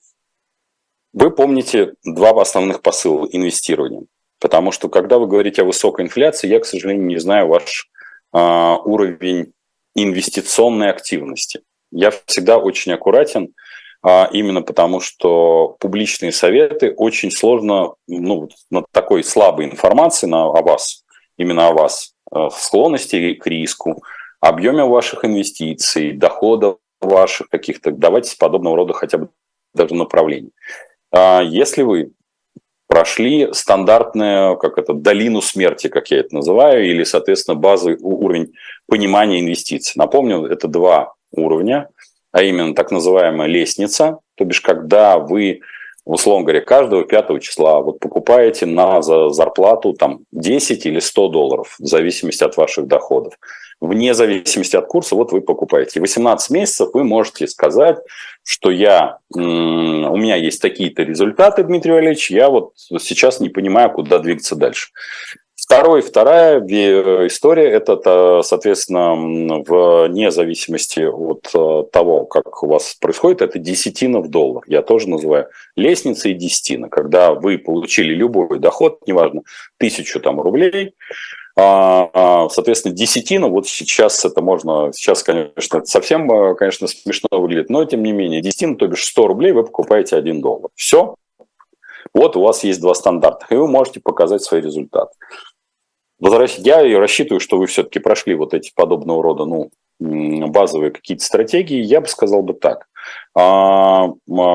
вы 1.13 1.31
помните 1.31 1.93
два 2.03 2.39
основных 2.41 2.81
посыла 2.81 3.27
инвестирования. 3.31 4.05
Потому 4.39 4.71
что, 4.71 4.89
когда 4.89 5.19
вы 5.19 5.27
говорите 5.27 5.61
о 5.61 5.65
высокой 5.65 6.05
инфляции, 6.05 6.47
я, 6.47 6.59
к 6.59 6.65
сожалению, 6.65 7.05
не 7.05 7.17
знаю 7.17 7.47
ваш 7.47 7.89
а, 8.31 8.77
уровень 8.77 9.53
инвестиционной 9.95 10.89
активности. 10.89 11.61
Я 11.91 12.11
всегда 12.25 12.57
очень 12.57 12.93
аккуратен, 12.93 13.53
а, 14.01 14.29
именно 14.31 14.61
потому 14.61 15.01
что 15.01 15.75
публичные 15.79 16.31
советы 16.31 16.93
очень 16.95 17.31
сложно, 17.31 17.95
ну, 18.07 18.49
на 18.69 18.83
такой 18.91 19.23
слабой 19.23 19.65
информации 19.65 20.27
на, 20.27 20.45
о 20.45 20.61
вас, 20.61 21.03
именно 21.37 21.67
о 21.67 21.73
вас, 21.73 22.13
а, 22.31 22.49
склонности 22.49 23.33
к 23.33 23.45
риску, 23.45 24.03
объеме 24.39 24.85
ваших 24.85 25.25
инвестиций, 25.25 26.13
доходов 26.13 26.77
ваших 27.01 27.49
каких-то, 27.49 27.91
давайте 27.91 28.35
подобного 28.37 28.77
рода 28.77 28.93
хотя 28.93 29.17
бы 29.17 29.29
даже 29.73 29.95
направлений. 29.95 30.51
А, 31.11 31.41
если 31.41 31.83
вы 31.83 32.11
прошли 32.89 33.49
стандартную, 33.53 34.57
как 34.57 34.79
это, 34.79 34.93
долину 34.93 35.41
смерти, 35.41 35.87
как 35.87 36.09
я 36.09 36.19
это 36.19 36.35
называю, 36.35 36.89
или, 36.89 37.03
соответственно, 37.03 37.55
базовый 37.55 37.97
уровень 38.01 38.53
понимания 38.87 39.39
инвестиций. 39.39 39.93
Напомню, 39.95 40.45
это 40.45 40.67
два 40.67 41.13
уровня, 41.31 41.89
а 42.31 42.41
именно 42.41 42.73
так 42.73 42.89
называемая 42.89 43.47
лестница, 43.47 44.19
то 44.35 44.43
бишь, 44.43 44.61
когда 44.61 45.19
вы, 45.19 45.61
условно 46.03 46.45
говоря, 46.45 46.61
каждого 46.61 47.03
пятого 47.03 47.39
числа 47.39 47.79
вот 47.81 47.99
покупаете 47.99 48.65
на 48.65 49.03
зарплату 49.03 49.93
там 49.93 50.21
10 50.31 50.87
или 50.87 50.99
100 50.99 51.27
долларов, 51.27 51.75
в 51.77 51.85
зависимости 51.85 52.43
от 52.43 52.57
ваших 52.57 52.87
доходов 52.87 53.35
вне 53.81 54.13
зависимости 54.13 54.75
от 54.75 54.87
курса, 54.87 55.15
вот 55.15 55.31
вы 55.31 55.41
покупаете. 55.41 55.99
18 55.99 56.49
месяцев 56.51 56.89
вы 56.93 57.03
можете 57.03 57.47
сказать, 57.47 57.97
что 58.43 58.71
я, 58.71 59.19
у 59.33 59.37
меня 59.39 60.35
есть 60.35 60.61
такие-то 60.61 61.03
результаты, 61.03 61.63
Дмитрий 61.63 61.91
Валерьевич, 61.91 62.31
я 62.31 62.49
вот 62.49 62.73
сейчас 62.75 63.39
не 63.39 63.49
понимаю, 63.49 63.91
куда 63.91 64.19
двигаться 64.19 64.55
дальше. 64.55 64.89
Второй, 65.69 66.01
вторая 66.01 66.59
история– 67.27 67.69
это, 67.71 68.41
соответственно, 68.43 69.13
вне 69.13 70.31
зависимости 70.31 71.01
от 71.01 71.47
э, 71.53 71.83
того, 71.91 72.25
как 72.25 72.63
у 72.63 72.67
вас 72.67 72.95
происходит, 72.95 73.43
это 73.43 73.59
десятина 73.59 74.19
в 74.19 74.29
доллар. 74.29 74.63
Я 74.65 74.81
тоже 74.81 75.09
называю 75.09 75.49
лестница 75.75 76.29
и 76.29 76.33
десятина. 76.33 76.89
Когда 76.89 77.33
вы 77.33 77.59
получили 77.59 78.15
любой 78.15 78.57
доход, 78.57 79.01
неважно, 79.05 79.43
тысячу 79.77 80.19
там, 80.19 80.41
рублей, 80.41 80.95
соответственно, 82.49 82.95
десятина, 82.95 83.47
вот 83.47 83.67
сейчас 83.67 84.23
это 84.23 84.41
можно, 84.41 84.91
сейчас, 84.93 85.23
конечно, 85.23 85.85
совсем, 85.85 86.31
э, 86.31 86.55
конечно, 86.55 86.87
смешно 86.87 87.27
выглядит, 87.31 87.69
но 87.69 87.83
тем 87.85 88.03
не 88.03 88.11
менее, 88.11 88.41
десятина, 88.41 88.75
то 88.75 88.87
бишь 88.87 89.05
100 89.05 89.27
рублей, 89.27 89.51
вы 89.51 89.63
покупаете 89.63 90.15
1 90.15 90.41
доллар. 90.41 90.69
Все. 90.75 91.15
Вот 92.13 92.37
у 92.37 92.41
вас 92.41 92.63
есть 92.63 92.79
два 92.81 92.93
стандарта, 92.93 93.45
и 93.49 93.55
вы 93.55 93.67
можете 93.67 93.99
показать 93.99 94.41
свои 94.41 94.61
результаты. 94.61 95.11
Я 96.19 96.99
рассчитываю, 96.99 97.39
что 97.39 97.57
вы 97.57 97.67
все-таки 97.67 97.99
прошли 97.99 98.35
вот 98.35 98.53
эти 98.53 98.71
подобного 98.73 99.23
рода 99.23 99.45
ну, 99.45 99.69
базовые 99.99 100.91
какие-то 100.91 101.23
стратегии. 101.23 101.81
Я 101.81 102.01
бы 102.01 102.07
сказал 102.07 102.41
бы 102.41 102.53
так. 102.53 102.87
А, 103.35 104.09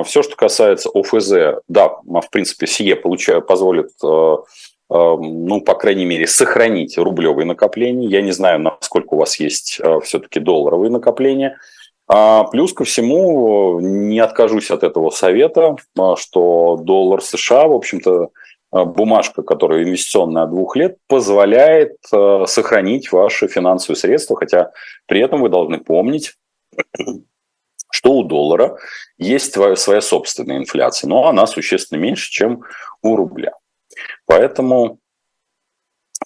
все, 0.04 0.22
что 0.22 0.36
касается 0.36 0.90
ОФЗ, 0.92 1.62
да, 1.68 1.88
в 2.04 2.28
принципе, 2.30 2.66
СИЕ 2.66 2.96
получаю, 2.96 3.40
позволит 3.40 3.90
э, 4.04 4.36
ну, 4.90 5.60
по 5.62 5.74
крайней 5.74 6.04
мере, 6.04 6.26
сохранить 6.26 6.98
рублевые 6.98 7.46
накопления. 7.46 8.06
Я 8.06 8.22
не 8.22 8.32
знаю, 8.32 8.60
насколько 8.60 9.14
у 9.14 9.18
вас 9.18 9.40
есть 9.40 9.80
э, 9.80 10.00
все-таки 10.00 10.40
долларовые 10.40 10.90
накопления. 10.90 11.58
А 12.06 12.44
плюс 12.44 12.74
ко 12.74 12.84
всему, 12.84 13.80
не 13.80 14.18
откажусь 14.18 14.70
от 14.70 14.82
этого 14.82 15.08
совета, 15.10 15.76
э, 15.98 16.14
что 16.18 16.76
доллар 16.76 17.22
США, 17.22 17.66
в 17.66 17.72
общем-то, 17.72 18.28
э, 18.72 18.84
бумажка, 18.84 19.42
которая 19.42 19.84
инвестиционная 19.84 20.46
двух 20.46 20.76
лет, 20.76 20.98
позволяет 21.08 21.96
сохранить 22.46 23.10
ваши 23.10 23.48
финансовые 23.48 23.96
средства, 23.96 24.36
хотя 24.36 24.70
при 25.06 25.20
этом 25.20 25.40
вы 25.40 25.48
должны 25.48 25.78
помнить, 25.78 26.34
что 27.90 28.12
у 28.12 28.22
доллара 28.22 28.76
есть 29.16 29.54
своя 29.54 30.00
собственная 30.02 30.58
инфляция, 30.58 31.08
но 31.08 31.26
она 31.26 31.46
существенно 31.46 31.98
меньше, 31.98 32.30
чем 32.30 32.64
у 33.02 33.16
рубля. 33.16 33.52
Поэтому 34.26 34.98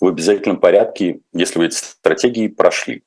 в 0.00 0.06
обязательном 0.06 0.60
порядке, 0.60 1.20
если 1.32 1.58
вы 1.58 1.66
эти 1.66 1.74
стратегии 1.74 2.48
прошли. 2.48 3.02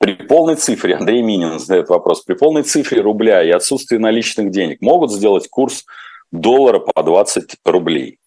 При 0.00 0.14
полной 0.14 0.56
цифре, 0.56 0.96
Андрей 0.96 1.20
Минин 1.22 1.58
задает 1.58 1.90
вопрос, 1.90 2.22
при 2.22 2.34
полной 2.34 2.62
цифре 2.62 3.02
рубля 3.02 3.42
и 3.42 3.50
отсутствии 3.50 3.98
наличных 3.98 4.50
денег 4.50 4.80
могут 4.80 5.12
сделать 5.12 5.46
курс 5.48 5.84
доллара 6.32 6.78
по 6.78 7.02
20 7.02 7.56
рублей? 7.66 8.18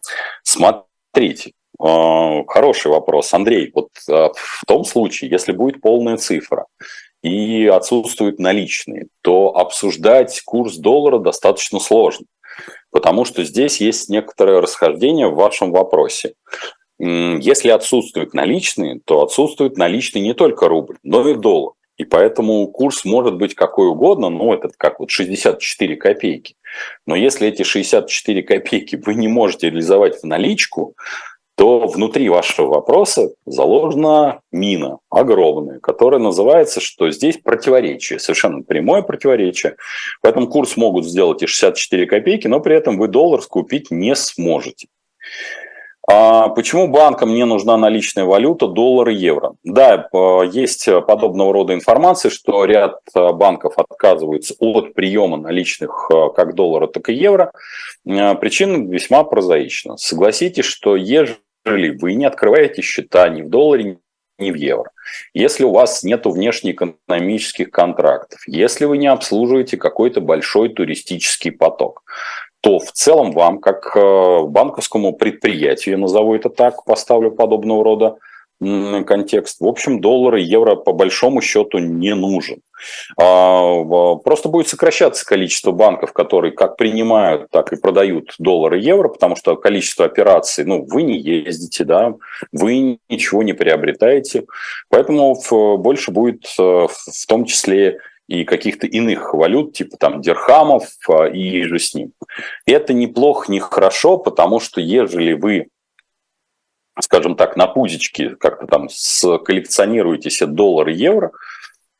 Смотрите, 0.43 1.53
э, 1.83 2.43
хороший 2.47 2.91
вопрос. 2.91 3.33
Андрей, 3.33 3.71
вот 3.73 3.89
э, 4.07 4.11
в 4.11 4.65
том 4.67 4.85
случае, 4.85 5.31
если 5.31 5.51
будет 5.51 5.81
полная 5.81 6.17
цифра 6.17 6.67
и 7.23 7.65
отсутствуют 7.67 8.37
наличные, 8.37 9.07
то 9.21 9.55
обсуждать 9.55 10.41
курс 10.45 10.75
доллара 10.75 11.19
достаточно 11.19 11.79
сложно, 11.79 12.25
потому 12.91 13.25
что 13.25 13.43
здесь 13.43 13.81
есть 13.81 14.09
некоторое 14.09 14.61
расхождение 14.61 15.29
в 15.29 15.35
вашем 15.35 15.71
вопросе. 15.71 16.33
Если 16.99 17.69
отсутствуют 17.69 18.33
наличные, 18.33 18.99
то 19.05 19.23
отсутствуют 19.23 19.77
наличные 19.77 20.21
не 20.21 20.33
только 20.33 20.67
рубль, 20.67 20.97
но 21.01 21.27
и 21.27 21.33
доллар. 21.33 21.73
И 21.97 22.05
поэтому 22.05 22.67
курс 22.67 23.05
может 23.05 23.35
быть 23.35 23.55
какой 23.55 23.87
угодно, 23.87 24.29
ну, 24.29 24.53
это 24.53 24.69
как 24.77 24.99
вот 24.99 25.11
64 25.11 25.95
копейки. 25.95 26.55
Но 27.05 27.15
если 27.15 27.47
эти 27.47 27.63
64 27.63 28.41
копейки 28.41 28.95
вы 28.95 29.13
не 29.13 29.27
можете 29.27 29.69
реализовать 29.69 30.21
в 30.21 30.23
наличку, 30.25 30.95
то 31.55 31.87
внутри 31.87 32.29
вашего 32.29 32.67
вопроса 32.67 33.29
заложена 33.45 34.41
мина 34.51 34.99
огромная, 35.09 35.79
которая 35.79 36.19
называется, 36.19 36.81
что 36.81 37.11
здесь 37.11 37.37
противоречие, 37.37 38.19
совершенно 38.19 38.63
прямое 38.63 39.03
противоречие. 39.03 39.75
Поэтому 40.21 40.47
курс 40.47 40.77
могут 40.77 41.05
сделать 41.05 41.43
и 41.43 41.47
64 41.47 42.05
копейки, 42.07 42.47
но 42.47 42.59
при 42.59 42.75
этом 42.75 42.97
вы 42.97 43.07
доллар 43.07 43.41
скупить 43.41 43.91
не 43.91 44.15
сможете. 44.15 44.87
А 46.05 46.49
почему 46.49 46.89
банкам 46.89 47.33
не 47.33 47.45
нужна 47.45 47.77
наличная 47.77 48.25
валюта, 48.25 48.67
доллар 48.67 49.09
и 49.09 49.15
евро? 49.15 49.53
Да, 49.63 50.09
есть 50.51 50.85
подобного 51.07 51.53
рода 51.53 51.73
информация, 51.73 52.29
что 52.29 52.65
ряд 52.65 52.99
а, 53.13 53.31
банков 53.31 53.75
отказываются 53.77 54.53
от 54.59 54.93
приема 54.93 55.37
наличных 55.37 56.11
а, 56.11 56.29
как 56.29 56.55
доллара, 56.55 56.87
так 56.87 57.07
и 57.07 57.13
евро. 57.13 57.53
Причина 58.03 58.85
весьма 58.85 59.23
прозаична. 59.23 59.95
Согласитесь, 59.95 60.65
что 60.65 60.97
ежели 60.97 61.37
вы 61.65 62.15
не 62.15 62.25
открываете 62.25 62.81
счета 62.81 63.29
ни 63.29 63.41
в 63.41 63.49
долларе, 63.49 63.99
ни 64.39 64.51
в 64.51 64.55
евро, 64.55 64.89
если 65.33 65.63
у 65.63 65.71
вас 65.71 66.03
нет 66.03 66.25
внешнеэкономических 66.25 67.69
контрактов, 67.69 68.41
если 68.47 68.85
вы 68.85 68.97
не 68.97 69.07
обслуживаете 69.07 69.77
какой-то 69.77 70.21
большой 70.21 70.69
туристический 70.69 71.51
поток, 71.51 72.03
то 72.63 72.79
в 72.79 72.93
целом 72.93 73.33
вам, 73.33 73.59
как 73.59 73.91
э, 73.93 74.43
банковскому 74.45 75.11
предприятию, 75.11 75.99
назову 75.99 76.33
это 76.33 76.49
так, 76.49 76.85
поставлю 76.85 77.29
подобного 77.29 77.83
рода 77.83 78.15
контекст, 79.05 79.59
в 79.59 79.67
общем, 79.67 79.99
доллары, 79.99 80.39
евро 80.39 80.75
по 80.75 80.93
большому 80.93 81.41
счету 81.41 81.79
не 81.79 82.15
нужен. 82.15 82.61
А, 83.19 84.15
просто 84.23 84.47
будет 84.47 84.69
сокращаться 84.69 85.25
количество 85.25 85.71
банков, 85.73 86.13
которые 86.13 86.53
как 86.53 86.77
принимают, 86.77 87.49
так 87.51 87.73
и 87.73 87.75
продают 87.75 88.33
доллары 88.39 88.79
евро, 88.79 89.09
потому 89.09 89.35
что 89.35 89.57
количество 89.57 90.05
операций, 90.05 90.63
ну, 90.63 90.85
вы 90.85 91.03
не 91.03 91.17
ездите, 91.17 91.83
да, 91.83 92.13
вы 92.53 92.99
ничего 93.09 93.43
не 93.43 93.51
приобретаете, 93.51 94.45
поэтому 94.87 95.35
больше 95.77 96.11
будет 96.11 96.45
э, 96.57 96.61
в 96.61 97.25
том 97.27 97.43
числе 97.43 97.99
и 98.33 98.45
каких-то 98.45 98.87
иных 98.87 99.33
валют, 99.33 99.73
типа 99.73 99.97
там 99.97 100.21
дирхамов 100.21 100.89
а, 101.07 101.25
и 101.25 101.61
же 101.63 101.77
с 101.77 101.93
ним. 101.93 102.13
Это 102.65 102.93
неплохо, 102.93 103.51
не 103.51 103.59
хорошо, 103.59 104.17
потому 104.17 104.59
что 104.59 104.81
ежели 104.81 105.33
вы 105.33 105.67
скажем 106.99 107.35
так, 107.35 107.57
на 107.57 107.65
пузичке 107.65 108.35
как-то 108.35 108.67
там 108.67 108.87
коллекционируете 109.43 110.29
себе 110.29 110.47
доллар 110.47 110.89
и 110.89 110.93
евро, 110.93 111.31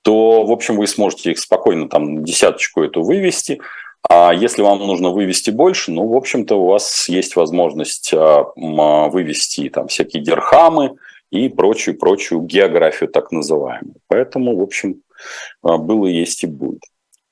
то, 0.04 0.44
в 0.44 0.52
общем, 0.52 0.78
вы 0.78 0.86
сможете 0.86 1.32
их 1.32 1.40
спокойно 1.40 1.90
там 1.90 2.24
десяточку 2.24 2.84
эту 2.84 3.02
вывести. 3.02 3.60
А 4.08 4.34
если 4.34 4.62
вам 4.62 4.80
нужно 4.80 5.10
вывести 5.10 5.50
больше, 5.50 5.92
ну, 5.92 6.08
в 6.08 6.16
общем-то, 6.16 6.56
у 6.56 6.68
вас 6.68 7.10
есть 7.10 7.36
возможность 7.36 8.14
а, 8.14 8.46
вывести 8.56 9.70
там 9.70 9.88
всякие 9.88 10.22
дирхамы 10.22 10.96
и 11.32 11.50
прочую-прочую 11.50 12.42
географию 12.42 13.10
так 13.10 13.32
называемую. 13.32 13.96
Поэтому, 14.08 14.58
в 14.58 14.62
общем, 14.62 14.98
а, 14.98 15.13
было, 15.62 16.08
есть 16.08 16.44
и 16.44 16.48
будет. 16.48 16.82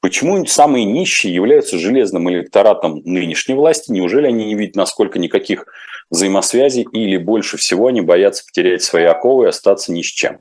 Почему 0.02 0.44
самые 0.48 0.86
нищие 0.86 1.34
являются 1.34 1.78
железным 1.78 2.28
электоратом 2.30 3.02
нынешней 3.06 3.54
власти? 3.54 3.92
Неужели 3.92 4.28
они 4.28 4.46
не 4.46 4.56
видят, 4.56 4.76
насколько 4.76 5.20
никаких 5.20 5.66
взаимосвязей 6.10 6.88
или 6.92 7.18
больше 7.18 7.58
всего 7.58 7.88
они 7.88 8.02
боятся 8.02 8.44
потерять 8.44 8.82
свои 8.82 9.04
оковы 9.04 9.46
и 9.46 9.50
остаться 9.50 9.94
ни 9.94 10.02
с 10.02 10.08
чем? 10.08 10.40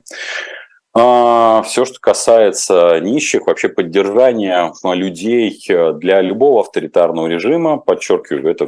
А, 0.93 1.61
Все, 1.61 1.85
что 1.85 1.99
касается 2.01 2.99
нищих, 3.01 3.45
вообще 3.45 3.69
поддержания 3.69 4.73
людей 4.83 5.63
для 5.93 6.21
любого 6.21 6.61
авторитарного 6.61 7.27
режима, 7.27 7.77
подчеркиваю, 7.77 8.49
это 8.49 8.67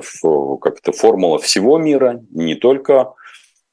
как-то 0.61 0.91
формула 0.91 1.39
всего 1.39 1.79
мира, 1.79 2.21
не 2.29 2.53
только 2.53 3.13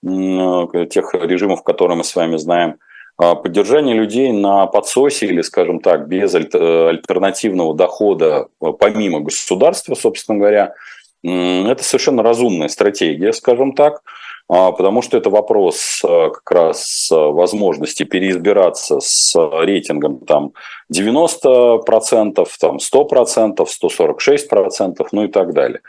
тех 0.02 1.14
режимов, 1.14 1.62
которые 1.62 1.98
мы 1.98 2.04
с 2.04 2.16
вами 2.16 2.38
знаем– 2.38 2.76
а, 2.86 2.88
поддержание 3.20 3.94
людей 3.94 4.32
на 4.32 4.66
подсосе 4.66 5.26
или, 5.26 5.42
скажем 5.42 5.80
так, 5.80 6.08
без 6.08 6.34
альтернативного 6.34 7.74
дохода 7.74 8.48
а, 8.60 8.72
помимо 8.72 9.20
государства, 9.20 9.94
собственно 9.94 10.38
говоря, 10.38 10.74
это 11.22 11.84
совершенно 11.84 12.22
разумная 12.22 12.68
стратегия, 12.68 13.34
скажем 13.34 13.74
так, 13.74 14.00
а, 14.48 14.72
потому 14.72 15.02
что 15.02 15.18
это 15.18 15.28
вопрос 15.28 16.00
как 16.02 16.50
раз 16.50 17.08
возможности 17.10 18.04
переизбираться 18.04 19.00
с 19.00 19.34
рейтингом 19.36 20.20
там 20.20 20.52
90%, 20.90 22.46
там 22.58 22.78
100%, 22.78 23.66
146%, 23.66 25.06
ну 25.12 25.24
и 25.24 25.28
так 25.28 25.52
далее. 25.52 25.80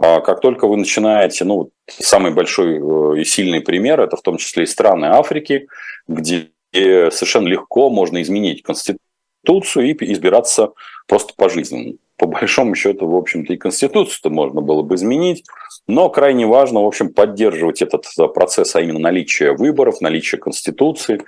Как 0.00 0.40
только 0.40 0.68
вы 0.68 0.76
начинаете, 0.76 1.44
ну, 1.44 1.70
самый 1.88 2.32
большой 2.32 2.76
э, 2.76 3.20
и 3.20 3.24
сильный 3.24 3.60
пример, 3.60 4.00
это 4.00 4.16
в 4.16 4.22
том 4.22 4.36
числе 4.36 4.62
и 4.62 4.66
страны 4.66 5.06
Африки, 5.06 5.66
где 6.06 6.50
и 6.72 7.08
совершенно 7.10 7.48
легко 7.48 7.90
можно 7.90 8.20
изменить 8.22 8.62
Конституцию 8.62 9.86
и 9.86 10.12
избираться 10.12 10.72
просто 11.06 11.34
пожизненно. 11.36 11.94
По 12.16 12.26
большому 12.26 12.74
счету, 12.74 13.06
в 13.06 13.14
общем-то, 13.14 13.52
и 13.52 13.56
Конституцию-то 13.56 14.30
можно 14.30 14.60
было 14.60 14.82
бы 14.82 14.96
изменить, 14.96 15.44
но 15.86 16.10
крайне 16.10 16.46
важно, 16.46 16.82
в 16.82 16.86
общем, 16.86 17.12
поддерживать 17.12 17.80
этот 17.80 18.04
процесс, 18.34 18.74
а 18.74 18.80
именно 18.80 18.98
наличие 18.98 19.54
выборов, 19.54 20.00
наличие 20.00 20.40
Конституции, 20.40 21.22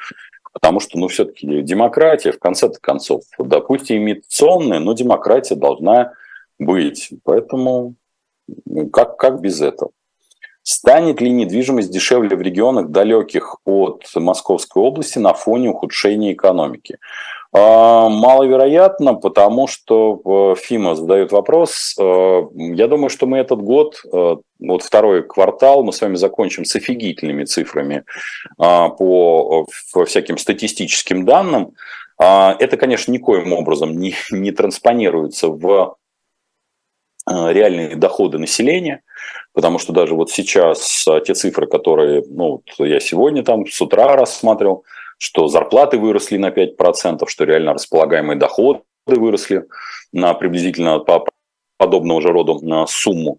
потому 0.52 0.80
что, 0.80 0.98
ну, 0.98 1.08
все-таки 1.08 1.62
демократия, 1.62 2.32
в 2.32 2.40
конце 2.40 2.68
концов, 2.80 3.22
допустим, 3.38 3.98
имитационная, 3.98 4.80
но 4.80 4.92
демократия 4.92 5.54
должна 5.54 6.12
быть. 6.58 7.10
Поэтому 7.22 7.94
как, 8.92 9.16
как 9.16 9.40
без 9.40 9.60
этого? 9.60 9.92
Станет 10.72 11.20
ли 11.20 11.32
недвижимость 11.32 11.90
дешевле 11.90 12.36
в 12.36 12.40
регионах, 12.40 12.90
далеких 12.90 13.56
от 13.64 14.04
Московской 14.14 14.80
области, 14.80 15.18
на 15.18 15.34
фоне 15.34 15.70
ухудшения 15.70 16.32
экономики? 16.32 16.98
А, 17.52 18.08
маловероятно, 18.08 19.14
потому 19.14 19.66
что 19.66 20.54
э, 20.54 20.60
ФИМА 20.60 20.94
задает 20.94 21.32
вопрос. 21.32 21.96
Э, 21.98 22.42
я 22.54 22.86
думаю, 22.86 23.10
что 23.10 23.26
мы 23.26 23.38
этот 23.38 23.60
год, 23.60 24.00
э, 24.04 24.36
вот 24.60 24.82
второй 24.84 25.24
квартал, 25.24 25.82
мы 25.82 25.92
с 25.92 26.00
вами 26.00 26.14
закончим 26.14 26.64
с 26.64 26.76
офигительными 26.76 27.42
цифрами 27.46 28.04
а, 28.56 28.90
по 28.90 29.66
всяким 30.06 30.38
статистическим 30.38 31.24
данным. 31.24 31.72
А, 32.16 32.54
это, 32.60 32.76
конечно, 32.76 33.10
никоим 33.10 33.52
образом 33.54 33.98
не, 33.98 34.14
не 34.30 34.52
транспонируется 34.52 35.48
в 35.48 35.96
реальные 37.26 37.96
доходы 37.96 38.38
населения 38.38 39.02
потому 39.52 39.78
что 39.78 39.92
даже 39.92 40.14
вот 40.14 40.30
сейчас 40.30 41.06
а, 41.08 41.20
те 41.20 41.34
цифры, 41.34 41.66
которые, 41.66 42.22
ну, 42.28 42.62
вот 42.78 42.86
я 42.86 43.00
сегодня 43.00 43.42
там 43.42 43.66
с 43.66 43.80
утра 43.80 44.16
рассматривал, 44.16 44.84
что 45.18 45.48
зарплаты 45.48 45.98
выросли 45.98 46.36
на 46.38 46.48
5%, 46.48 47.26
что 47.26 47.44
реально 47.44 47.74
располагаемые 47.74 48.38
доходы 48.38 48.80
выросли 49.06 49.66
на 50.12 50.34
приблизительно 50.34 50.98
по 51.00 51.24
подобного 51.80 52.20
же 52.20 52.28
на 52.62 52.86
сумму. 52.86 53.38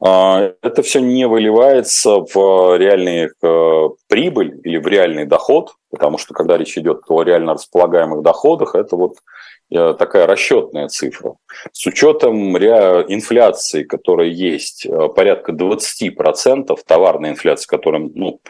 А, 0.00 0.52
это 0.62 0.82
все 0.82 1.00
не 1.00 1.28
выливается 1.28 2.24
в 2.34 2.76
реальную 2.78 3.32
э, 3.42 3.88
прибыль 4.08 4.60
или 4.64 4.78
в 4.78 4.86
реальный 4.86 5.26
доход, 5.26 5.74
потому 5.90 6.16
что 6.16 6.32
когда 6.32 6.56
речь 6.56 6.78
идет 6.78 7.02
о 7.08 7.22
реально 7.22 7.52
располагаемых 7.52 8.22
доходах, 8.22 8.74
это 8.74 8.96
вот 8.96 9.16
такая 9.72 10.26
расчетная 10.26 10.88
цифра. 10.88 11.34
С 11.72 11.86
учетом 11.86 12.56
инфляции, 12.56 13.84
которая 13.84 14.28
есть, 14.28 14.86
э, 14.86 15.08
порядка 15.08 15.52
20% 15.52 16.82
товарной 16.86 17.30
инфляции, 17.30 17.66
которая, 17.66 18.10
ну, 18.14 18.40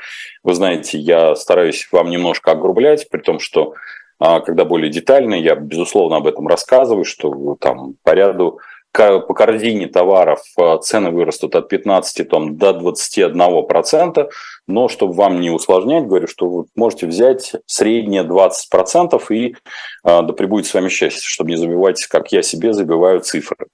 вы 0.43 0.55
знаете, 0.55 0.99
я 0.99 1.35
стараюсь 1.35 1.89
вам 1.93 2.11
немножко 2.11 2.53
огрублять, 2.53 3.09
при 3.11 3.20
том, 3.20 3.39
что 3.39 3.75
а, 4.18 4.41
когда 4.41 4.64
более 4.64 4.89
детально, 4.89 5.35
я, 5.35 5.57
безусловно, 5.57 6.16
об 6.16 6.29
этом 6.29 6.47
рассказываю, 6.47 7.05
что 7.05 7.57
там 7.61 7.97
по 8.05 8.11
ряду 8.11 8.61
по 8.93 9.34
корзине 9.34 9.86
товаров 9.86 10.40
э, 10.59 10.78
цены 10.82 11.11
вырастут 11.11 11.57
от 11.57 11.68
15 11.68 12.28
там, 12.28 12.57
до 12.57 12.70
21%, 12.70 14.30
но 14.66 14.88
чтобы 14.88 15.14
вам 15.14 15.40
не 15.40 15.51
усложнять, 15.51 16.07
говорю, 16.07 16.26
что 16.26 16.49
вы 16.49 16.64
можете 16.76 17.07
взять 17.07 17.53
среднее 17.66 18.22
20% 18.22 19.22
и 19.30 19.57
да 20.05 20.22
прибудет 20.22 20.66
с 20.66 20.74
вами 20.74 20.88
счастье, 20.88 21.22
чтобы 21.22 21.51
не 21.51 21.57
забивать, 21.57 22.05
как 22.07 22.32
я 22.32 22.43
себе 22.43 22.72
забиваю 22.72 23.20
цифры. 23.20 23.66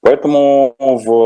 Поэтому 0.00 0.76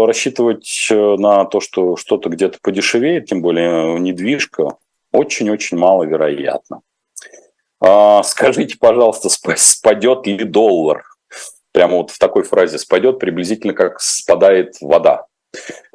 рассчитывать 0.06 0.88
на 0.90 1.44
то, 1.44 1.60
что 1.60 1.96
что-то 1.96 2.28
где-то 2.28 2.58
подешевеет, 2.62 3.26
тем 3.26 3.42
более 3.42 3.98
недвижка, 3.98 4.76
очень-очень 5.12 5.76
маловероятно. 5.76 6.80
А, 7.80 8.22
скажите, 8.22 8.76
пожалуйста, 8.78 9.28
спадет 9.28 10.26
ли 10.26 10.44
доллар? 10.44 11.04
Прямо 11.72 11.96
вот 11.96 12.10
в 12.10 12.18
такой 12.18 12.42
фразе 12.42 12.78
спадет, 12.78 13.18
приблизительно 13.18 13.72
как 13.72 14.00
спадает 14.00 14.76
вода. 14.80 15.26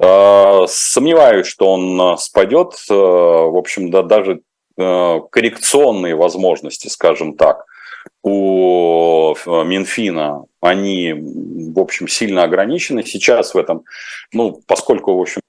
А, 0.00 0.66
сомневаюсь, 0.66 1.46
что 1.46 1.72
он 1.72 2.00
а, 2.00 2.16
спадет. 2.16 2.74
В 2.88 3.56
общем, 3.56 3.90
да, 3.90 4.02
даже 4.02 4.40
коррекционные 4.76 6.14
возможности, 6.14 6.86
скажем 6.86 7.34
так, 7.36 7.64
у 8.22 9.34
Минфина, 9.46 10.44
они, 10.60 11.12
в 11.14 11.80
общем, 11.80 12.06
сильно 12.06 12.44
ограничены. 12.44 13.02
Сейчас 13.04 13.54
в 13.54 13.58
этом, 13.58 13.82
ну, 14.32 14.60
поскольку, 14.68 15.14
в 15.14 15.20
общем, 15.20 15.40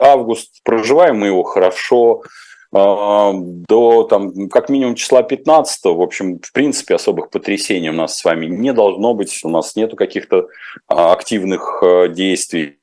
август, 0.00 0.60
проживаем 0.64 1.18
мы 1.18 1.28
его 1.28 1.44
хорошо, 1.44 2.22
до 2.70 4.06
там, 4.10 4.48
как 4.48 4.68
минимум 4.68 4.94
числа 4.94 5.22
15, 5.22 5.84
в 5.84 6.02
общем, 6.02 6.38
в 6.38 6.52
принципе, 6.52 6.96
особых 6.96 7.30
потрясений 7.30 7.88
у 7.88 7.94
нас 7.94 8.18
с 8.18 8.24
вами 8.24 8.46
не 8.46 8.72
должно 8.72 9.14
быть, 9.14 9.40
у 9.42 9.48
нас 9.48 9.74
нету 9.74 9.96
каких-то 9.96 10.48
а, 10.86 11.12
активных 11.12 11.82
а, 11.82 12.08
действий. 12.08 12.78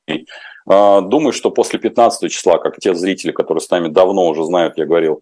Думаю, 0.67 1.31
что 1.31 1.51
после 1.51 1.77
15 1.77 2.31
числа, 2.31 2.57
как 2.57 2.79
те 2.79 2.95
зрители, 2.95 3.31
которые 3.31 3.61
с 3.61 3.69
нами 3.69 3.87
давно 3.87 4.25
уже 4.25 4.43
знают, 4.43 4.79
я 4.79 4.87
говорил, 4.87 5.21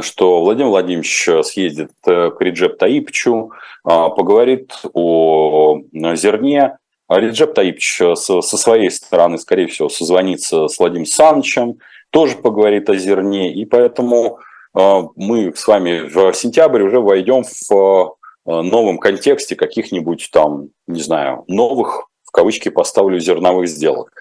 что 0.00 0.40
Владимир 0.40 0.70
Владимирович 0.70 1.28
съездит 1.42 1.90
к 2.02 2.36
Реджеп 2.40 2.78
Таипчу, 2.78 3.52
поговорит 3.84 4.72
о 4.94 5.80
зерне. 6.14 6.78
Реджеп 7.18 7.54
Таипч 7.54 8.00
со 8.14 8.40
своей 8.42 8.90
стороны, 8.90 9.38
скорее 9.38 9.66
всего, 9.66 9.88
созвонится 9.88 10.68
с 10.68 10.78
Владимиром 10.78 11.06
Санычем, 11.06 11.78
тоже 12.10 12.36
поговорит 12.36 12.88
о 12.90 12.96
зерне. 12.96 13.52
И 13.52 13.64
поэтому 13.64 14.38
э, 14.78 15.02
мы 15.16 15.52
с 15.54 15.66
вами 15.66 16.00
в 16.00 16.32
сентябре 16.34 16.84
уже 16.84 17.00
войдем 17.00 17.42
в 17.42 18.16
э, 18.46 18.62
новом 18.62 18.98
контексте 18.98 19.56
каких-нибудь 19.56 20.28
там, 20.32 20.68
не 20.86 21.00
знаю, 21.00 21.44
новых, 21.48 22.06
в 22.24 22.30
кавычки 22.32 22.68
поставлю, 22.68 23.18
зерновых 23.18 23.68
сделок. 23.68 24.12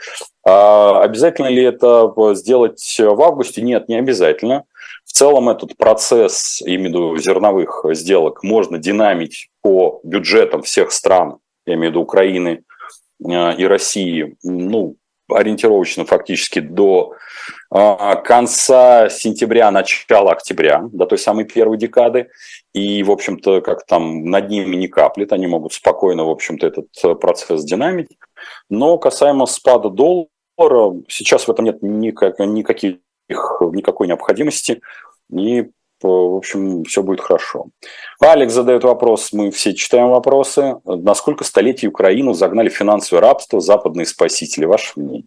А 0.43 1.01
обязательно 1.01 1.47
ли 1.47 1.63
это 1.63 2.11
сделать 2.33 2.97
в 2.97 3.21
августе? 3.21 3.61
Нет, 3.61 3.87
не 3.87 3.95
обязательно. 3.95 4.63
В 5.05 5.11
целом 5.11 5.49
этот 5.49 5.77
процесс, 5.77 6.61
виду 6.65 7.17
зерновых 7.17 7.85
сделок, 7.91 8.43
можно 8.43 8.79
динамить 8.79 9.49
по 9.61 9.99
бюджетам 10.03 10.63
всех 10.63 10.91
стран, 10.91 11.37
я 11.65 11.75
имею 11.75 11.91
в 11.91 11.93
виду 11.93 12.01
Украины 12.01 12.49
э, 12.49 12.78
и 13.19 13.65
России, 13.65 14.37
ну, 14.43 14.95
ориентировочно 15.31 16.05
фактически 16.05 16.59
до 16.59 17.13
а, 17.69 18.15
конца 18.15 19.09
сентября, 19.09 19.71
начала 19.71 20.31
октября, 20.31 20.83
до 20.91 21.05
той 21.05 21.17
самой 21.17 21.45
первой 21.45 21.77
декады. 21.77 22.29
И, 22.73 23.03
в 23.03 23.11
общем-то, 23.11 23.61
как 23.61 23.85
там 23.85 24.25
над 24.25 24.49
ними 24.49 24.75
не 24.75 24.87
каплет, 24.87 25.33
они 25.33 25.47
могут 25.47 25.73
спокойно, 25.73 26.25
в 26.25 26.29
общем-то, 26.29 26.67
этот 26.67 26.87
э, 27.03 27.15
процесс 27.15 27.63
динамить. 27.63 28.17
Но 28.69 28.97
касаемо 28.97 29.45
спада 29.45 29.89
доллара, 29.89 30.95
сейчас 31.07 31.47
в 31.47 31.51
этом 31.51 31.65
нет 31.65 31.81
никак, 31.81 32.39
никаких, 32.39 32.97
никакой 33.27 34.07
необходимости. 34.07 34.81
И 35.31 35.69
в 36.07 36.37
общем, 36.37 36.83
все 36.83 37.03
будет 37.03 37.21
хорошо. 37.21 37.67
Алекс 38.19 38.53
задает 38.53 38.83
вопрос, 38.83 39.33
мы 39.33 39.51
все 39.51 39.73
читаем 39.73 40.09
вопросы. 40.09 40.77
Насколько 40.85 41.43
столетий 41.43 41.87
Украину 41.87 42.33
загнали 42.33 42.69
финансовое 42.69 43.21
рабство 43.21 43.59
западные 43.59 44.05
спасители? 44.05 44.65
Ваше 44.65 44.93
мнение? 44.95 45.25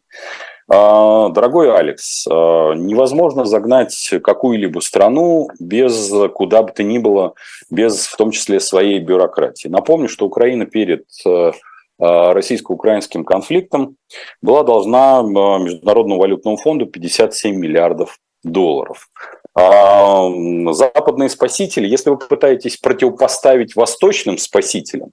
А, 0.69 1.29
дорогой 1.29 1.75
Алекс, 1.77 2.27
а, 2.29 2.73
невозможно 2.73 3.45
загнать 3.45 4.15
какую-либо 4.23 4.81
страну 4.81 5.49
без 5.61 6.11
куда 6.35 6.63
бы 6.63 6.73
то 6.73 6.83
ни 6.83 6.99
было, 6.99 7.35
без 7.71 8.07
в 8.07 8.17
том 8.17 8.31
числе 8.31 8.61
своей 8.61 8.99
бюрократии. 9.01 9.69
Напомню, 9.69 10.09
что 10.09 10.27
Украина 10.27 10.67
перед 10.67 11.05
а, 11.27 11.53
российско-украинским 11.99 13.25
конфликтом 13.25 13.97
была 14.41 14.63
должна 14.63 15.23
Международному 15.23 16.21
валютному 16.21 16.57
фонду 16.57 16.87
57 16.87 17.55
миллиардов 17.55 18.19
долларов. 18.43 19.09
А 19.55 20.31
западные 20.71 21.29
спасители, 21.29 21.87
если 21.87 22.11
вы 22.11 22.17
пытаетесь 22.17 22.79
противопоставить 22.79 23.77
восточным 23.77 24.39
спасителям, 24.39 25.11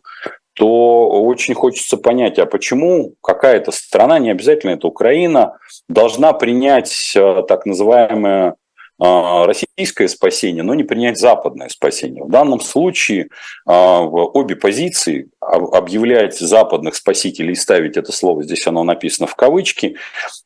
то 0.54 1.10
очень 1.10 1.54
хочется 1.54 1.98
понять, 1.98 2.40
а 2.40 2.46
почему 2.46 3.14
какая-то 3.22 3.72
страна, 3.72 4.20
не 4.20 4.30
обязательно 4.30 4.72
это 4.72 4.88
Украина, 4.88 5.58
должна 5.88 6.34
принять 6.34 7.14
э, 7.16 7.44
так 7.48 7.66
называемое 7.66 8.56
российское 9.00 10.10
спасение, 10.10 10.64
но 10.64 10.74
не 10.74 10.84
принять 10.84 11.18
западное 11.18 11.70
спасение. 11.70 12.24
В 12.24 12.30
данном 12.30 12.60
случае 12.60 13.30
а, 13.66 14.02
в 14.02 14.16
обе 14.38 14.56
позиции 14.56 15.30
объявлять 15.40 16.38
западных 16.38 16.96
спасителей 16.96 17.54
и 17.54 17.56
ставить 17.56 17.96
это 17.96 18.12
слово, 18.12 18.44
здесь 18.44 18.68
оно 18.68 18.84
написано 18.84 19.28
в 19.28 19.36
кавычки, 19.36 19.96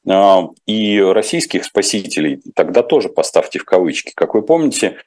а, 0.07 0.49
и 0.67 1.01
российских 1.01 1.65
спасителей 1.65 2.41
тогда 2.55 2.83
тоже 2.83 3.09
поставьте 3.09 3.57
в 3.57 3.65
кавычки. 3.65 4.11
Как 4.15 4.35
вы 4.35 4.43
помните, 4.43 4.97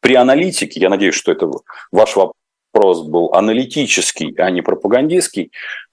при 0.00 0.14
аналитике, 0.14 0.80
я 0.80 0.88
надеюсь, 0.88 1.14
что 1.14 1.32
это 1.32 1.50
ваш 1.92 2.16
вопрос, 2.16 2.34
вопрос 2.78 3.02
был 3.02 3.30
аналитический, 3.32 4.34
а 4.38 4.50
не 4.50 4.62
пропагандистский, 4.62 5.50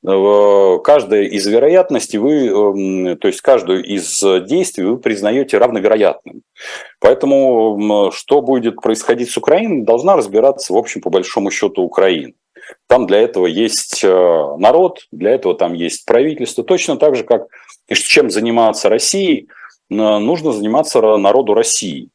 э, 0.08 0.78
каждая 0.84 1.24
из 1.24 1.46
вероятностей 1.48 2.20
вы, 2.20 2.48
эм, 2.48 3.18
то 3.18 3.28
есть 3.28 3.42
каждую 3.42 3.84
из 3.84 4.24
действий 4.48 4.86
вы 4.86 4.98
признаете 4.98 5.58
равновероятным. 5.58 6.42
Поэтому 7.00 8.12
что 8.14 8.42
будет 8.42 8.76
происходить 8.78 9.32
с 9.32 9.38
Украиной, 9.38 9.84
должна 9.84 10.16
разбираться, 10.16 10.74
в 10.74 10.78
общем, 10.78 11.02
по 11.02 11.10
большому 11.10 11.52
счету 11.52 11.82
Украина. 11.84 12.34
Там 12.88 13.06
для 13.06 13.20
этого 13.20 13.48
есть 13.48 14.04
э, 14.04 14.56
народ, 14.58 15.08
для 15.12 15.32
этого 15.32 15.56
там 15.56 15.74
есть 15.74 16.06
правительство. 16.06 16.64
Точно 16.64 16.98
так 16.98 17.16
же, 17.16 17.24
как 17.24 17.48
и 17.88 17.96
чем 17.96 18.30
заниматься 18.30 18.90
Россией, 18.90 19.48
нужно 19.90 20.52
заниматься 20.52 21.00
народу 21.18 21.54
России 21.54 22.10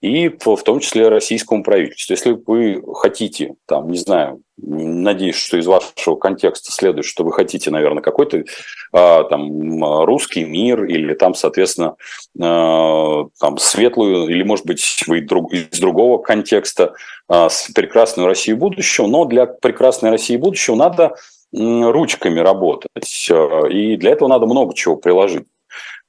и 0.00 0.28
в 0.28 0.62
том 0.62 0.80
числе 0.80 1.08
российскому 1.08 1.62
правительству. 1.62 2.12
Если 2.12 2.38
вы 2.46 2.82
хотите, 2.94 3.54
там, 3.66 3.90
не 3.90 3.98
знаю, 3.98 4.42
надеюсь, 4.58 5.36
что 5.36 5.58
из 5.58 5.66
вашего 5.66 6.16
контекста 6.16 6.72
следует, 6.72 7.04
что 7.04 7.24
вы 7.24 7.32
хотите, 7.32 7.70
наверное, 7.70 8.02
какой-то 8.02 8.44
а, 8.92 9.24
там 9.24 10.04
русский 10.04 10.44
мир 10.44 10.84
или 10.84 11.14
там, 11.14 11.34
соответственно, 11.34 11.96
а, 12.40 13.24
там 13.38 13.58
светлую, 13.58 14.28
или, 14.28 14.42
может 14.42 14.66
быть, 14.66 15.04
вы 15.06 15.20
из 15.20 15.78
другого 15.78 16.18
контекста 16.18 16.94
а, 17.28 17.48
прекрасную 17.74 18.26
Россию 18.26 18.56
будущего, 18.56 19.06
но 19.06 19.24
для 19.24 19.46
прекрасной 19.46 20.10
России 20.10 20.36
будущего 20.36 20.74
надо 20.74 21.14
ручками 21.52 22.40
работать, 22.40 23.30
и 23.70 23.96
для 23.96 24.10
этого 24.10 24.28
надо 24.28 24.46
много 24.46 24.74
чего 24.74 24.96
приложить. 24.96 25.46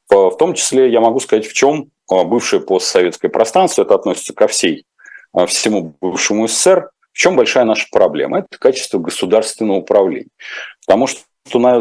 В 0.09 0.31
том 0.31 0.55
числе 0.55 0.89
я 0.91 0.99
могу 0.99 1.19
сказать, 1.19 1.45
в 1.45 1.53
чем 1.53 1.91
бывшее 2.09 2.61
постсоветское 2.61 3.29
пространство, 3.29 3.83
это 3.83 3.95
относится 3.95 4.33
ко 4.33 4.47
всей, 4.47 4.85
а, 5.33 5.45
всему 5.45 5.93
бывшему 6.01 6.47
СССР, 6.47 6.89
в 7.11 7.17
чем 7.17 7.35
большая 7.35 7.65
наша 7.65 7.87
проблема? 7.91 8.39
Это 8.39 8.57
качество 8.59 8.99
государственного 8.99 9.77
управления. 9.77 10.29
Потому 10.85 11.07
что 11.07 11.21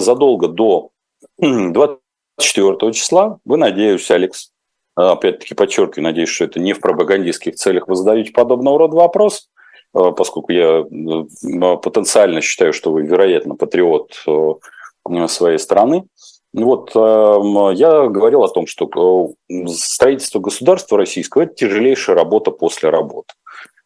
задолго 0.00 0.48
до 0.48 0.90
24 1.38 2.92
числа, 2.92 3.38
вы, 3.44 3.56
надеюсь, 3.56 4.10
Алекс, 4.10 4.50
а, 4.96 5.12
опять-таки 5.12 5.54
подчеркиваю, 5.54 6.04
надеюсь, 6.04 6.30
что 6.30 6.44
это 6.44 6.58
не 6.58 6.72
в 6.72 6.80
пропагандистских 6.80 7.56
целях 7.56 7.86
вы 7.88 7.94
задаете 7.94 8.32
подобного 8.32 8.78
рода 8.78 8.96
вопрос, 8.96 9.48
поскольку 9.92 10.52
я 10.52 10.84
потенциально 11.78 12.42
считаю, 12.42 12.74
что 12.74 12.92
вы, 12.92 13.02
вероятно, 13.02 13.54
патриот 13.54 14.24
своей 15.28 15.58
страны. 15.58 16.04
Вот 16.56 16.96
эм, 16.96 17.70
я 17.74 18.06
говорил 18.06 18.42
о 18.42 18.48
том, 18.48 18.66
что 18.66 18.88
э, 19.48 19.66
строительство 19.68 20.40
государства 20.40 20.96
российского– 20.96 21.42
это 21.42 21.54
тяжелейшая 21.54 22.16
работа 22.16 22.50
после 22.50 22.88
работы. 22.88 23.34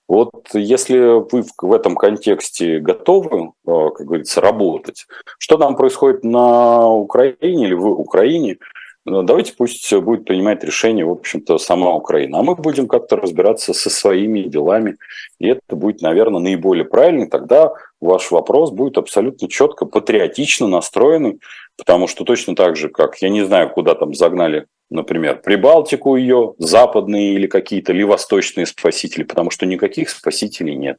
Вот 0.06 0.32
если 0.54 0.98
вы 0.98 1.44
в 1.60 1.72
этом 1.72 1.96
контексте 1.96 2.78
готовы, 2.78 3.52
э, 3.66 3.88
как 3.96 4.06
говорится, 4.06 4.40
работать, 4.40 5.06
что 5.38 5.58
там 5.58 5.74
происходит 5.74 6.22
на 6.22 6.88
Украине 6.88 7.66
или 7.66 7.74
в 7.74 7.86
Украине, 7.86 8.58
Ну, 9.06 9.22
давайте 9.22 9.54
пусть 9.56 9.92
будет 9.94 10.26
принимать 10.26 10.62
решение, 10.62 11.04
в 11.06 11.10
общем-то, 11.10 11.58
сама 11.58 11.94
Украина. 11.94 12.38
А 12.38 12.42
мы 12.42 12.54
будем 12.54 12.86
как-то 12.86 13.16
разбираться 13.16 13.72
со 13.72 13.88
своими 13.90 14.42
делами. 14.42 14.96
И 15.40 15.48
это 15.48 15.74
будет, 15.74 16.02
наверное, 16.02 16.40
наиболее 16.40 16.84
правильно. 16.84 17.26
Тогда 17.26 17.72
ваш 18.00 18.30
вопрос 18.30 18.70
будет 18.70 18.98
абсолютно 18.98 19.48
четко, 19.48 19.86
патриотично 19.86 20.68
настроенный. 20.68 21.40
Потому 21.80 22.08
что 22.08 22.24
точно 22.24 22.54
так 22.54 22.76
же, 22.76 22.90
как, 22.90 23.16
я 23.22 23.30
не 23.30 23.42
знаю, 23.42 23.70
куда 23.70 23.94
там 23.94 24.12
загнали, 24.12 24.66
например, 24.90 25.40
Прибалтику 25.40 26.14
ее, 26.16 26.52
западные 26.58 27.32
или 27.32 27.46
какие-то, 27.46 27.92
или 27.92 28.02
восточные 28.02 28.66
спасители, 28.66 29.22
потому 29.22 29.50
что 29.50 29.64
никаких 29.64 30.10
спасителей 30.10 30.74
нет. 30.74 30.98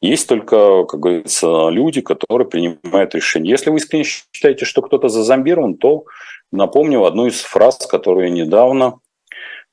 Есть 0.00 0.28
только, 0.28 0.84
как 0.84 1.00
говорится, 1.00 1.68
люди, 1.68 2.00
которые 2.00 2.48
принимают 2.48 3.14
решения. 3.14 3.50
Если 3.50 3.68
вы 3.68 3.76
искренне 3.76 4.04
считаете, 4.04 4.64
что 4.64 4.80
кто-то 4.80 5.08
зазомбирован, 5.08 5.76
то 5.76 6.04
напомню 6.50 7.04
одну 7.04 7.26
из 7.26 7.42
фраз, 7.42 7.86
которую 7.86 8.28
я 8.28 8.32
недавно 8.32 8.98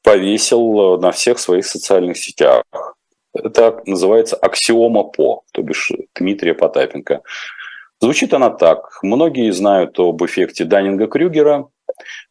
повесил 0.03 0.97
на 0.99 1.13
всех 1.13 1.39
своих 1.39 1.65
социальных 1.65 2.17
сетях. 2.17 2.63
Это 3.33 3.81
называется 3.85 4.35
аксиома 4.35 5.03
ПО, 5.03 5.43
то 5.53 5.61
бишь 5.61 5.93
Дмитрия 6.13 6.53
Потапенко. 6.53 7.21
Звучит 8.03 8.33
она 8.33 8.49
так. 8.49 8.99
Многие 9.01 9.53
знают 9.53 9.97
об 9.97 10.21
эффекте 10.25 10.65
Даннинга-Крюгера, 10.65 11.69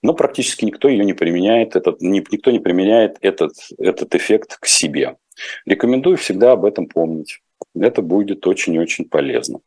но 0.03 0.13
практически 0.13 0.67
никто 0.67 0.87
ее 0.87 1.03
не 1.03 1.15
применяет, 1.15 1.77
этот, 1.77 2.03
никто 2.03 2.51
не 2.51 2.59
применяет 2.59 3.17
этот, 3.23 3.53
этот 3.79 4.15
эффект 4.15 4.59
к 4.61 4.67
себе. 4.67 5.17
Рекомендую 5.65 6.19
всегда 6.19 6.53
об 6.53 6.67
этом 6.67 6.89
помнить. 6.89 7.39
Это 7.75 8.03
будет 8.03 8.47
очень-очень 8.47 9.07
полезно. 9.07 9.61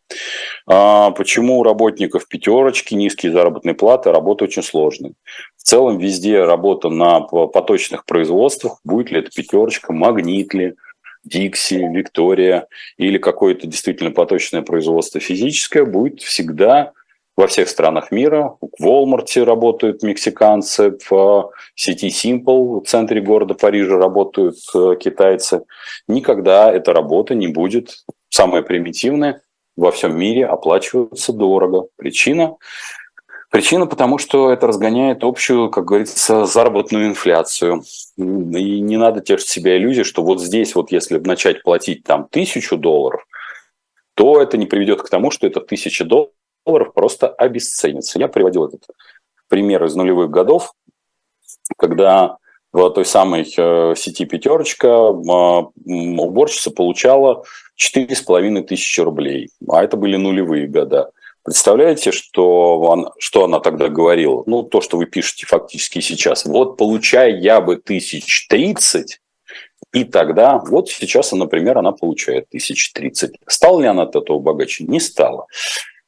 А 0.67 1.09
почему 1.09 1.57
у 1.57 1.63
работников 1.63 2.27
пятерочки, 2.27 2.93
низкие 2.93 3.31
заработные 3.31 3.73
платы, 3.73 4.11
работа 4.11 4.43
очень 4.43 4.61
сложная? 4.61 5.13
В 5.57 5.63
целом 5.63 5.97
везде 5.97 6.43
работа 6.43 6.89
на 6.89 7.21
поточных 7.21 8.05
производствах, 8.05 8.79
будет 8.83 9.09
ли 9.09 9.21
это 9.21 9.31
пятерочка, 9.31 9.91
магнит 9.91 10.53
ли, 10.53 10.75
Дикси, 11.25 11.75
Виктория 11.93 12.67
или 12.97 13.17
какое-то 13.17 13.67
действительно 13.67 14.11
поточное 14.11 14.61
производство 14.61 15.19
физическое, 15.19 15.83
будет 15.83 16.21
всегда 16.21 16.93
во 17.35 17.47
всех 17.47 17.67
странах 17.67 18.11
мира. 18.11 18.55
В 18.79 18.85
Walmart 18.85 19.43
работают 19.43 20.03
мексиканцы, 20.03 20.97
в 21.09 21.51
сети 21.75 22.07
Simple 22.07 22.81
в 22.81 22.87
центре 22.87 23.21
города 23.21 23.53
Парижа 23.53 23.97
работают 23.97 24.55
э, 24.73 24.95
китайцы. 24.99 25.63
Никогда 26.07 26.71
эта 26.71 26.93
работа 26.93 27.35
не 27.35 27.47
будет 27.47 27.97
самая 28.29 28.61
примитивная 28.61 29.41
во 29.75 29.91
всем 29.91 30.17
мире 30.17 30.45
оплачиваться 30.45 31.33
дорого. 31.33 31.87
Причина? 31.97 32.55
Причина 33.55 33.85
потому, 33.85 34.17
что 34.17 34.51
это 34.51 34.67
разгоняет 34.67 35.23
общую, 35.23 35.69
как 35.69 35.85
говорится, 35.85 36.43
заработную 36.43 37.07
инфляцию. 37.07 37.83
И 38.17 38.81
не 38.81 38.97
надо 38.97 39.21
тешить 39.21 39.47
себя 39.47 39.77
иллюзии, 39.77 40.03
что 40.03 40.23
вот 40.23 40.41
здесь 40.41 40.75
вот 40.75 40.91
если 40.91 41.19
начать 41.19 41.63
платить 41.63 42.03
там 42.03 42.27
тысячу 42.29 42.75
долларов, 42.75 43.25
то 44.13 44.41
это 44.41 44.57
не 44.57 44.65
приведет 44.65 45.03
к 45.03 45.09
тому, 45.09 45.31
что 45.31 45.47
это 45.47 45.61
тысяча 45.61 46.03
долларов 46.03 46.93
просто 46.93 47.29
обесценится. 47.29 48.19
Я 48.19 48.27
приводил 48.27 48.65
этот 48.65 48.81
пример 49.47 49.85
из 49.85 49.95
нулевых 49.95 50.29
годов, 50.29 50.73
когда 51.77 52.35
в 52.73 52.89
той 52.89 53.05
самой 53.05 53.49
э, 53.57 53.93
сети 53.95 54.25
«Пятерочка» 54.25 54.87
э, 54.87 55.11
уборщица 55.87 56.71
получала 56.71 57.45
4,5 57.81 58.63
тысячи 58.63 58.99
рублей, 58.99 59.49
а 59.69 59.81
это 59.81 59.95
были 59.95 60.17
нулевые 60.17 60.67
года. 60.67 61.13
Представляете, 61.45 62.11
что, 62.11 62.79
он, 62.79 63.11
что 63.19 63.43
она 63.43 63.59
тогда 63.59 63.87
говорила? 63.87 64.41
Ну, 64.47 64.63
то, 64.63 64.81
что 64.81 64.97
вы 64.97 65.05
пишете 65.05 65.45
фактически 65.45 65.99
сейчас. 65.99 66.43
Вот, 66.43 66.75
получая 66.75 67.37
я 67.37 67.61
бы 67.61 67.75
тысяч 67.75 68.47
тридцать, 68.47 69.21
и 69.93 70.05
тогда, 70.05 70.57
вот 70.57 70.89
сейчас, 70.89 71.31
например, 71.33 71.77
она 71.77 71.91
получает 71.91 72.49
тысяч 72.49 72.91
тридцать. 72.93 73.35
Стала 73.47 73.79
ли 73.79 73.87
она 73.87 74.03
от 74.03 74.15
этого 74.15 74.39
богаче? 74.39 74.85
Не 74.85 74.99
стала. 74.99 75.45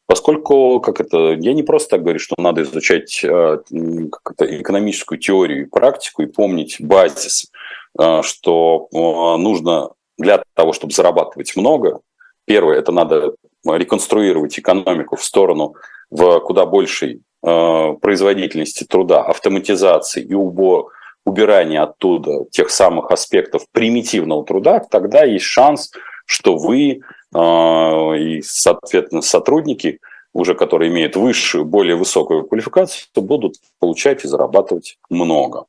Поскольку, 0.08 0.80
как 0.80 1.02
это, 1.02 1.34
я 1.34 1.54
не 1.54 1.62
просто 1.62 1.92
так 1.92 2.02
говорю, 2.02 2.18
что 2.18 2.34
надо 2.40 2.64
изучать 2.64 3.24
э, 3.24 3.28
это, 3.28 4.60
экономическую 4.60 5.20
теорию 5.20 5.64
и 5.64 5.70
практику 5.70 6.24
и 6.24 6.28
помнить 6.28 6.78
базис, 6.80 7.52
э, 8.00 8.22
что 8.24 8.88
э, 8.92 8.98
нужно 8.98 9.92
для 10.18 10.42
того, 10.56 10.74
чтобы 10.74 10.94
зарабатывать 10.94 11.56
много, 11.56 12.00
первое, 12.46 12.80
это 12.80 12.92
надо 12.92 13.36
реконструировать 13.66 14.58
экономику 14.60 15.16
в 15.16 15.24
сторону 15.24 15.76
в 16.10 16.40
куда 16.40 16.66
большей 16.66 17.22
производительности 17.42 18.84
труда, 18.84 19.22
автоматизации 19.22 20.24
и 20.24 20.34
убор, 20.34 20.92
убирания 21.26 21.84
оттуда 21.84 22.46
тех 22.52 22.70
самых 22.70 23.12
аспектов 23.12 23.66
примитивного 23.72 24.46
труда, 24.46 24.80
тогда 24.80 25.24
есть 25.24 25.46
шанс, 25.46 25.92
что 26.26 26.58
вы 26.58 27.02
а, 27.36 28.14
и, 28.14 28.42
соответственно, 28.42 29.22
сотрудники, 29.22 30.00
уже 30.34 30.56
которые 30.56 30.90
имеют 30.90 31.16
высшую, 31.16 31.66
более 31.66 31.96
высокую 31.96 32.48
квалификацию, 32.48 33.08
будут 33.16 33.56
получать 33.80 34.24
и 34.24 34.28
зарабатывать 34.28 34.98
много. 35.10 35.66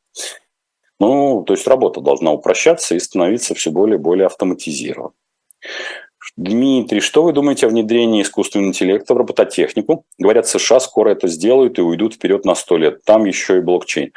Ну, 1.01 1.43
то 1.45 1.55
есть 1.55 1.67
работа 1.67 2.01
должна 2.01 2.33
упрощаться 2.33 2.95
и 2.95 3.01
становиться 3.01 3.55
все 3.55 3.71
более 3.71 3.99
и 3.99 4.03
более 4.03 4.27
автоматизированной. 4.27 5.15
Дмитрий, 6.39 7.01
что 7.01 7.25
вы 7.25 7.33
думаете 7.33 7.67
о 7.67 7.69
внедрении 7.69 8.23
искусственного 8.23 8.69
интеллекта 8.69 9.13
в 9.13 9.17
робототехнику? 9.17 10.05
Говорят, 10.19 10.47
США 10.47 10.79
скоро 10.79 11.11
это 11.11 11.27
сделают 11.27 11.81
и 11.81 11.83
уйдут 11.83 12.15
вперед 12.15 12.45
на 12.45 12.55
100 12.55 12.77
лет. 12.77 13.05
Там 13.05 13.25
еще 13.25 13.57
и 13.57 13.61
блокчейн. 13.61 14.13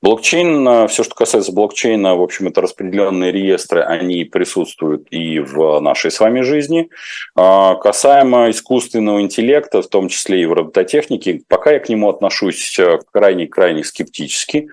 Блокчейн, 0.00 0.66
э, 0.66 0.88
все, 0.88 1.04
что 1.04 1.14
касается 1.14 1.52
блокчейна, 1.52 2.16
в 2.16 2.22
общем, 2.22 2.48
это 2.48 2.62
распределенные 2.62 3.30
реестры, 3.30 3.82
они 3.82 4.24
присутствуют 4.24 5.08
и 5.10 5.38
в 5.38 5.78
нашей 5.80 6.10
с 6.10 6.18
вами 6.18 6.40
жизни. 6.40 6.88
А, 7.34 7.74
касаемо 7.74 8.48
искусственного 8.48 9.20
интеллекта, 9.20 9.82
в 9.82 9.88
том 9.88 10.08
числе 10.08 10.40
и 10.40 10.46
в 10.46 10.54
робототехнике, 10.54 11.42
пока 11.46 11.72
я 11.72 11.78
к 11.78 11.90
нему 11.90 12.08
отношусь 12.08 12.80
крайне-крайне 13.12 13.84
скептически. 13.84 14.68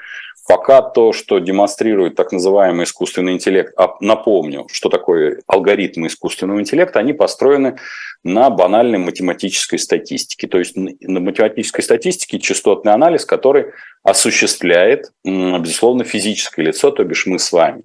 Пока 0.45 0.81
то, 0.81 1.13
что 1.13 1.39
демонстрирует 1.39 2.15
так 2.15 2.33
называемый 2.33 2.83
искусственный 2.83 3.33
интеллект, 3.33 3.73
а 3.77 3.95
напомню, 4.01 4.67
что 4.71 4.89
такое 4.89 5.41
алгоритмы 5.47 6.07
искусственного 6.07 6.59
интеллекта, 6.59 6.99
они 6.99 7.13
построены 7.13 7.77
на 8.25 8.49
банальной 8.49 8.97
математической 8.97 9.77
статистике. 9.77 10.47
То 10.47 10.59
есть 10.59 10.75
на 10.75 11.19
математической 11.21 11.81
статистике 11.81 12.39
частотный 12.39 12.91
анализ, 12.91 13.25
который 13.25 13.67
осуществляет, 14.03 15.11
безусловно, 15.23 16.03
физическое 16.03 16.63
лицо, 16.63 16.91
то 16.91 17.05
бишь 17.05 17.25
мы 17.25 17.39
с 17.39 17.51
вами. 17.53 17.83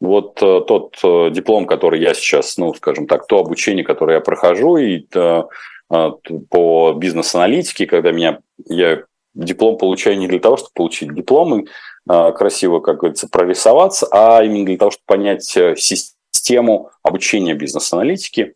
Вот 0.00 0.40
э, 0.42 0.60
тот 0.66 0.96
э, 1.02 1.30
диплом, 1.32 1.66
который 1.66 2.00
я 2.00 2.14
сейчас, 2.14 2.56
ну, 2.56 2.72
скажем 2.74 3.08
так, 3.08 3.26
то 3.26 3.38
обучение, 3.38 3.84
которое 3.84 4.14
я 4.14 4.20
прохожу, 4.20 4.76
и 4.76 5.06
э, 5.12 5.42
по 5.88 6.92
бизнес-аналитике, 6.96 7.86
когда 7.86 8.12
меня 8.12 8.38
я 8.64 9.02
диплом 9.34 9.76
получаю 9.78 10.18
не 10.18 10.28
для 10.28 10.38
того, 10.38 10.56
чтобы 10.56 10.72
получить 10.74 11.14
диплом 11.14 11.60
и 11.60 11.64
а, 11.64 11.68
красиво, 12.06 12.80
как 12.80 12.98
говорится, 12.98 13.28
прорисоваться, 13.28 14.06
а 14.10 14.42
именно 14.42 14.66
для 14.66 14.76
того, 14.76 14.90
чтобы 14.90 15.04
понять 15.06 15.56
э, 15.56 15.74
систему 15.76 16.90
обучения 17.02 17.54
бизнес-аналитики. 17.54 18.54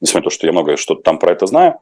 Несмотря 0.00 0.20
на 0.20 0.30
то, 0.30 0.34
что 0.34 0.46
я 0.46 0.52
много 0.52 0.76
что-то 0.76 1.02
там 1.02 1.18
про 1.18 1.32
это 1.32 1.46
знаю, 1.46 1.80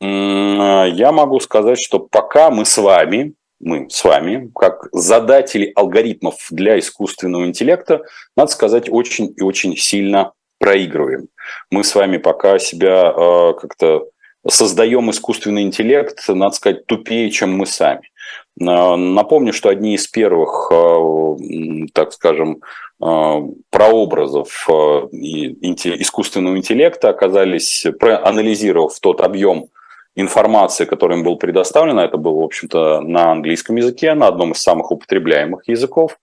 я 0.00 1.12
могу 1.12 1.40
сказать, 1.40 1.78
что 1.82 1.98
пока 1.98 2.50
мы 2.50 2.64
с 2.64 2.76
вами, 2.76 3.34
мы 3.58 3.88
с 3.88 4.04
вами, 4.04 4.50
как 4.54 4.88
задатели 4.92 5.72
алгоритмов 5.74 6.46
для 6.50 6.78
искусственного 6.78 7.46
интеллекта, 7.46 8.02
надо 8.36 8.50
сказать, 8.50 8.88
очень 8.90 9.32
и 9.36 9.42
очень 9.42 9.76
сильно 9.76 10.32
проигрываем. 10.58 11.28
Мы 11.70 11.84
с 11.84 11.94
вами 11.94 12.18
пока 12.18 12.58
себя 12.58 13.12
э, 13.16 13.54
как-то 13.60 14.08
создаем 14.48 15.10
искусственный 15.10 15.62
интеллект, 15.62 16.18
надо 16.28 16.54
сказать, 16.54 16.86
тупее, 16.86 17.30
чем 17.30 17.56
мы 17.56 17.66
сами. 17.66 18.11
Напомню, 18.56 19.52
что 19.52 19.70
одни 19.70 19.94
из 19.94 20.06
первых, 20.06 20.70
э, 20.70 21.86
так 21.94 22.12
скажем, 22.12 22.60
э, 23.02 23.40
прообразов 23.70 24.66
э, 24.68 24.72
искусственного 24.72 26.58
интеллекта 26.58 27.08
оказались, 27.08 27.86
проанализировав 27.98 28.98
тот 29.00 29.22
объем 29.22 29.68
информации, 30.14 30.84
который 30.84 31.16
им 31.16 31.24
был 31.24 31.36
предоставлен, 31.36 31.98
это 31.98 32.18
было, 32.18 32.40
в 32.40 32.44
общем-то, 32.44 33.00
на 33.00 33.32
английском 33.32 33.76
языке, 33.76 34.12
на 34.12 34.28
одном 34.28 34.52
из 34.52 34.58
самых 34.58 34.90
употребляемых 34.90 35.66
языков, 35.66 36.18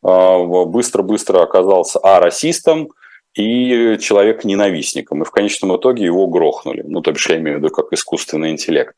быстро-быстро 0.00 1.42
оказался 1.42 1.98
а 1.98 2.20
расистом, 2.20 2.88
и 3.34 3.98
человек-ненавистником. 3.98 5.22
И 5.22 5.24
в 5.24 5.30
конечном 5.30 5.76
итоге 5.76 6.04
его 6.04 6.26
грохнули. 6.28 6.82
Ну, 6.86 7.00
то 7.00 7.12
бишь, 7.12 7.28
я 7.28 7.36
имею 7.36 7.58
в 7.58 7.58
виду 7.60 7.74
как 7.74 7.92
искусственный 7.92 8.52
интеллект. 8.52 8.94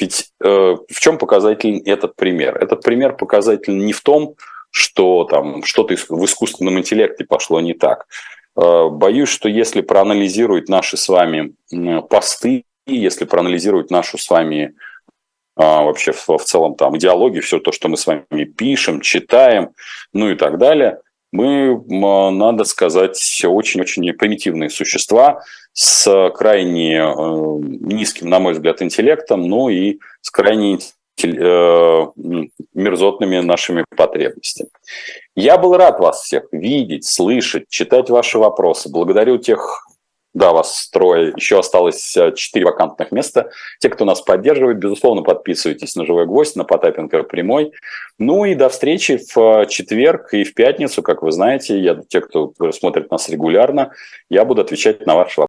Ведь 0.00 0.30
э, 0.42 0.48
в 0.48 1.00
чем 1.00 1.18
показательный 1.18 1.80
этот 1.80 2.16
пример? 2.16 2.56
Этот 2.56 2.82
пример 2.82 3.16
показательный 3.16 3.84
не 3.84 3.92
в 3.92 4.00
том, 4.00 4.34
что 4.70 5.24
там 5.24 5.64
что-то 5.64 5.94
в 5.94 6.24
искусственном 6.24 6.78
интеллекте 6.78 7.24
пошло 7.24 7.60
не 7.60 7.74
так. 7.74 8.06
Э, 8.56 8.88
боюсь, 8.88 9.28
что 9.28 9.48
если 9.48 9.80
проанализировать 9.80 10.68
наши 10.68 10.96
с 10.96 11.08
вами 11.08 11.54
посты, 12.08 12.64
если 12.86 13.24
проанализировать 13.24 13.90
нашу 13.90 14.18
с 14.18 14.30
вами 14.30 14.74
а, 15.56 15.82
вообще 15.82 16.12
в, 16.12 16.28
в 16.28 16.44
целом 16.44 16.74
там 16.76 16.96
идеологии, 16.96 17.40
все 17.40 17.58
то, 17.58 17.72
что 17.72 17.88
мы 17.88 17.96
с 17.96 18.06
вами 18.06 18.44
пишем, 18.44 19.00
читаем, 19.00 19.70
ну 20.12 20.30
и 20.30 20.36
так 20.36 20.58
далее, 20.58 21.00
мы, 21.32 21.80
надо 22.30 22.64
сказать, 22.64 23.44
очень-очень 23.44 24.12
примитивные 24.14 24.70
существа 24.70 25.42
с 25.72 26.30
крайне 26.34 26.96
э, 26.96 27.14
низким, 27.60 28.28
на 28.28 28.40
мой 28.40 28.54
взгляд, 28.54 28.82
интеллектом, 28.82 29.42
ну 29.42 29.68
и 29.68 29.98
с 30.22 30.30
крайне 30.30 30.78
э, 31.22 32.06
мерзотными 32.74 33.40
нашими 33.40 33.84
потребностями. 33.96 34.70
Я 35.36 35.58
был 35.58 35.76
рад 35.76 36.00
вас 36.00 36.22
всех 36.22 36.44
видеть, 36.52 37.04
слышать, 37.04 37.68
читать 37.68 38.10
ваши 38.10 38.38
вопросы. 38.38 38.88
Благодарю 38.90 39.38
тех 39.38 39.86
да, 40.38 40.52
вас 40.52 40.88
трое. 40.90 41.32
Еще 41.36 41.58
осталось 41.58 42.16
э, 42.16 42.32
четыре 42.34 42.66
вакантных 42.66 43.12
места. 43.12 43.50
Те, 43.80 43.88
кто 43.90 44.04
нас 44.04 44.22
поддерживает, 44.22 44.78
безусловно, 44.78 45.22
подписывайтесь 45.22 45.96
на 45.96 46.06
«Живой 46.06 46.26
гость», 46.26 46.56
на 46.56 46.64
Потапенко 46.64 47.24
прямой. 47.24 47.72
Ну 48.18 48.44
и 48.44 48.54
до 48.54 48.68
встречи 48.68 49.18
в 49.18 49.36
э, 49.36 49.66
четверг 49.66 50.32
и 50.32 50.44
в 50.44 50.54
пятницу. 50.54 51.02
Как 51.02 51.22
вы 51.22 51.32
знаете, 51.32 51.78
я, 51.78 52.00
те, 52.08 52.20
кто 52.20 52.52
смотрит 52.72 53.10
нас 53.10 53.28
регулярно, 53.28 53.92
я 54.30 54.44
буду 54.44 54.62
отвечать 54.62 55.06
на 55.06 55.16
ваши 55.16 55.36
вопросы. 55.36 55.36